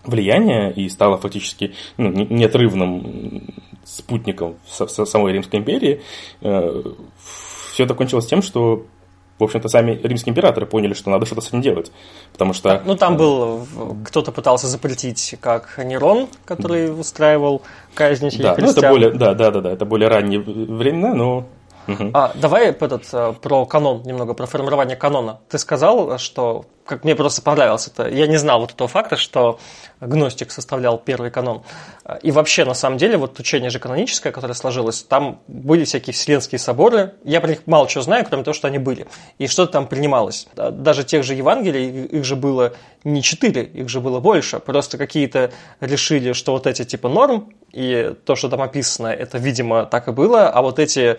влияния 0.04 0.72
и 0.72 0.90
стало 0.90 1.18
фактически 1.18 1.74
ну, 1.98 2.10
неотрывным 2.10 3.54
спутником 3.84 4.56
самой 4.68 5.34
Римской 5.34 5.60
империи, 5.60 6.02
э, 6.42 6.84
все 7.72 7.84
это 7.84 7.94
кончилось 7.94 8.26
тем, 8.26 8.42
что 8.42 8.86
в 9.39 9.43
общем-то, 9.43 9.67
сами 9.67 10.00
римские 10.04 10.32
императоры 10.32 10.65
поняли, 10.65 10.93
что 10.93 11.10
надо 11.10 11.26
что-то 11.26 11.41
с 11.41 11.50
этим 11.50 11.62
делать. 11.62 11.91
Потому 12.32 12.54
что... 12.54 12.82
Ну, 12.86 12.95
там 12.95 13.17
был... 13.17 13.67
Кто-то 14.06 14.32
пытался 14.32 14.67
запретить, 14.67 15.36
как 15.39 15.78
Нерон, 15.84 16.28
который 16.45 16.91
устраивал 16.91 17.62
казни 17.93 18.30
да. 18.38 18.56
Ну, 18.57 18.70
это 18.70 18.89
более... 18.89 19.12
Да, 19.12 19.34
да, 19.34 19.51
да, 19.51 19.62
да, 19.62 19.72
это 19.72 19.86
более 19.86 20.09
ранние 20.09 20.39
времена, 20.39 21.14
но 21.14 21.47
А, 22.14 22.32
давай 22.36 22.68
этот, 22.68 23.04
э, 23.14 23.34
про 23.42 23.66
канон 23.66 24.04
немного, 24.04 24.34
про 24.34 24.46
формирование 24.46 24.96
канона. 24.96 25.40
Ты 25.50 25.58
сказал, 25.58 26.18
что 26.18 26.66
как 26.88 27.04
мне 27.04 27.16
просто 27.16 27.42
понравилось 27.42 27.88
это. 27.88 28.08
Я 28.08 28.28
не 28.28 28.38
знал 28.38 28.62
вот 28.62 28.72
этого 28.72 28.88
факта, 28.88 29.18
что 29.18 29.60
гностик 30.00 30.52
составлял 30.52 30.98
первый 30.98 31.30
канон. 31.30 31.64
И 32.22 32.32
вообще, 32.32 32.66
на 32.66 32.74
самом 32.74 32.98
деле, 32.98 33.18
вот 33.18 33.38
учение 33.40 33.70
же 33.70 33.80
каноническое, 33.80 34.32
которое 34.32 34.54
сложилось, 34.54 35.04
там 35.04 35.42
были 35.48 35.84
всякие 35.84 36.14
вселенские 36.14 36.60
соборы. 36.60 37.14
Я 37.24 37.42
про 37.42 37.50
них 37.50 37.68
мало 37.68 37.88
чего 37.88 38.02
знаю, 38.04 38.26
кроме 38.28 38.44
того, 38.44 38.56
что 38.56 38.68
они 38.68 38.80
были. 38.80 39.08
И 39.38 39.48
что-то 39.48 39.74
там 39.74 39.88
принималось. 39.88 40.48
Даже 40.56 41.04
тех 41.04 41.24
же 41.24 41.36
Евангелий, 41.36 42.06
их 42.06 42.24
же 42.24 42.36
было 42.36 42.74
не 43.04 43.22
четыре, 43.22 43.64
их 43.64 43.90
же 43.90 44.00
было 44.00 44.20
больше. 44.20 44.60
Просто 44.60 44.98
какие-то 44.98 45.52
решили, 45.82 46.32
что 46.32 46.54
вот 46.54 46.68
эти 46.68 46.86
типа 46.86 47.10
норм, 47.10 47.54
и 47.74 48.16
то, 48.26 48.36
что 48.36 48.50
там 48.50 48.62
описано, 48.62 49.08
это, 49.08 49.38
видимо, 49.38 49.86
так 49.86 50.08
и 50.08 50.12
было, 50.12 50.50
а 50.50 50.62
вот 50.62 50.80
эти 50.80 51.18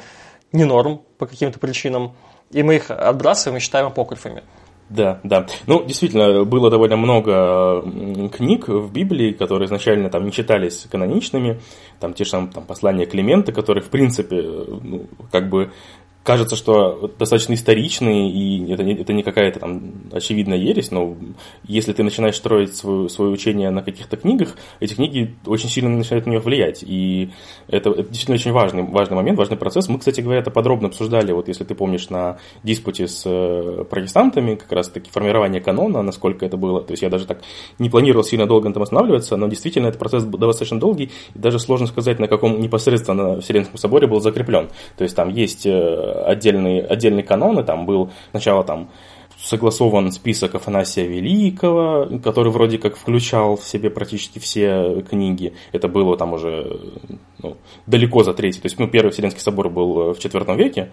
не 0.53 0.64
норм 0.64 1.03
по 1.18 1.26
каким-то 1.26 1.59
причинам, 1.59 2.14
и 2.51 2.62
мы 2.62 2.76
их 2.76 2.90
отбрасываем 2.90 3.59
и 3.59 3.61
считаем 3.61 3.86
апокрифами. 3.86 4.42
Да, 4.88 5.20
да. 5.22 5.46
Ну, 5.66 5.84
действительно, 5.84 6.44
было 6.44 6.70
довольно 6.70 6.96
много 6.96 7.82
книг 8.30 8.68
в 8.68 8.90
Библии, 8.90 9.32
которые 9.32 9.66
изначально 9.66 10.09
там 10.09 10.24
не 10.24 10.32
читались 10.32 10.86
каноничными. 10.90 11.61
Там 12.01 12.14
те 12.14 12.24
же 12.24 12.30
там, 12.30 12.49
послания 12.66 13.05
Климента, 13.05 13.53
которые, 13.53 13.84
в 13.84 13.90
принципе, 13.90 14.40
ну, 14.40 15.07
как 15.30 15.51
бы 15.51 15.72
кажется, 16.29 16.57
что 16.57 17.11
достаточно 17.18 17.55
историчный, 17.55 18.29
и 18.29 18.70
это 18.70 18.85
не, 18.85 18.93
это 18.93 19.14
не 19.14 19.22
какая-то 19.22 19.61
там 19.61 19.95
очевидная 20.12 20.59
ересь, 20.59 20.91
но 20.91 21.16
если 21.66 21.95
ты 21.95 22.03
начинаешь 22.03 22.37
строить 22.37 22.76
свое, 22.76 23.09
свое 23.09 23.31
учение 23.31 23.70
на 23.70 23.81
каких-то 23.81 24.18
книгах, 24.18 24.55
эти 24.79 24.93
книги 24.93 25.35
очень 25.47 25.70
сильно 25.70 25.89
начинают 25.89 26.26
на 26.26 26.33
него 26.33 26.43
влиять. 26.43 26.85
И 26.87 27.31
это, 27.66 27.89
это 27.89 28.03
действительно 28.03 28.35
очень 28.35 28.53
важный, 28.53 28.83
важный 28.83 29.16
момент, 29.16 29.39
важный 29.39 29.57
процесс. 29.57 29.89
Мы, 29.89 29.99
кстати 29.99 30.20
говоря, 30.20 30.41
это 30.41 30.51
подробно 30.51 30.89
обсуждали, 30.89 31.33
вот 31.33 31.49
если 31.49 31.64
ты 31.64 31.74
помнишь, 31.74 32.11
на 32.11 32.37
диспуте 32.62 33.09
с 33.09 33.22
э, 33.24 33.85
протестантами, 33.89 34.57
как 34.57 34.70
раз 34.72 34.91
таки 34.91 35.11
формирование 35.11 35.62
канона, 35.62 36.03
насколько 36.03 36.45
это 36.45 36.59
было. 36.59 36.83
То 36.83 36.91
есть 36.91 37.03
я 37.03 37.09
даже 37.09 37.24
так 37.24 37.41
не 37.79 37.89
планировал 37.89 38.22
сильно 38.22 38.47
долго 38.47 38.68
на 38.68 38.72
этом 38.72 38.83
останавливаться, 38.83 39.39
но 39.39 39.49
действительно 39.49 39.87
этот 39.87 39.99
процесс 39.99 40.24
был 40.24 40.39
достаточно 40.39 40.79
долгий, 40.79 41.11
и 41.35 41.39
даже 41.39 41.59
сложно 41.59 41.87
сказать, 41.87 42.18
на 42.18 42.29
каком 42.29 42.61
непосредственно 42.61 43.37
на 43.37 43.41
Вселенском 43.41 43.79
соборе 43.79 44.07
был 44.07 44.20
закреплен. 44.20 44.68
То 44.99 45.05
есть 45.05 45.16
там 45.16 45.31
есть 45.31 45.64
э, 45.64 46.18
отдельные, 46.27 46.85
отдельные 46.85 47.23
каноны, 47.23 47.62
там 47.62 47.87
был 47.87 48.11
сначала 48.31 48.64
там 48.64 48.89
согласован 49.41 50.11
список 50.12 50.55
Афанасия 50.57 51.07
Великого, 51.07 52.09
который 52.22 52.51
вроде 52.51 52.78
как 52.78 52.97
включал 52.97 53.57
в 53.57 53.64
себе 53.64 53.89
практически 53.89 54.39
все 54.39 55.03
книги. 55.09 55.55
Это 55.72 55.89
было 55.89 56.16
там 56.16 56.32
уже 56.32 56.80
ну, 57.41 57.57
далеко 57.86 58.24
за 58.24 58.34
третий. 58.34 58.61
То 58.61 58.66
есть, 58.66 58.78
ну, 58.78 58.89
Первый 58.89 59.11
Вселенский 59.11 59.41
собор 59.41 59.68
был 59.68 60.12
в 60.12 60.18
IV 60.18 60.57
веке. 60.57 60.91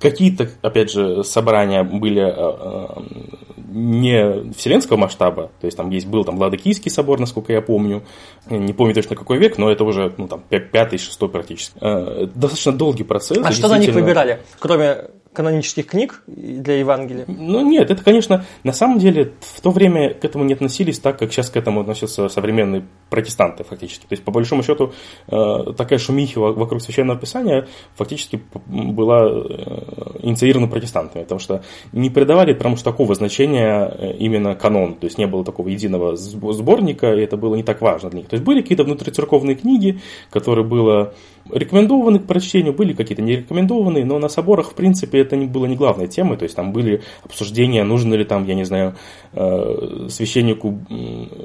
Какие-то, 0.00 0.50
опять 0.62 0.90
же, 0.90 1.22
собрания 1.22 1.84
были 1.84 2.22
э, 2.22 2.32
э, 2.36 3.62
не 3.68 4.52
вселенского 4.54 4.96
масштаба. 4.96 5.52
То 5.60 5.66
есть, 5.66 5.76
там 5.76 5.90
есть 5.90 6.06
был 6.06 6.24
там 6.24 6.38
Ладокийский 6.38 6.90
собор, 6.90 7.20
насколько 7.20 7.52
я 7.52 7.60
помню. 7.60 8.02
Не 8.50 8.72
помню 8.72 8.94
точно 8.94 9.14
какой 9.14 9.38
век, 9.38 9.56
но 9.56 9.70
это 9.70 9.84
уже, 9.84 10.12
ну, 10.16 10.26
там, 10.26 10.42
пятый, 10.48 10.98
шестой 10.98 11.28
практически. 11.28 11.76
Э, 11.80 12.26
достаточно 12.34 12.72
долгий 12.72 13.04
процесс. 13.04 13.38
А 13.44 13.52
что 13.52 13.68
за 13.68 13.78
них 13.78 13.94
выбирали? 13.94 14.40
Кроме 14.58 15.10
канонических 15.34 15.86
книг 15.86 16.22
для 16.26 16.78
Евангелия? 16.78 17.24
Ну 17.28 17.60
нет, 17.60 17.90
это, 17.90 18.02
конечно, 18.02 18.44
на 18.62 18.72
самом 18.72 18.98
деле 18.98 19.32
в 19.40 19.60
то 19.60 19.70
время 19.70 20.14
к 20.14 20.24
этому 20.24 20.44
не 20.44 20.54
относились 20.54 20.98
так, 20.98 21.18
как 21.18 21.32
сейчас 21.32 21.50
к 21.50 21.56
этому 21.56 21.80
относятся 21.80 22.28
современные 22.28 22.84
протестанты 23.10 23.64
фактически. 23.64 24.02
То 24.02 24.12
есть, 24.12 24.24
по 24.24 24.32
большому 24.32 24.62
счету, 24.62 24.92
э, 25.28 25.72
такая 25.76 25.98
шумиха 25.98 26.40
вокруг 26.40 26.80
Священного 26.80 27.18
Писания 27.18 27.66
фактически 27.94 28.40
была 28.66 29.26
э, 29.26 30.18
инициирована 30.22 30.68
протестантами, 30.68 31.22
потому 31.22 31.40
что 31.40 31.62
не 31.92 32.10
придавали 32.10 32.54
прямо 32.54 32.76
что 32.76 32.90
такого 32.90 33.14
значения 33.14 33.86
э, 33.86 34.16
именно 34.18 34.54
канон, 34.54 34.94
то 34.94 35.06
есть 35.06 35.18
не 35.18 35.26
было 35.26 35.44
такого 35.44 35.68
единого 35.68 36.16
сборника, 36.16 37.12
и 37.14 37.20
это 37.20 37.36
было 37.36 37.54
не 37.54 37.62
так 37.62 37.80
важно 37.80 38.10
для 38.10 38.20
них. 38.20 38.28
То 38.28 38.34
есть 38.34 38.44
были 38.44 38.62
какие-то 38.62 38.84
внутрицерковные 38.84 39.56
книги, 39.56 40.00
которые 40.30 40.64
было 40.64 41.14
рекомендованы 41.50 42.18
к 42.18 42.26
прочтению, 42.26 42.72
были 42.72 42.92
какие-то 42.92 43.22
не 43.22 43.36
рекомендованные, 43.36 44.04
но 44.04 44.18
на 44.18 44.28
соборах, 44.28 44.70
в 44.70 44.74
принципе, 44.74 45.18
это 45.18 45.36
не 45.36 45.46
было 45.46 45.66
не 45.66 45.76
главной 45.76 46.08
темой, 46.08 46.36
то 46.36 46.44
есть 46.44 46.56
там 46.56 46.72
были 46.72 47.02
обсуждения, 47.22 47.84
нужно 47.84 48.14
ли 48.14 48.24
там, 48.24 48.46
я 48.46 48.54
не 48.54 48.64
знаю, 48.64 48.94
э, 49.32 50.06
священнику 50.08 50.78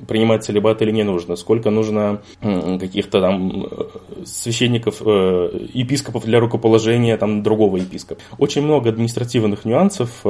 принимать 0.07 0.43
целебат 0.43 0.81
или 0.81 0.91
не 0.91 1.03
нужно, 1.03 1.35
сколько 1.35 1.69
нужно 1.69 2.21
каких-то 2.41 3.21
там 3.21 3.65
э, 3.65 4.25
священников, 4.25 5.01
э, 5.05 5.67
епископов 5.73 6.25
для 6.25 6.39
рукоположения 6.39 7.17
там 7.17 7.43
другого 7.43 7.77
епископа. 7.77 8.21
Очень 8.37 8.63
много 8.63 8.89
административных 8.89 9.65
нюансов, 9.65 10.23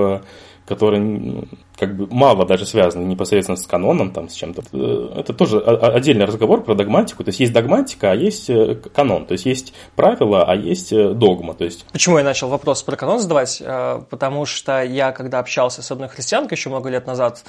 которые 0.65 1.45
как 1.77 1.95
бы 1.95 2.07
мало 2.11 2.45
даже 2.45 2.65
связаны 2.65 3.05
непосредственно 3.05 3.55
с 3.55 3.65
каноном, 3.65 4.11
там, 4.11 4.29
с 4.29 4.33
чем-то. 4.33 4.63
Э, 4.73 5.19
это 5.19 5.33
тоже 5.33 5.59
отдельный 5.59 6.25
разговор 6.25 6.63
про 6.63 6.75
догматику. 6.75 7.23
То 7.23 7.29
есть 7.29 7.39
есть 7.39 7.53
догматика, 7.53 8.11
а 8.11 8.15
есть 8.15 8.49
э, 8.49 8.75
канон. 8.75 9.25
То 9.25 9.33
есть 9.33 9.45
есть 9.45 9.73
правила, 9.95 10.43
а 10.43 10.55
есть 10.55 10.91
э, 10.91 11.13
догма. 11.13 11.53
То 11.53 11.65
есть... 11.65 11.85
Почему 11.91 12.17
я 12.17 12.23
начал 12.23 12.49
вопрос 12.49 12.83
про 12.83 12.95
канон 12.95 13.19
задавать? 13.19 13.61
Потому 14.09 14.45
что 14.45 14.83
я, 14.83 15.11
когда 15.11 15.39
общался 15.39 15.81
с 15.81 15.91
одной 15.91 16.09
христианкой 16.09 16.57
еще 16.57 16.69
много 16.69 16.89
лет 16.89 17.07
назад, 17.07 17.43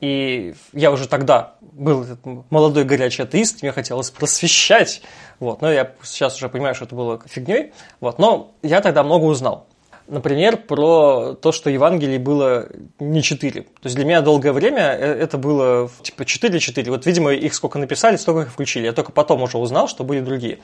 и 0.00 0.54
я 0.72 0.90
уже 0.90 1.08
тогда 1.08 1.54
был 1.60 2.04
молодой 2.50 2.84
горячий 2.84 3.22
атеист, 3.22 3.62
мне 3.62 3.72
хотелось 3.72 4.10
просвещать, 4.10 5.02
вот, 5.40 5.62
но 5.62 5.72
я 5.72 5.92
сейчас 6.02 6.36
уже 6.36 6.48
понимаю, 6.48 6.74
что 6.74 6.84
это 6.84 6.94
было 6.94 7.20
фигней, 7.26 7.72
вот, 8.00 8.18
но 8.18 8.54
я 8.62 8.80
тогда 8.80 9.02
много 9.02 9.24
узнал. 9.24 9.66
Например, 10.06 10.58
про 10.58 11.34
то, 11.34 11.50
что 11.50 11.70
Евангелий 11.70 12.18
было 12.18 12.68
не 12.98 13.22
четыре. 13.22 13.62
То 13.62 13.84
есть 13.84 13.96
для 13.96 14.04
меня 14.04 14.20
долгое 14.20 14.52
время 14.52 14.82
э, 14.92 15.14
это 15.14 15.38
было 15.38 15.90
типа 16.02 16.22
4-4. 16.22 16.90
Вот, 16.90 17.06
видимо, 17.06 17.32
их 17.32 17.54
сколько 17.54 17.78
написали, 17.78 18.16
столько 18.16 18.42
их 18.42 18.52
включили. 18.52 18.84
Я 18.84 18.92
только 18.92 19.12
потом 19.12 19.42
уже 19.42 19.56
узнал, 19.56 19.88
что 19.88 20.04
были 20.04 20.20
другие. 20.20 20.58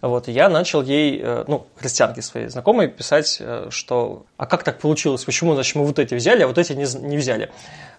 Вот, 0.00 0.28
я 0.28 0.48
начал 0.48 0.80
ей, 0.80 1.20
э, 1.22 1.44
ну, 1.46 1.66
христианке 1.76 2.22
своей 2.22 2.48
знакомой 2.48 2.88
писать, 2.88 3.38
э, 3.40 3.66
что 3.68 4.24
«А 4.38 4.46
как 4.46 4.62
так 4.62 4.78
получилось? 4.78 5.24
Почему, 5.24 5.52
значит, 5.54 5.74
мы 5.74 5.84
вот 5.84 5.98
эти 5.98 6.14
взяли, 6.14 6.42
а 6.42 6.46
вот 6.46 6.56
эти 6.56 6.72
не, 6.72 6.86
не 7.06 7.16
взяли?» 7.18 7.50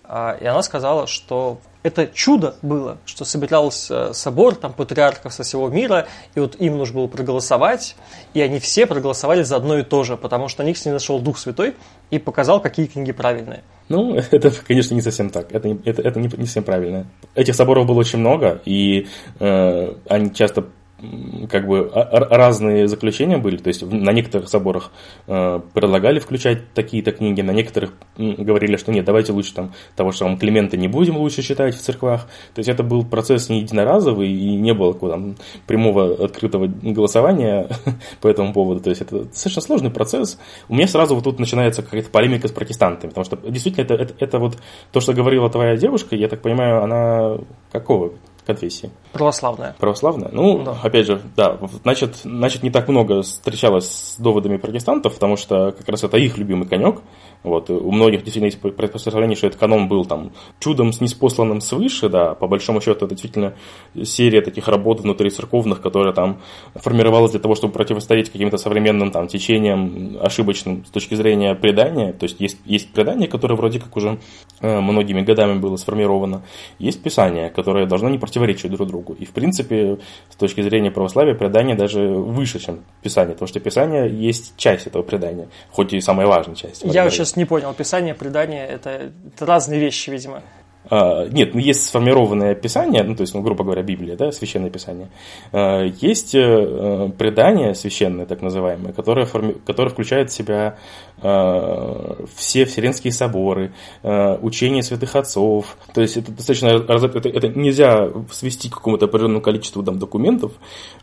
а, 0.06 0.38
И 0.42 0.46
она 0.46 0.64
сказала, 0.64 1.06
что 1.06 1.60
это 1.82 2.08
чудо 2.08 2.56
было, 2.62 2.98
что 3.06 3.26
собирался 3.26 4.14
собор 4.14 4.56
там, 4.56 4.74
патриархов 4.74 5.34
со 5.34 5.44
всего 5.44 5.70
мира, 5.70 6.08
и 6.36 6.40
вот 6.40 6.56
им 6.60 6.78
нужно 6.78 7.00
было 7.00 7.08
проголосовать, 7.08 7.96
и 8.34 8.42
они 8.42 8.60
все 8.60 8.86
проголосовали 8.86 9.44
за 9.44 9.56
одно 9.56 9.78
и 9.78 9.84
то 9.84 10.04
же, 10.04 10.18
потому 10.18 10.50
что 10.50 10.64
на 10.64 10.68
них 10.68 10.78
снизошел 10.78 11.20
Дух 11.20 11.38
Святой 11.38 11.76
и 12.12 12.20
показал, 12.20 12.62
какие 12.62 12.88
книги 12.88 13.12
правильные. 13.12 13.64
Ну, 13.88 14.16
это, 14.32 14.52
конечно, 14.68 14.94
не 14.94 15.02
совсем 15.02 15.30
так. 15.30 15.52
Это, 15.54 15.70
это, 15.86 16.02
это 16.02 16.20
не, 16.20 16.28
не 16.28 16.46
совсем 16.46 16.64
правильно. 16.64 17.08
Этих 17.34 17.56
соборов 17.56 17.88
было 17.88 18.00
очень 18.00 18.20
много, 18.20 18.62
и 18.66 19.08
э, 19.40 19.94
они 20.08 20.34
часто 20.34 20.66
как 21.50 21.68
бы 21.68 21.90
разные 21.94 22.88
заключения 22.88 23.38
были, 23.38 23.58
то 23.58 23.68
есть 23.70 23.82
на 23.82 24.12
некоторых 24.12 24.50
соборах 24.50 24.92
э, 25.28 25.60
предлагали 25.74 26.20
включать 26.20 26.74
такие-то 26.74 27.12
книги, 27.12 27.42
на 27.42 27.52
некоторых 27.52 27.94
говорили, 28.18 28.76
что 28.78 28.92
нет, 28.92 29.06
давайте 29.06 29.32
лучше 29.32 29.54
там 29.54 29.74
того, 29.96 30.12
что 30.12 30.26
вам 30.26 30.38
Климента 30.38 30.78
не 30.78 30.88
будем 30.88 31.18
лучше 31.18 31.42
читать 31.42 31.76
в 31.76 31.82
церквах. 31.82 32.28
То 32.54 32.60
есть 32.60 32.70
это 32.70 32.84
был 32.84 33.06
процесс 33.06 33.50
не 33.50 33.62
единоразовый 33.62 34.30
и 34.30 34.56
не 34.56 34.74
было 34.74 34.94
там 34.94 35.36
прямого 35.68 36.26
открытого 36.26 36.68
голосования 36.68 37.68
по 38.22 38.28
этому 38.28 38.54
поводу. 38.54 38.82
То 38.82 38.90
есть 38.90 39.02
это 39.02 39.26
достаточно 39.26 39.62
сложный 39.62 39.92
процесс. 39.92 40.40
У 40.68 40.76
меня 40.76 40.88
сразу 40.88 41.16
вот 41.16 41.24
тут 41.24 41.40
начинается 41.40 41.82
какая-то 41.82 42.10
полемика 42.10 42.48
с 42.48 42.52
протестантами, 42.52 43.10
потому 43.10 43.26
что 43.26 43.38
действительно 43.50 43.84
это, 43.84 43.94
это, 43.96 44.14
это 44.20 44.40
вот 44.40 44.58
то, 44.92 45.00
что 45.00 45.14
говорила 45.14 45.50
твоя 45.50 45.76
девушка, 45.78 46.16
я 46.16 46.28
так 46.28 46.42
понимаю, 46.42 46.84
она 46.84 47.38
какого 47.72 48.14
конфессии? 48.50 48.92
Православная. 49.14 49.76
Православная? 49.80 50.30
Ну, 50.32 50.64
да. 50.64 50.76
опять 50.82 51.06
же, 51.06 51.22
да, 51.36 51.58
значит, 51.84 52.16
значит, 52.24 52.64
не 52.64 52.72
так 52.72 52.88
много 52.88 53.22
встречалось 53.22 53.88
с 53.88 54.18
доводами 54.18 54.58
протестантов, 54.58 55.14
потому 55.14 55.38
что 55.38 55.72
как 55.72 55.88
раз 55.88 56.04
это 56.04 56.18
их 56.18 56.38
любимый 56.38 56.68
конек. 56.68 57.02
Вот, 57.42 57.70
у 57.70 57.92
многих 57.92 58.24
действительно 58.24 58.48
есть 58.48 58.60
представление, 58.60 59.38
что 59.38 59.48
этот 59.48 59.60
канон 59.60 59.88
был 59.88 60.04
там 60.04 60.32
чудом 60.60 60.92
с 60.92 61.00
неспосланным 61.00 61.62
свыше, 61.62 62.10
да, 62.10 62.36
по 62.36 62.48
большому 62.48 62.82
счету 62.82 63.06
это 63.06 63.16
действительно 63.16 63.54
серия 64.04 64.42
таких 64.42 64.68
работ 64.68 65.00
внутри 65.00 65.30
церковных, 65.30 65.82
которая 65.82 66.14
там 66.14 66.42
формировалась 66.76 67.32
для 67.32 67.40
того, 67.40 67.56
чтобы 67.56 67.72
противостоять 67.72 68.30
каким-то 68.30 68.58
современным 68.58 69.12
там 69.12 69.28
течениям 69.28 70.18
ошибочным 70.22 70.84
с 70.86 70.90
точки 70.90 71.16
зрения 71.16 71.56
предания. 71.56 72.12
То 72.12 72.26
есть 72.26 72.42
есть, 72.42 72.58
есть 72.66 72.92
предание, 72.92 73.30
которое 73.30 73.56
вроде 73.56 73.80
как 73.80 73.96
уже 73.96 74.20
э, 74.60 74.80
многими 74.82 75.22
годами 75.22 75.58
было 75.58 75.78
сформировано. 75.78 76.44
Есть 76.78 77.02
писание, 77.02 77.50
которое 77.50 77.86
должно 77.86 78.10
не 78.10 78.18
противоречить 78.18 78.72
друг 78.72 78.88
другу. 78.88 79.14
И 79.14 79.26
в 79.26 79.32
принципе, 79.32 80.00
с 80.30 80.36
точки 80.36 80.62
зрения 80.62 80.92
православия, 80.92 81.36
предание 81.36 81.76
даже 81.76 82.10
выше, 82.10 82.60
чем 82.60 82.80
писание, 83.02 83.34
потому 83.34 83.48
что 83.48 83.62
писание 83.62 84.10
есть 84.10 84.56
часть 84.58 84.88
этого 84.88 85.04
предания, 85.04 85.48
хоть 85.72 85.94
и 85.94 86.02
самая 86.02 86.28
важная 86.28 86.56
часть. 86.56 86.84
Я 86.84 87.10
сейчас 87.10 87.29
не 87.36 87.46
понял, 87.46 87.74
писание, 87.74 88.14
предание 88.14 88.66
это, 88.68 89.12
это 89.28 89.46
разные 89.46 89.80
вещи, 89.80 90.10
видимо. 90.10 90.42
а, 90.90 91.26
нет, 91.28 91.54
ну 91.54 91.60
есть 91.60 91.86
сформированное 91.86 92.54
описание, 92.54 93.04
ну 93.04 93.16
то 93.16 93.22
есть, 93.22 93.34
ну, 93.34 93.42
грубо 93.42 93.64
говоря, 93.64 93.84
Библия, 93.84 94.16
да, 94.16 94.32
священное 94.32 94.70
писание. 94.70 95.10
А, 95.52 95.84
есть 95.84 96.34
э, 96.34 97.12
предание 97.18 97.76
священное, 97.76 98.26
так 98.26 98.42
называемое, 98.42 98.94
которое, 98.94 99.26
форми... 99.26 99.56
которое 99.66 99.90
включает 99.90 100.32
в 100.32 100.34
себя 100.34 100.78
все 101.20 102.66
вселенские 102.66 103.12
соборы, 103.14 103.74
учения 104.04 104.82
святых 104.82 105.16
отцов. 105.16 105.78
То 105.94 106.02
есть 106.02 106.18
это 106.18 106.32
достаточно 106.32 106.68
это, 106.68 107.30
это 107.30 107.48
нельзя 107.50 108.10
свести 108.32 108.70
к 108.70 108.76
какому-то 108.76 109.06
определенному 109.06 109.42
количеству 109.42 109.84
там, 109.84 110.00
документов. 110.00 110.54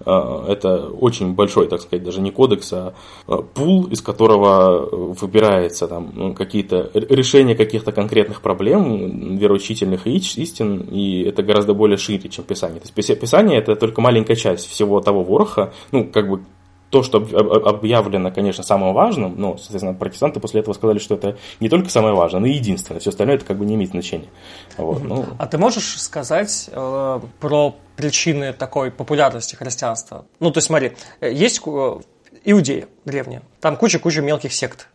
Это 0.00 0.88
очень 0.88 1.34
большой, 1.34 1.68
так 1.68 1.82
сказать, 1.82 2.04
даже 2.04 2.20
не 2.20 2.30
кодекс, 2.30 2.72
а 2.72 2.94
пул, 3.26 3.84
из 3.84 4.00
которого 4.00 5.14
выбирается 5.20 5.86
там 5.86 6.12
ну, 6.14 6.34
какие-то 6.34 6.90
решения 6.94 7.54
каких-то 7.54 7.92
конкретных 7.92 8.40
проблем 8.40 9.36
верующих 9.36 9.66
исключительных 9.66 10.06
истин, 10.06 10.78
и 10.90 11.22
это 11.22 11.42
гораздо 11.42 11.74
более 11.74 11.96
шире, 11.98 12.28
чем 12.28 12.44
Писание. 12.44 12.80
То 12.80 12.88
есть 12.94 13.20
Писание 13.20 13.58
это 13.58 13.74
только 13.76 14.00
маленькая 14.00 14.36
часть 14.36 14.68
всего 14.68 15.00
того 15.00 15.22
вороха, 15.22 15.72
ну, 15.92 16.04
как 16.04 16.28
бы 16.28 16.42
то, 16.91 17.03
что 17.03 17.18
объявлено, 17.18 18.30
конечно, 18.30 18.62
самым 18.62 18.95
важным, 18.95 19.34
но, 19.37 19.57
соответственно, 19.57 19.95
протестанты 19.95 20.41
после 20.41 20.61
этого 20.61 20.74
сказали, 20.74 20.99
что 20.99 21.14
это 21.14 21.37
не 21.61 21.68
только 21.68 21.91
самое 21.91 22.14
важное, 22.14 22.41
но 22.41 22.47
и 22.47 22.53
единственное. 22.53 23.01
Все 23.01 23.11
остальное 23.11 23.37
это 23.37 23.45
как 23.45 23.59
бы 23.59 23.64
не 23.64 23.74
имеет 23.74 23.91
значения. 23.91 24.28
Вот, 24.76 25.03
ну. 25.03 25.24
А 25.39 25.47
ты 25.47 25.59
можешь 25.59 26.01
сказать 26.01 26.68
э, 26.70 27.20
про 27.41 27.76
причины 27.97 28.53
такой 28.53 28.91
популярности 28.91 29.57
христианства? 29.57 30.26
Ну, 30.39 30.51
то 30.51 30.59
есть, 30.59 30.68
смотри, 30.68 30.93
э, 31.20 31.32
есть 31.32 31.61
э, 31.66 32.01
иудеи 32.45 32.87
древние, 33.05 33.43
там 33.61 33.76
куча-куча 33.76 34.22
мелких 34.22 34.53
сект. 34.53 34.89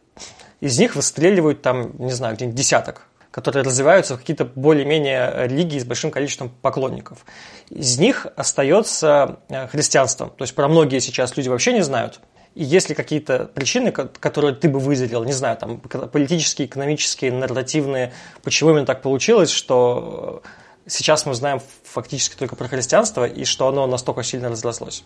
Из 0.62 0.78
них 0.80 0.96
выстреливают 0.96 1.62
там, 1.62 1.92
не 1.98 2.12
знаю, 2.12 2.36
где-нибудь 2.36 2.56
десяток 2.56 3.08
которые 3.32 3.64
развиваются 3.64 4.16
в 4.16 4.20
какие-то 4.20 4.46
более-менее 4.46 5.48
религии 5.48 5.80
с 5.80 5.86
большим 5.86 6.12
количеством 6.12 6.50
поклонников. 6.62 7.26
Из 7.70 7.98
них 7.98 8.28
остается 8.36 9.40
э, 9.48 9.68
христианство. 9.68 10.30
То 10.30 10.44
есть 10.44 10.54
про 10.54 10.68
многие 10.68 11.00
сейчас 11.00 11.36
люди 11.38 11.48
вообще 11.48 11.74
не 11.74 11.82
знают. 11.82 12.20
И 12.54 12.66
если 12.66 12.94
какие-то 12.94 13.46
причины, 13.46 13.94
которые 13.94 14.54
ты 14.54 14.68
бы 14.68 14.80
выделил, 14.80 15.24
не 15.24 15.32
знаю, 15.32 15.56
там 15.56 15.80
политические, 15.80 16.68
экономические, 16.68 17.32
нарративные, 17.32 18.12
почему 18.44 18.72
именно 18.72 18.86
так 18.86 19.02
получилось, 19.02 19.50
что 19.50 20.44
э, 20.86 20.90
сейчас 20.90 21.26
мы 21.26 21.34
знаем 21.34 21.62
фактически 21.86 22.36
только 22.36 22.58
про 22.58 22.68
христианство 22.68 23.26
и 23.26 23.46
что 23.46 23.70
оно 23.70 23.88
настолько 23.88 24.24
сильно 24.24 24.50
разрослось? 24.50 25.06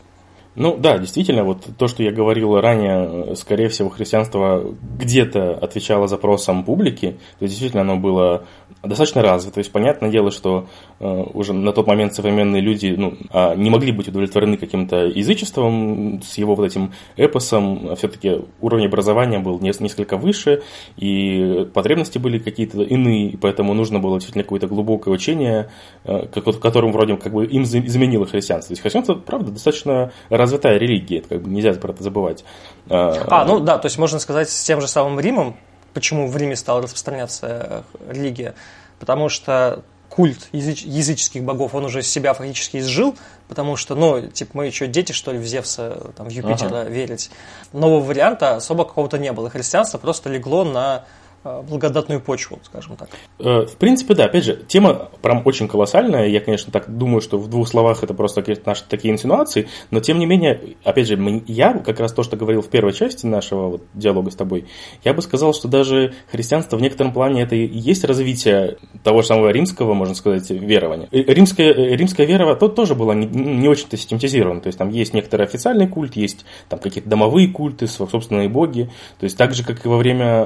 Ну 0.56 0.78
да, 0.78 0.98
действительно, 0.98 1.44
вот 1.44 1.66
то, 1.78 1.88
что 1.88 2.02
я 2.02 2.12
говорил 2.12 2.60
ранее, 2.60 3.36
скорее 3.36 3.68
всего, 3.68 3.90
христианство 3.90 4.64
где-то 4.98 5.54
отвечало 5.54 6.08
запросам 6.08 6.64
публики, 6.64 7.18
то 7.40 7.44
есть 7.44 7.54
действительно 7.54 7.82
оно 7.82 7.98
было 7.98 8.46
достаточно 8.88 9.22
развито. 9.22 9.56
То 9.56 9.60
есть 9.60 9.72
понятное 9.72 10.10
дело, 10.10 10.32
что 10.32 10.68
э, 11.00 11.24
уже 11.34 11.54
на 11.54 11.72
тот 11.72 11.88
момент 11.88 12.14
современные 12.14 12.62
люди 12.62 12.94
ну, 12.98 13.18
а, 13.32 13.56
не 13.56 13.70
могли 13.70 13.92
быть 13.92 14.08
удовлетворены 14.08 14.58
каким-то 14.58 15.06
язычеством 15.06 16.22
с 16.24 16.38
его 16.38 16.56
вот 16.56 16.66
этим 16.66 16.94
эпосом. 17.18 17.96
Все-таки 17.96 18.42
уровень 18.62 18.88
образования 18.88 19.40
был 19.40 19.60
несколько 19.60 20.18
выше, 20.18 20.62
и 20.98 21.68
потребности 21.74 22.18
были 22.18 22.40
какие-то 22.40 22.82
иные, 22.82 23.38
поэтому 23.38 23.74
нужно 23.74 24.00
было 24.00 24.18
действительно 24.18 24.44
какое-то 24.44 24.68
глубокое 24.68 25.14
учение, 25.14 25.70
э, 26.04 26.28
которым 26.28 26.92
вроде 26.92 27.18
как 27.18 27.34
бы 27.34 27.46
им 27.46 27.64
изменило 27.64 28.26
христианство. 28.26 28.70
То 28.70 28.74
есть 28.74 28.82
христианство, 28.82 29.16
правда, 29.16 29.52
достаточно 29.52 30.12
развитая 30.46 30.78
религия, 30.78 31.20
это 31.20 31.30
как 31.30 31.42
бы 31.42 31.50
нельзя 31.50 31.74
про 31.74 31.92
это 31.92 32.04
забывать. 32.04 32.44
А, 32.90 33.14
а, 33.28 33.46
ну 33.46 33.60
да, 33.60 33.78
то 33.78 33.88
есть 33.88 33.98
можно 33.98 34.20
сказать, 34.20 34.50
с 34.50 34.64
тем 34.64 34.82
же 34.82 34.88
самым 34.88 35.20
Римом, 35.20 35.58
почему 35.94 36.28
в 36.28 36.38
Риме 36.38 36.56
стала 36.56 36.82
распространяться 36.82 37.86
э, 38.00 38.14
религия, 38.14 38.56
потому 39.00 39.30
что 39.30 39.84
культ 40.10 40.48
языч, 40.54 40.84
языческих 40.84 41.44
богов, 41.44 41.76
он 41.76 41.86
уже 41.86 42.02
себя 42.02 42.34
фактически 42.34 42.78
изжил, 42.78 43.16
потому 43.48 43.76
что, 43.76 43.96
ну, 43.96 44.22
типа, 44.28 44.52
мы 44.54 44.66
еще 44.68 44.88
дети, 44.88 45.12
что 45.12 45.32
ли, 45.32 45.40
в 45.40 45.46
Зевса, 45.46 46.14
там, 46.16 46.28
в 46.28 46.32
Юпитера 46.32 46.82
ага. 46.82 46.90
верить. 46.90 47.32
Нового 47.74 48.02
варианта 48.02 48.56
особо 48.56 48.86
какого-то 48.86 49.18
не 49.18 49.32
было. 49.34 49.50
Христианство 49.50 49.98
просто 49.98 50.30
легло 50.30 50.64
на 50.64 51.04
благодатную 51.46 52.22
почву, 52.22 52.60
скажем 52.64 52.96
так. 52.96 53.10
Э, 53.40 53.66
в 53.66 53.78
принципе, 53.78 54.16
да. 54.16 54.26
Опять 54.26 54.46
же, 54.46 54.56
тема 54.68 55.10
прям 55.22 55.44
очень 55.46 55.68
колоссальная. 55.68 56.28
Я, 56.28 56.40
конечно, 56.40 56.72
так 56.72 56.90
думаю, 56.90 57.22
что 57.22 57.38
в 57.38 57.48
двух 57.50 57.68
словах 57.68 58.04
это 58.04 58.14
просто 58.14 58.44
наши 58.66 58.84
такие 58.90 59.14
инсинуации, 59.14 59.68
но 59.92 60.00
тем 60.00 60.18
не 60.18 60.26
менее, 60.26 60.76
опять 60.84 61.08
же, 61.08 61.44
я 61.48 61.74
как 61.74 62.00
раз 62.00 62.14
то, 62.14 62.24
что 62.24 62.36
говорил 62.36 62.62
в 62.62 62.70
первой 62.70 62.94
части 62.94 63.26
нашего 63.26 63.70
вот 63.70 63.84
диалога 63.94 64.32
с 64.32 64.36
тобой, 64.36 64.66
я 65.04 65.14
бы 65.14 65.22
сказал, 65.22 65.54
что 65.54 65.68
даже 65.68 66.14
христианство 66.32 66.78
в 66.78 66.82
некотором 66.82 67.14
плане 67.14 67.44
это 67.44 67.56
и 67.56 67.68
есть 67.68 68.04
развитие 68.04 68.78
того 69.04 69.22
же 69.22 69.28
самого 69.28 69.50
римского, 69.50 69.94
можно 69.94 70.16
сказать, 70.16 70.50
верования. 70.50 71.08
Э, 71.12 71.22
римская, 71.22 71.74
римская 71.74 72.26
вера 72.26 72.56
то, 72.56 72.70
тоже 72.70 72.96
была 72.96 73.14
не, 73.14 73.28
не 73.28 73.68
очень-то 73.68 73.98
систематизирована. 73.98 74.62
То 74.62 74.68
есть 74.68 74.80
там 74.80 74.90
есть 74.90 75.14
некоторый 75.14 75.44
официальный 75.44 75.88
культ, 75.88 76.16
есть 76.16 76.46
там 76.70 76.80
какие-то 76.80 77.10
домовые 77.10 77.50
культы, 77.50 77.86
собственные 77.86 78.50
боги. 78.50 78.90
То 79.20 79.26
есть 79.26 79.38
так 79.38 79.54
же, 79.54 79.64
как 79.64 79.86
и 79.86 79.90
во 79.90 79.98
время 79.98 80.46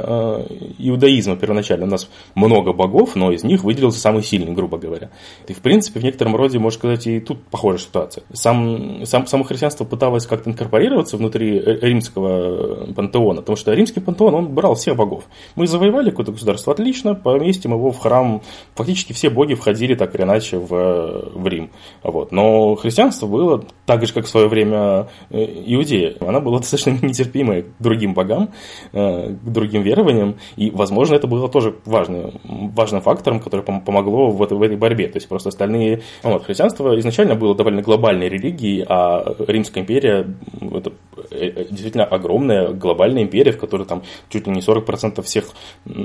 иудаизма 0.90 1.36
первоначально. 1.36 1.86
У 1.86 1.90
нас 1.90 2.10
много 2.36 2.74
богов, 2.74 3.16
но 3.16 3.32
из 3.32 3.44
них 3.44 3.64
выделился 3.64 4.00
самый 4.00 4.24
сильный, 4.24 4.54
грубо 4.54 4.78
говоря. 4.78 5.10
И, 5.48 5.54
в 5.54 5.60
принципе, 5.62 6.00
в 6.00 6.04
некотором 6.04 6.36
роде, 6.36 6.60
можно 6.60 6.78
сказать, 6.78 7.08
и 7.08 7.20
тут 7.20 7.44
похожая 7.46 7.80
ситуация. 7.80 8.24
Сам, 8.34 9.06
сам, 9.06 9.28
само 9.28 9.44
христианство 9.44 9.86
пыталось 9.86 10.26
как-то 10.26 10.50
инкорпорироваться 10.50 11.18
внутри 11.18 11.60
римского 11.60 12.94
пантеона, 12.94 13.42
потому 13.42 13.56
что 13.56 13.74
римский 13.74 14.00
пантеон, 14.00 14.36
он 14.36 14.48
брал 14.50 14.76
всех 14.76 14.96
богов. 14.96 15.26
Мы 15.56 15.68
завоевали 15.68 16.10
какое-то 16.10 16.32
государство, 16.32 16.74
отлично, 16.74 17.16
поместим 17.16 17.74
его 17.74 17.92
в 17.92 18.00
храм. 18.00 18.42
Фактически 18.76 19.14
все 19.14 19.30
боги 19.30 19.54
входили 19.54 19.96
так 19.96 20.16
или 20.16 20.24
иначе 20.24 20.58
в, 20.58 21.32
в 21.34 21.48
Рим. 21.48 21.72
Вот. 22.04 22.32
Но 22.32 22.76
христианство 22.76 23.28
было 23.28 23.64
так 23.86 24.06
же, 24.06 24.14
как 24.14 24.26
в 24.26 24.30
свое 24.30 24.48
время 24.48 25.10
э, 25.30 25.44
Иудея. 25.66 26.16
Она 26.20 26.40
была 26.40 26.58
достаточно 26.60 26.92
нетерпимой 27.02 27.64
к 27.64 27.68
другим 27.80 28.14
богам, 28.14 28.50
э, 28.94 29.34
к 29.34 29.52
другим 29.52 29.82
верованиям. 29.82 30.36
И, 30.56 30.72
возможно, 30.80 31.16
это 31.16 31.28
было 31.28 31.50
тоже 31.50 31.76
важным, 31.86 32.40
важным 32.74 33.02
фактором, 33.02 33.42
который 33.42 33.62
помогло 33.62 34.32
в 34.32 34.42
этой, 34.42 34.58
в 34.58 34.62
этой 34.62 34.78
борьбе. 34.78 35.08
То 35.08 35.18
есть 35.18 35.28
просто 35.28 35.50
остальные... 35.50 36.02
Вот, 36.24 36.46
христианство 36.46 36.98
изначально 37.00 37.36
было 37.36 37.54
довольно 37.54 37.82
глобальной 37.82 38.30
религией, 38.30 38.86
а 38.88 39.36
Римская 39.48 39.84
империя 39.84 40.26
это 40.62 40.94
э, 41.32 41.66
действительно 41.70 42.06
огромная 42.06 42.70
глобальная 42.70 43.24
империя, 43.24 43.52
в 43.52 43.60
которой 43.60 43.86
там 43.86 44.04
чуть 44.30 44.48
ли 44.48 44.54
не 44.54 44.62
40% 44.62 45.22
всех, 45.22 45.50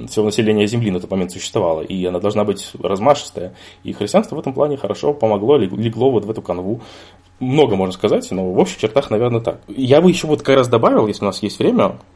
всего 0.08 0.24
населения 0.24 0.66
Земли 0.66 0.90
на 0.90 1.00
тот 1.00 1.10
момент 1.10 1.30
существовало. 1.30 1.82
И 1.82 2.04
она 2.04 2.18
должна 2.18 2.44
быть 2.44 2.72
размашистая. 2.82 3.54
И 3.84 3.92
христианство 3.92 4.34
в 4.34 4.40
этом 4.40 4.54
плане 4.54 4.76
хорошо 4.76 5.14
помогло, 5.14 5.56
легло 5.56 6.10
вот 6.10 6.24
в 6.24 6.30
эту 6.30 6.42
канву 6.42 6.80
много 7.38 7.76
можно 7.76 7.92
сказать, 7.92 8.28
но 8.30 8.50
в 8.52 8.58
общих 8.58 8.78
чертах, 8.78 9.10
наверное, 9.10 9.40
так. 9.40 9.60
Я 9.68 10.00
бы 10.00 10.10
еще 10.10 10.26
вот 10.26 10.42
как 10.42 10.56
раз 10.56 10.68
добавил, 10.68 11.06
если 11.06 11.24
у 11.24 11.26
нас 11.26 11.42
есть 11.42 11.58
время, 11.58 11.96
Э, 11.96 12.13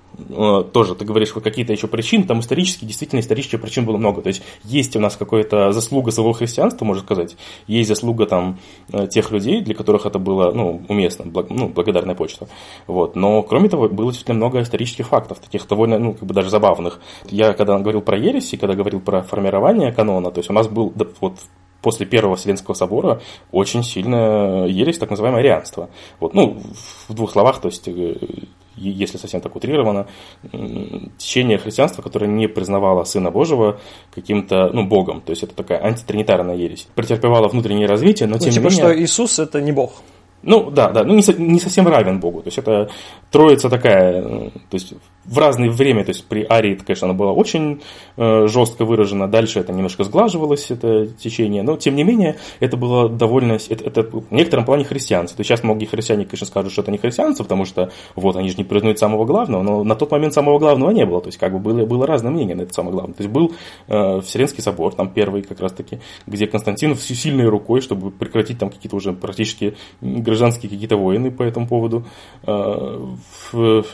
тоже 0.72 0.94
ты 0.94 1.04
говоришь, 1.04 1.28
что 1.28 1.40
какие-то 1.40 1.72
еще 1.72 1.86
причины, 1.86 2.24
там 2.24 2.40
исторически, 2.40 2.84
действительно 2.84 3.20
исторических 3.20 3.60
причин 3.60 3.84
было 3.84 3.96
много. 3.96 4.22
То 4.22 4.28
есть 4.28 4.42
есть 4.64 4.96
у 4.96 5.00
нас 5.00 5.16
какая-то 5.16 5.72
заслуга 5.72 6.10
самого 6.10 6.34
христианства, 6.34 6.84
можно 6.84 7.02
сказать, 7.02 7.36
есть 7.66 7.88
заслуга 7.88 8.26
там 8.26 8.58
э, 8.92 9.06
тех 9.06 9.30
людей, 9.30 9.60
для 9.60 9.74
которых 9.74 10.06
это 10.06 10.18
было 10.18 10.50
ну, 10.52 10.82
уместно, 10.88 11.26
благ, 11.26 11.50
ну, 11.50 11.68
благодарная 11.68 12.14
почта. 12.14 12.48
Вот. 12.86 13.16
Но 13.16 13.42
кроме 13.42 13.68
того, 13.68 13.88
было 13.88 14.10
действительно 14.10 14.36
много 14.36 14.60
исторических 14.60 15.08
фактов, 15.08 15.38
таких 15.38 15.66
довольно, 15.68 15.98
ну, 15.98 16.14
как 16.14 16.24
бы 16.24 16.34
даже 16.34 16.50
забавных. 16.50 17.00
Я 17.28 17.52
когда 17.52 17.78
говорил 17.78 18.00
про 18.00 18.18
ереси, 18.18 18.56
когда 18.56 18.74
говорил 18.74 19.00
про 19.00 19.22
формирование 19.22 19.92
канона, 19.92 20.30
то 20.30 20.38
есть 20.38 20.50
у 20.50 20.52
нас 20.52 20.68
был 20.68 20.92
вот 21.20 21.38
после 21.82 22.06
Первого 22.06 22.36
Вселенского 22.36 22.74
собора 22.74 23.20
очень 23.52 23.82
сильная 23.82 24.66
ересь, 24.66 24.98
так 24.98 25.10
называемое 25.10 25.42
арианство. 25.42 25.90
Вот, 26.20 26.34
ну, 26.34 26.60
в 27.08 27.14
двух 27.14 27.30
словах, 27.30 27.60
то 27.60 27.68
есть 27.68 27.86
э, 27.86 28.16
если 28.78 29.18
совсем 29.18 29.40
так 29.40 29.54
утрировано, 29.56 30.06
течение 31.18 31.58
христианства, 31.58 32.02
которое 32.02 32.26
не 32.26 32.46
признавало 32.46 33.04
Сына 33.04 33.30
Божьего 33.30 33.80
каким-то, 34.14 34.70
ну, 34.72 34.86
Богом. 34.86 35.20
То 35.20 35.30
есть 35.30 35.42
это 35.42 35.54
такая 35.54 35.82
антитринитарная 35.82 36.56
ересь. 36.56 36.88
Претерпевало 36.94 37.48
внутреннее 37.48 37.86
развитие, 37.86 38.28
но 38.28 38.36
ну, 38.36 38.40
тем 38.40 38.52
типа, 38.52 38.64
не 38.64 38.70
менее... 38.70 38.84
что 38.84 39.02
Иисус 39.02 39.38
это 39.38 39.60
не 39.60 39.72
Бог. 39.72 39.92
Ну, 40.42 40.70
да, 40.70 40.90
да, 40.90 41.02
ну 41.02 41.14
не, 41.14 41.22
не 41.38 41.58
совсем 41.58 41.88
равен 41.88 42.20
Богу. 42.20 42.42
То 42.42 42.48
есть 42.48 42.58
это 42.58 42.88
троица 43.30 43.68
такая, 43.68 44.22
то 44.22 44.50
есть 44.74 44.94
в 45.28 45.38
разное 45.38 45.70
время, 45.70 46.04
то 46.04 46.10
есть 46.10 46.24
при 46.24 46.46
Арии, 46.48 46.74
конечно, 46.74 47.06
она 47.06 47.14
была 47.14 47.32
очень 47.32 47.82
э, 48.16 48.46
жестко 48.48 48.84
выражена, 48.84 49.28
дальше 49.28 49.60
это 49.60 49.72
немножко 49.72 50.04
сглаживалось, 50.04 50.70
это 50.70 51.06
течение, 51.06 51.62
но 51.62 51.76
тем 51.76 51.96
не 51.96 52.04
менее 52.04 52.36
это 52.60 52.76
было 52.76 53.08
довольно, 53.08 53.58
это, 53.68 53.84
это 53.84 54.02
в 54.02 54.30
некотором 54.30 54.64
плане 54.64 54.84
христианство. 54.84 55.36
То 55.36 55.40
есть 55.40 55.48
сейчас 55.48 55.62
многие 55.62 55.84
христиане, 55.84 56.24
конечно, 56.24 56.46
скажут, 56.46 56.72
что 56.72 56.82
это 56.82 56.90
не 56.90 56.98
христианство, 56.98 57.44
потому 57.44 57.66
что 57.66 57.90
вот 58.16 58.36
они 58.36 58.48
же 58.48 58.56
не 58.56 58.64
признают 58.64 58.98
самого 58.98 59.26
главного, 59.26 59.62
но 59.62 59.84
на 59.84 59.94
тот 59.94 60.10
момент 60.10 60.32
самого 60.32 60.58
главного 60.58 60.90
не 60.90 61.04
было, 61.04 61.20
то 61.20 61.28
есть 61.28 61.38
как 61.38 61.52
бы 61.52 61.58
было, 61.58 61.84
было 61.84 62.06
разное 62.06 62.32
мнение 62.32 62.56
на 62.56 62.62
это 62.62 62.72
самое 62.72 62.94
главное. 62.94 63.14
То 63.14 63.22
есть 63.22 63.32
был 63.32 63.52
э, 63.88 64.20
Вселенский 64.22 64.62
собор, 64.62 64.94
там 64.94 65.10
первый 65.10 65.42
как 65.42 65.60
раз 65.60 65.72
таки, 65.72 66.00
где 66.26 66.46
Константин 66.46 66.94
всю 66.94 67.14
сильной 67.14 67.48
рукой, 67.48 67.82
чтобы 67.82 68.10
прекратить 68.10 68.58
там 68.58 68.70
какие-то 68.70 68.96
уже 68.96 69.12
практически 69.12 69.76
гражданские 70.00 70.70
какие-то 70.70 70.96
войны 70.96 71.30
по 71.30 71.42
этому 71.42 71.68
поводу, 71.68 72.04
э, 72.46 73.02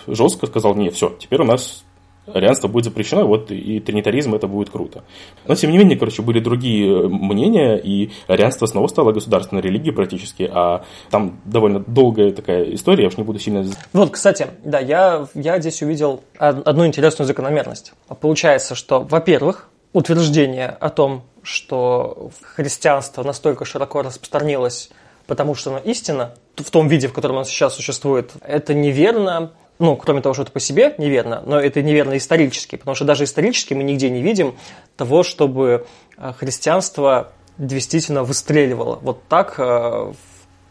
жестко 0.07 0.47
сказал, 0.47 0.76
нет, 0.76 0.95
все, 0.95 1.11
теперь 1.25 1.41
у 1.41 1.45
нас 1.45 1.85
арианство 2.27 2.68
будет 2.68 2.85
запрещено, 2.85 3.27
вот 3.27 3.51
и 3.51 3.81
тринитаризм 3.81 4.35
это 4.35 4.47
будет 4.47 4.70
круто. 4.70 5.05
Но, 5.47 5.55
тем 5.55 5.70
не 5.70 5.79
менее, 5.79 5.99
короче, 5.99 6.22
были 6.22 6.41
другие 6.41 7.09
мнения, 7.09 7.77
и 7.77 8.11
арианство 8.29 8.66
снова 8.66 8.87
стало 8.87 9.12
государственной 9.12 9.61
религией 9.61 9.93
практически, 9.93 10.49
а 10.51 10.85
там 11.11 11.41
довольно 11.45 11.81
долгая 11.81 12.31
такая 12.31 12.75
история, 12.75 13.03
я 13.03 13.09
уж 13.09 13.16
не 13.16 13.25
буду 13.25 13.39
сильно... 13.39 13.64
Вот, 13.93 14.11
кстати, 14.11 14.49
да, 14.64 14.81
я, 14.81 15.27
я 15.35 15.61
здесь 15.61 15.83
увидел 15.83 16.22
одну 16.39 16.87
интересную 16.87 17.27
закономерность. 17.27 17.93
Получается, 18.20 18.75
что, 18.75 19.01
во-первых, 19.01 19.68
утверждение 19.93 20.68
о 20.68 20.91
том, 20.91 21.25
что 21.43 22.31
христианство 22.43 23.22
настолько 23.22 23.64
широко 23.64 24.03
распространилось, 24.03 24.91
потому 25.27 25.55
что 25.55 25.70
оно 25.70 25.79
истина, 25.81 26.35
в 26.57 26.70
том 26.70 26.89
виде, 26.89 27.09
в 27.09 27.12
котором 27.12 27.37
оно 27.37 27.45
сейчас 27.45 27.75
существует, 27.75 28.33
это 28.41 28.75
неверно, 28.75 29.53
ну, 29.79 29.97
кроме 29.97 30.20
того, 30.20 30.35
что 30.35 30.43
это 30.43 30.53
по 30.53 30.61
себе 30.61 30.95
неверно, 30.99 31.43
но 31.45 31.59
это 31.59 31.83
неверно 31.83 32.16
исторически, 32.16 32.77
потому 32.77 32.95
что 32.95 33.05
даже 33.05 33.25
исторически 33.25 33.75
мы 33.75 33.83
нигде 33.83 34.11
не 34.11 34.22
видим 34.22 34.55
того, 34.97 35.22
чтобы 35.22 35.87
э, 36.16 36.33
христианство 36.33 37.33
действительно 37.59 38.22
выстреливало. 38.22 38.99
Вот 39.03 39.27
так, 39.29 39.55
э, 39.59 40.12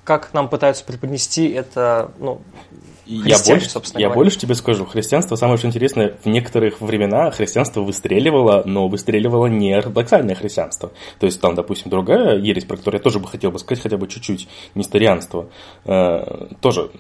как 0.04 0.34
нам 0.34 0.50
пытаются 0.50 0.86
преподнести 0.86 1.50
это, 1.50 2.12
ну, 2.18 2.42
я 3.06 3.38
больше, 3.46 3.70
я 3.96 4.10
больше 4.10 4.38
тебе 4.38 4.56
скажу, 4.56 4.86
христианство 4.86 5.36
самое 5.36 5.58
что 5.58 5.68
интересное, 5.68 6.16
в 6.24 6.28
некоторых 6.28 6.80
времена 6.82 7.32
христианство 7.32 7.82
выстреливало, 7.82 8.64
но 8.66 8.88
выстреливало 8.88 9.48
не 9.48 9.74
ортодоксальное 9.74 10.36
христианство. 10.36 10.92
То 11.20 11.26
есть 11.26 11.42
там, 11.42 11.56
допустим, 11.56 11.92
другая 11.92 12.38
ересь, 12.38 12.66
про 12.66 12.78
которую 12.78 13.00
я 13.00 13.04
тоже 13.04 13.20
бы 13.20 13.28
хотел 13.28 13.52
бы 13.52 13.60
сказать 13.60 13.84
хотя 13.84 13.98
бы 13.98 14.08
чуть-чуть, 14.08 14.48
несторианство. 14.76 15.50
Э, 15.86 16.48
тоже 16.62 16.92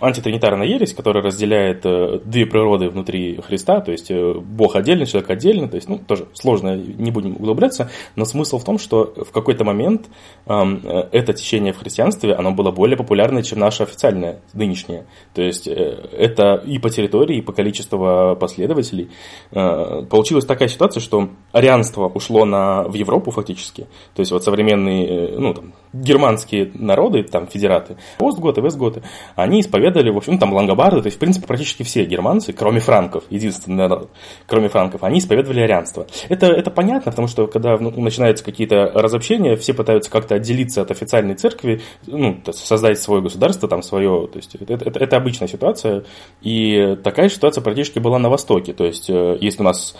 антитринитарная 0.00 0.66
ересь, 0.66 0.94
которая 0.94 1.22
разделяет 1.22 1.84
э, 1.84 2.20
две 2.24 2.46
природы 2.46 2.88
внутри 2.88 3.40
Христа, 3.40 3.80
то 3.80 3.90
есть 3.92 4.10
э, 4.10 4.34
Бог 4.34 4.76
отдельно, 4.76 5.06
человек 5.06 5.30
отдельно, 5.30 5.68
то 5.68 5.76
есть, 5.76 5.88
ну, 5.88 5.98
тоже 5.98 6.28
сложно, 6.34 6.76
не 6.76 7.10
будем 7.10 7.32
углубляться, 7.36 7.90
но 8.14 8.24
смысл 8.24 8.58
в 8.58 8.64
том, 8.64 8.78
что 8.78 9.12
в 9.16 9.32
какой-то 9.32 9.64
момент 9.64 10.06
э, 10.46 11.08
это 11.12 11.32
течение 11.32 11.72
в 11.72 11.78
христианстве, 11.78 12.34
оно 12.34 12.52
было 12.52 12.70
более 12.70 12.96
популярное, 12.96 13.42
чем 13.42 13.58
наше 13.58 13.82
официальное, 13.82 14.40
нынешнее. 14.52 15.06
То 15.34 15.39
есть 15.42 15.66
э, 15.66 16.08
это 16.16 16.62
и 16.66 16.78
по 16.78 16.90
территории, 16.90 17.38
и 17.38 17.42
по 17.42 17.52
количеству 17.52 18.36
последователей. 18.38 19.10
Э, 19.52 20.02
получилась 20.08 20.44
такая 20.44 20.68
ситуация, 20.68 21.00
что 21.00 21.30
арианство 21.52 22.08
ушло 22.08 22.44
на, 22.44 22.84
в 22.84 22.94
Европу 22.94 23.30
фактически. 23.30 23.86
То 24.14 24.20
есть 24.20 24.32
вот 24.32 24.44
современные, 24.44 25.06
э, 25.06 25.38
ну, 25.38 25.54
там, 25.54 25.72
германские 25.92 26.70
народы, 26.74 27.22
там, 27.24 27.46
федераты, 27.46 27.96
остготы, 28.18 28.60
вестготы, 28.60 29.02
они 29.34 29.60
исповедовали, 29.60 30.10
в 30.10 30.16
общем, 30.16 30.38
там, 30.38 30.52
лангобарды, 30.52 31.02
то 31.02 31.06
есть, 31.06 31.16
в 31.16 31.20
принципе, 31.20 31.46
практически 31.46 31.82
все 31.82 32.04
германцы, 32.04 32.52
кроме 32.52 32.80
франков, 32.80 33.24
единственный 33.30 33.88
народ, 33.88 34.10
кроме 34.46 34.68
франков, 34.68 35.02
они 35.02 35.18
исповедовали 35.18 35.60
арианство. 35.60 36.06
Это, 36.28 36.46
это 36.46 36.70
понятно, 36.70 37.10
потому 37.10 37.28
что, 37.28 37.46
когда 37.46 37.76
ну, 37.78 37.90
начинаются 37.90 38.44
какие-то 38.44 38.92
разобщения, 38.94 39.56
все 39.56 39.74
пытаются 39.74 40.10
как-то 40.10 40.36
отделиться 40.36 40.82
от 40.82 40.90
официальной 40.90 41.34
церкви, 41.34 41.80
ну, 42.06 42.40
создать 42.52 43.00
свое 43.00 43.22
государство, 43.22 43.68
там, 43.68 43.82
свое, 43.82 44.28
то 44.28 44.36
есть, 44.36 44.54
это, 44.54 44.74
это, 44.74 44.98
это 44.98 45.16
обычная 45.16 45.48
ситуация, 45.48 46.04
и 46.40 46.96
такая 47.02 47.28
ситуация 47.28 47.62
практически 47.62 47.98
была 47.98 48.18
на 48.18 48.30
Востоке, 48.30 48.72
то 48.72 48.84
есть, 48.84 49.10
э, 49.10 49.38
если 49.40 49.62
у 49.62 49.64
нас 49.64 49.96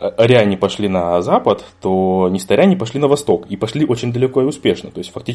ариане 0.00 0.56
пошли 0.56 0.88
на 0.88 1.20
запад, 1.22 1.64
то 1.80 2.28
нестаряне 2.30 2.76
пошли 2.76 3.00
на 3.00 3.08
восток, 3.08 3.46
и 3.48 3.56
пошли 3.56 3.86
очень 3.86 4.12
далеко 4.12 4.42
и 4.42 4.46
успешно, 4.46 4.90
то 4.90 4.98
есть, 4.98 5.12
фактически, 5.12 5.33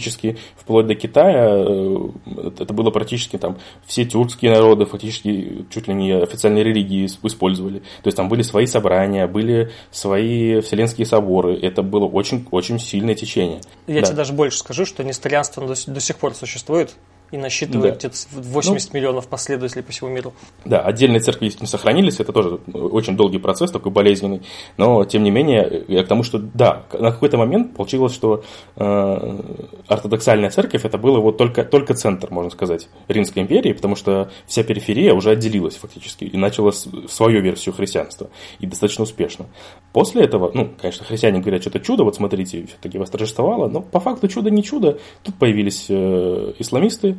вплоть 0.56 0.88
до 0.88 0.96
Китая, 0.96 1.50
э, 1.50 2.10
это 2.60 2.74
было 2.74 2.92
практически 2.92 3.38
там, 3.38 3.58
все 3.86 4.06
тюркские 4.06 4.52
народы, 4.52 4.86
фактически, 4.86 5.66
чуть 5.70 5.88
ли 5.88 5.94
не 5.94 6.12
официальные 6.12 6.64
религии 6.64 7.06
использовали, 7.06 7.80
то 7.80 8.08
есть, 8.08 8.18
там 8.18 8.30
были 8.30 8.42
свои 8.42 8.66
собрания, 8.66 9.28
были 9.28 9.72
свои 9.92 10.62
вселенские 10.62 11.06
соборы, 11.06 11.58
это 11.60 11.84
было 11.84 12.06
очень-очень 12.06 12.80
сильное 12.80 13.16
течение. 13.16 13.62
Я 13.88 14.02
да. 14.02 14.08
тебе 14.08 14.16
даже 14.16 14.34
больше 14.34 14.60
скажу, 14.60 14.86
что 14.86 15.04
нестарианство 15.04 15.68
до, 15.68 15.76
до 15.92 16.00
сих 16.00 16.18
пор 16.18 16.36
существует, 16.36 16.96
и 17.32 17.38
насчитывает 17.38 17.94
да. 17.94 18.10
где-то 18.10 18.16
80 18.32 18.94
ну, 18.94 19.00
миллионов 19.00 19.28
последователей 19.28 19.84
по 19.84 19.92
всему 19.92 20.10
миру. 20.10 20.34
Да, 20.66 20.82
отдельные 20.82 21.20
церкви 21.20 21.52
не 21.60 21.68
сохранились, 21.68 22.20
это 22.20 22.34
тоже 22.34 22.60
очень 22.74 23.16
долгий 23.16 23.38
процесс, 23.38 23.72
такой 23.72 23.92
болезненный, 23.92 24.42
но 24.78 25.06
тем 25.06 25.24
не 25.24 25.32
менее, 25.32 25.84
я 25.88 26.04
к 26.04 26.08
тому, 26.08 26.24
что 26.24 26.40
да, 26.40 26.84
на 26.94 27.12
какой-то 27.12 27.38
момент 27.38 27.76
получилось, 27.76 28.14
что 28.14 28.44
э, 28.76 29.42
ортодоксальная 29.88 30.50
церковь 30.50 30.86
это 30.86 30.98
было 30.98 31.20
вот 31.20 31.38
только, 31.38 31.64
только 31.64 31.94
центр, 31.94 32.32
можно 32.32 32.52
сказать, 32.52 32.90
Римской 33.08 33.44
империи, 33.44 33.74
потому 33.74 33.96
что 33.96 34.32
вся 34.46 34.64
периферия 34.64 35.14
уже 35.14 35.32
отделилась 35.32 35.76
фактически 35.76 36.24
и 36.26 36.38
начала 36.38 36.72
свою 36.72 37.42
версию 37.42 37.76
христианства, 37.76 38.30
и 38.60 38.66
достаточно 38.66 39.04
успешно. 39.04 39.46
После 39.94 40.24
этого, 40.24 40.52
ну, 40.54 40.70
конечно, 40.80 41.06
христиане 41.06 41.40
говорят, 41.40 41.62
что 41.62 41.70
это 41.70 41.80
чудо, 41.80 42.04
вот 42.04 42.16
смотрите, 42.16 42.66
все-таки 42.66 42.98
восторжествовало, 42.98 43.68
но 43.68 43.82
по 43.82 44.00
факту 44.00 44.28
чудо 44.28 44.50
не 44.50 44.64
чудо, 44.64 45.00
тут 45.24 45.36
появились 45.36 45.88
э, 45.90 46.54
исламисты, 46.60 47.19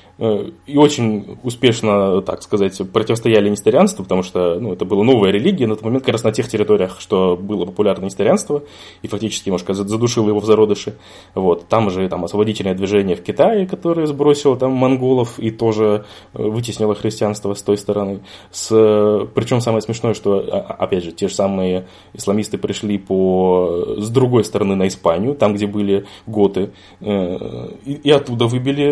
и 0.21 0.77
очень 0.77 1.39
успешно, 1.41 2.21
так 2.21 2.43
сказать, 2.43 2.79
противостояли 2.91 3.49
нестарианству, 3.49 4.03
потому 4.03 4.21
что 4.21 4.59
ну, 4.59 4.73
это 4.73 4.85
была 4.85 5.03
новая 5.03 5.31
религия 5.31 5.65
на 5.65 5.75
тот 5.75 5.83
момент, 5.83 6.03
как 6.05 6.13
раз 6.13 6.23
на 6.23 6.31
тех 6.31 6.47
территориях, 6.47 7.01
что 7.01 7.35
было 7.35 7.65
популярно 7.65 8.05
нестарианство, 8.05 8.63
и 9.01 9.07
фактически, 9.07 9.55
сказать, 9.57 9.87
задушило 9.87 10.27
его 10.27 10.39
в 10.39 10.45
зародыше. 10.45 10.95
Вот. 11.33 11.67
Там 11.67 11.89
же 11.89 12.07
там, 12.07 12.23
освободительное 12.23 12.75
движение 12.75 13.15
в 13.15 13.23
Китае, 13.23 13.65
которое 13.65 14.05
сбросило 14.05 14.55
там 14.57 14.73
монголов 14.73 15.39
и 15.39 15.49
тоже 15.49 16.05
э, 16.33 16.43
вытеснило 16.43 16.93
христианство 16.93 17.53
с 17.55 17.63
той 17.63 17.77
стороны. 17.77 18.19
С... 18.51 18.69
Причем 19.33 19.59
самое 19.61 19.81
смешное, 19.81 20.13
что, 20.13 20.37
а, 20.37 20.59
а, 20.59 20.83
опять 20.83 21.03
же, 21.03 21.11
те 21.11 21.29
же 21.29 21.33
самые 21.33 21.87
исламисты 22.13 22.57
пришли 22.57 22.99
по... 22.99 23.95
с 23.97 24.09
другой 24.09 24.43
стороны 24.43 24.75
на 24.75 24.87
Испанию, 24.87 25.33
там, 25.33 25.53
где 25.55 25.65
были 25.65 26.05
готы, 26.27 26.71
э, 26.99 27.69
и 27.85 28.11
оттуда 28.11 28.45
выбили 28.45 28.91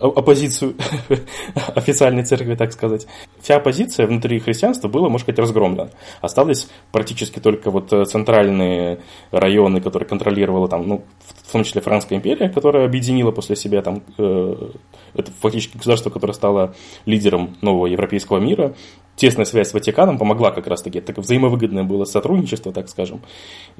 оппозицию 0.00 0.63
позицию 0.64 0.74
официальной 1.74 2.24
церкви, 2.24 2.54
так 2.54 2.72
сказать. 2.72 3.06
Вся 3.40 3.56
оппозиция 3.56 4.06
внутри 4.06 4.38
христианства 4.38 4.88
была, 4.88 5.08
можно 5.08 5.24
сказать, 5.24 5.38
разгромлена. 5.38 5.90
Остались 6.20 6.68
практически 6.92 7.40
только 7.40 7.70
вот 7.70 7.92
э, 7.92 8.04
центральные 8.04 9.00
районы, 9.30 9.80
которые 9.80 10.08
контролировала 10.08 10.68
там, 10.68 10.86
ну, 10.88 11.04
в 11.42 11.52
том 11.52 11.64
числе 11.64 11.80
Франская 11.80 12.18
империя, 12.18 12.48
которая 12.48 12.86
объединила 12.86 13.30
после 13.30 13.56
себя 13.56 13.82
там, 13.82 14.02
э, 14.18 14.70
это 15.14 15.32
фактически 15.40 15.76
государство, 15.76 16.10
которое 16.10 16.32
стало 16.32 16.74
лидером 17.06 17.56
нового 17.60 17.86
европейского 17.86 18.38
мира, 18.38 18.74
тесная 19.16 19.44
связь 19.44 19.70
с 19.70 19.74
Ватиканом 19.74 20.18
помогла 20.18 20.50
как 20.50 20.66
раз-таки. 20.66 21.00
Так 21.00 21.18
взаимовыгодное 21.18 21.84
было 21.84 22.04
сотрудничество, 22.04 22.72
так 22.72 22.88
скажем. 22.88 23.20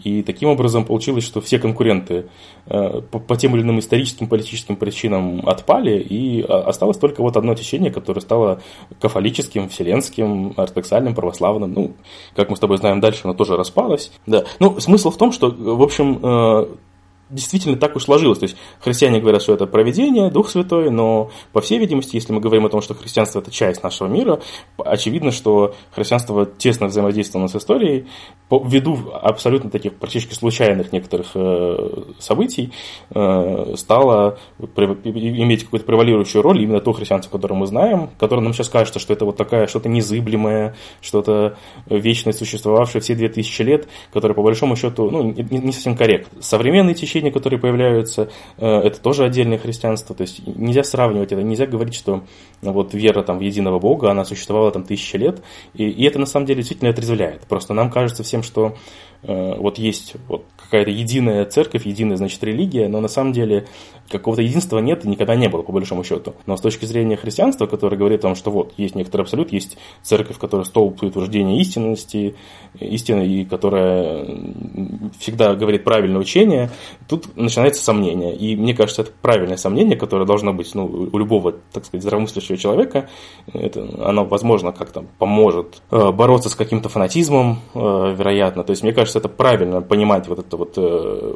И 0.03 0.23
таким 0.23 0.49
образом 0.49 0.85
получилось, 0.85 1.25
что 1.25 1.41
все 1.41 1.59
конкуренты 1.59 2.27
э, 2.67 3.01
по, 3.11 3.19
по 3.19 3.37
тем 3.37 3.55
или 3.55 3.63
иным 3.63 3.79
историческим, 3.79 4.29
политическим 4.29 4.77
причинам 4.77 5.47
отпали, 5.49 5.99
и 5.99 6.43
осталось 6.43 6.99
только 6.99 7.23
вот 7.23 7.37
одно 7.37 7.55
течение, 7.55 7.91
которое 7.91 8.21
стало 8.21 8.61
кафолическим, 9.01 9.69
вселенским, 9.69 10.55
ортодоксальным, 10.57 11.15
православным. 11.15 11.73
Ну, 11.73 11.93
как 12.35 12.51
мы 12.51 12.57
с 12.57 12.61
тобой 12.61 12.79
знаем, 12.79 13.01
дальше 13.01 13.23
оно 13.25 13.35
тоже 13.35 13.57
распалось. 13.57 14.13
Да. 14.27 14.45
Ну, 14.61 14.79
смысл 14.81 15.11
в 15.11 15.17
том, 15.17 15.33
что, 15.33 15.51
в 15.51 15.83
общем, 15.83 16.21
э, 16.23 16.67
действительно 17.35 17.77
так 17.77 17.97
уж 17.97 18.05
сложилось. 18.05 18.39
То 18.39 18.45
есть 18.45 18.57
христиане 18.81 19.21
говорят, 19.21 19.43
что 19.43 19.53
это 19.53 19.67
проведение, 19.67 20.31
Дух 20.31 20.49
Святой, 20.49 20.91
но 20.91 21.31
по 21.53 21.61
всей 21.61 21.79
видимости, 21.79 22.17
если 22.17 22.33
мы 22.33 22.41
говорим 22.41 22.67
о 22.67 22.69
том, 22.69 22.81
что 22.81 22.95
христианство 22.95 23.41
это 23.41 23.51
часть 23.51 23.83
нашего 23.83 24.09
мира, 24.09 24.41
очевидно, 24.79 25.31
что 25.31 25.75
христианство 25.93 26.47
тесно 26.47 26.87
взаимодействовало 26.87 27.49
с 27.49 27.57
историей, 27.57 28.07
ввиду 28.51 28.99
абсолютно 29.13 29.71
таких 29.71 29.95
практически 29.95 30.35
случайных 30.35 30.93
некоторых 30.93 31.33
э, 31.35 32.05
событий, 32.19 32.73
э, 33.11 33.75
стало 33.77 34.39
иметь 34.59 35.65
какую-то 35.65 35.87
превалирующую 35.87 36.43
роль 36.43 36.63
именно 36.63 36.81
то 36.81 36.93
христианство, 36.93 37.31
которое 37.31 37.55
мы 37.55 37.67
знаем, 37.67 38.11
которое 38.19 38.43
нам 38.43 38.53
сейчас 38.53 38.69
кажется, 38.69 38.99
что 38.99 39.13
это 39.13 39.25
вот 39.25 39.37
такая 39.37 39.67
что-то 39.67 39.89
незыблемое, 39.89 40.77
что-то 41.01 41.57
вечное, 41.87 42.33
существовавшее 42.33 43.03
все 43.03 43.15
2000 43.15 43.63
лет, 43.63 43.89
которое 44.13 44.35
по 44.35 44.43
большому 44.43 44.77
счету 44.77 45.11
ну, 45.11 45.23
не 45.33 45.73
совсем 45.73 45.97
корректно. 45.97 46.43
Современные 46.43 46.95
течения, 46.95 47.24
которые 47.31 47.61
появляются, 47.61 48.31
э, 48.59 48.67
это 48.67 49.01
тоже 49.01 49.25
отдельное 49.25 49.59
христианство, 49.59 50.15
то 50.15 50.23
есть 50.23 50.47
нельзя 50.47 50.85
сравнивать 50.85 51.33
это, 51.33 51.43
нельзя 51.43 51.67
говорить, 51.67 51.95
что 51.95 52.25
вот 52.63 52.95
вера 52.95 53.23
там 53.23 53.39
в 53.39 53.41
единого 53.41 53.79
Бога, 53.79 54.11
она 54.11 54.25
существовала 54.25 54.71
там 54.71 54.85
тысячи 54.85 55.17
лет, 55.17 55.43
и, 55.75 55.89
и 55.89 56.05
это 56.05 56.19
на 56.19 56.27
самом 56.27 56.47
деле 56.47 56.59
действительно 56.59 56.91
отрезвляет. 56.91 57.43
Просто 57.43 57.75
нам 57.75 57.91
кажется 57.91 58.23
всем, 58.23 58.43
что 58.43 58.69
э, 58.69 59.14
вот 59.27 59.79
есть 59.79 60.15
вот 60.29 60.45
какая-то 60.57 60.91
единая 60.91 61.45
церковь, 61.45 61.87
единая, 61.87 62.17
значит, 62.17 62.43
религия, 62.45 62.89
но 62.89 63.01
на 63.01 63.09
самом 63.09 63.33
деле 63.33 63.67
какого-то 64.09 64.43
единства 64.43 64.79
нет 64.79 65.05
и 65.05 65.09
никогда 65.09 65.35
не 65.35 65.49
было, 65.49 65.63
по 65.63 65.73
большому 65.73 66.05
счету. 66.05 66.35
Но 66.47 66.57
с 66.57 66.61
точки 66.61 66.85
зрения 66.85 67.17
христианства, 67.17 67.67
которое 67.67 67.97
говорит 67.97 68.21
о 68.21 68.23
том, 68.23 68.35
что 68.35 68.51
вот 68.51 68.75
есть 68.77 68.95
некоторый 68.95 69.23
абсолют, 69.23 69.53
есть 69.53 69.79
церковь, 70.03 70.39
которая 70.39 70.65
столб 70.65 71.03
утверждения 71.03 71.61
истинности, 71.61 72.35
истины, 72.79 73.27
и 73.27 73.45
которая 73.45 74.27
всегда 75.19 75.55
говорит 75.55 75.85
правильное 75.85 76.21
учение, 76.21 76.71
тут 77.09 77.37
начинается 77.37 77.83
сомнение. 77.83 78.35
И 78.37 78.57
мне 78.57 78.75
кажется, 78.75 79.03
это 79.03 79.13
правильное 79.23 79.57
сомнение, 79.57 79.97
которое 79.97 80.27
должно 80.27 80.53
быть 80.53 80.75
ну, 80.75 80.87
у 80.87 81.19
любого, 81.19 81.55
так 81.73 81.85
сказать, 81.85 82.03
здравомыслящего 82.03 82.57
человека. 82.57 83.09
Это, 83.53 83.89
оно, 84.01 84.25
возможно, 84.25 84.73
как-то 84.73 85.05
поможет 85.19 85.83
э, 85.91 86.11
бороться 86.11 86.51
с 86.51 86.55
каким-то 86.55 86.89
фанатизмом, 86.89 87.61
э, 87.75 87.79
вероятно. 88.17 88.65
То 88.65 88.71
есть, 88.71 88.83
мне 88.83 88.93
кажется, 88.93 89.14
это 89.17 89.29
правильно 89.29 89.81
понимать 89.83 90.29
вот 90.29 90.39
это 90.39 90.57
вот 90.57 90.75
э, 90.77 91.35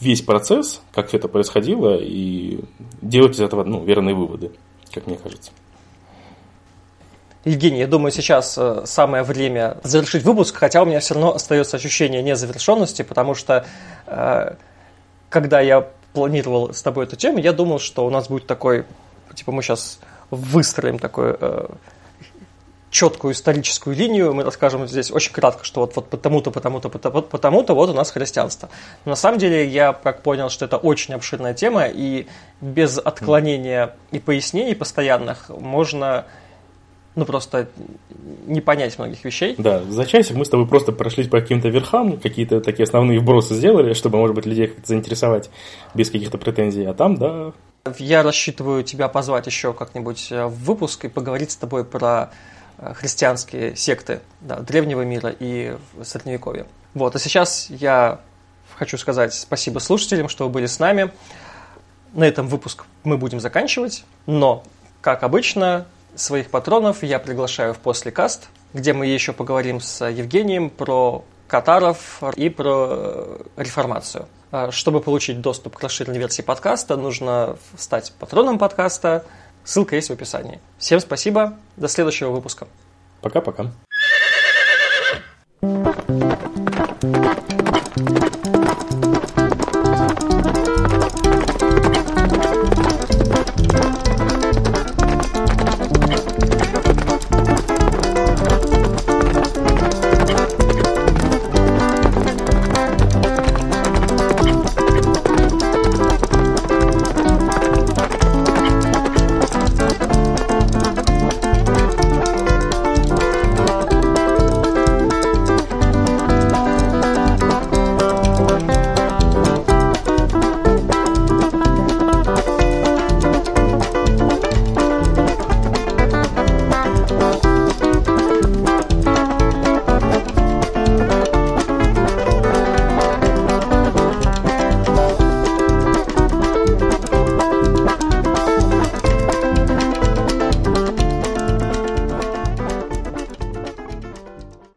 весь 0.00 0.22
процесс, 0.22 0.82
как 0.92 1.08
все 1.08 1.18
это 1.18 1.28
происходило, 1.28 1.96
и 2.00 2.60
делать 3.02 3.36
из 3.36 3.40
этого 3.40 3.64
ну, 3.64 3.84
верные 3.84 4.14
выводы, 4.14 4.52
как 4.92 5.06
мне 5.06 5.16
кажется. 5.16 5.50
Евгений, 7.44 7.80
я 7.80 7.86
думаю, 7.86 8.10
сейчас 8.10 8.56
э, 8.56 8.82
самое 8.86 9.22
время 9.22 9.78
завершить 9.82 10.24
выпуск, 10.24 10.56
хотя 10.56 10.82
у 10.82 10.86
меня 10.86 11.00
все 11.00 11.14
равно 11.14 11.34
остается 11.34 11.76
ощущение 11.76 12.22
незавершенности, 12.22 13.02
потому 13.02 13.34
что 13.34 13.66
э, 14.06 14.54
когда 15.28 15.60
я 15.60 15.88
планировал 16.12 16.72
с 16.72 16.82
тобой 16.82 17.04
эту 17.04 17.16
тему, 17.16 17.38
я 17.38 17.52
думал, 17.52 17.78
что 17.80 18.06
у 18.06 18.10
нас 18.10 18.28
будет 18.28 18.46
такой, 18.46 18.84
типа 19.34 19.52
мы 19.52 19.62
сейчас 19.62 19.98
выстроим 20.30 20.98
такой 20.98 21.36
четкую 22.94 23.34
историческую 23.34 23.96
линию, 23.96 24.32
мы 24.34 24.44
расскажем 24.44 24.86
здесь 24.86 25.10
очень 25.10 25.32
кратко, 25.32 25.64
что 25.64 25.80
вот, 25.80 25.96
вот 25.96 26.08
потому-то, 26.08 26.52
потому-то, 26.52 26.88
потому-то 26.88 27.74
вот 27.74 27.90
у 27.90 27.92
нас 27.92 28.12
христианство. 28.12 28.68
Но 29.04 29.10
на 29.10 29.16
самом 29.16 29.40
деле 29.40 29.66
я 29.66 29.92
как 29.92 30.22
понял, 30.22 30.48
что 30.48 30.64
это 30.64 30.76
очень 30.76 31.12
обширная 31.12 31.54
тема, 31.54 31.86
и 31.86 32.28
без 32.60 32.98
отклонения 32.98 33.96
и 34.12 34.20
пояснений 34.20 34.76
постоянных 34.76 35.48
можно 35.48 36.26
ну, 37.16 37.24
просто 37.24 37.66
не 38.46 38.60
понять 38.60 38.96
многих 38.96 39.24
вещей. 39.24 39.56
Да, 39.58 39.82
за 39.82 40.06
часик 40.06 40.36
мы 40.36 40.44
с 40.44 40.48
тобой 40.48 40.68
просто 40.68 40.92
прошлись 40.92 41.26
по 41.26 41.40
каким-то 41.40 41.68
верхам, 41.70 42.18
какие-то 42.18 42.60
такие 42.60 42.84
основные 42.84 43.18
вбросы 43.18 43.54
сделали, 43.54 43.92
чтобы, 43.94 44.18
может 44.18 44.36
быть, 44.36 44.46
людей 44.46 44.68
как-то 44.68 44.86
заинтересовать 44.86 45.50
без 45.94 46.10
каких-то 46.10 46.38
претензий. 46.38 46.84
А 46.84 46.94
там, 46.94 47.16
да... 47.16 47.52
Я 47.98 48.22
рассчитываю 48.22 48.84
тебя 48.84 49.08
позвать 49.08 49.46
еще 49.48 49.72
как-нибудь 49.72 50.30
в 50.30 50.64
выпуск 50.64 51.06
и 51.06 51.08
поговорить 51.08 51.50
с 51.50 51.56
тобой 51.56 51.84
про 51.84 52.30
Э, 52.30 52.30
христианские 52.92 53.76
секты 53.76 54.20
да, 54.40 54.56
древнего 54.56 55.02
мира 55.02 55.34
и 55.38 55.76
средневековья. 56.02 56.66
Вот, 56.92 57.16
а 57.16 57.18
сейчас 57.18 57.66
я 57.70 58.20
хочу 58.76 58.98
сказать 58.98 59.32
спасибо 59.32 59.78
слушателям, 59.78 60.28
что 60.28 60.44
вы 60.44 60.50
были 60.50 60.66
с 60.66 60.78
нами. 60.78 61.10
На 62.12 62.24
этом 62.24 62.46
выпуск 62.46 62.84
мы 63.02 63.16
будем 63.16 63.40
заканчивать, 63.40 64.04
но, 64.26 64.62
как 65.00 65.22
обычно, 65.22 65.86
своих 66.14 66.50
патронов 66.50 67.02
я 67.02 67.18
приглашаю 67.18 67.74
в 67.74 67.78
послекаст, 67.78 68.48
где 68.72 68.92
мы 68.92 69.06
еще 69.06 69.32
поговорим 69.32 69.80
с 69.80 70.04
Евгением 70.06 70.70
про 70.70 71.24
катаров 71.48 72.22
и 72.36 72.48
про 72.48 72.86
э, 72.88 73.42
реформацию. 73.56 74.28
А 74.52 74.70
чтобы 74.70 75.00
получить 75.00 75.40
доступ 75.40 75.76
к 75.76 75.82
расширенной 75.82 76.18
версии 76.18 76.42
подкаста, 76.42 76.96
нужно 76.96 77.56
стать 77.76 78.12
патроном 78.18 78.58
подкаста– 78.58 79.24
Ссылка 79.64 79.96
есть 79.96 80.10
в 80.10 80.12
описании. 80.12 80.60
Всем 80.78 81.00
спасибо. 81.00 81.58
До 81.76 81.88
следующего 81.88 82.30
выпуска. 82.30 82.68
Пока-пока. 83.20 83.72
thank 87.96 88.34
you 88.34 88.43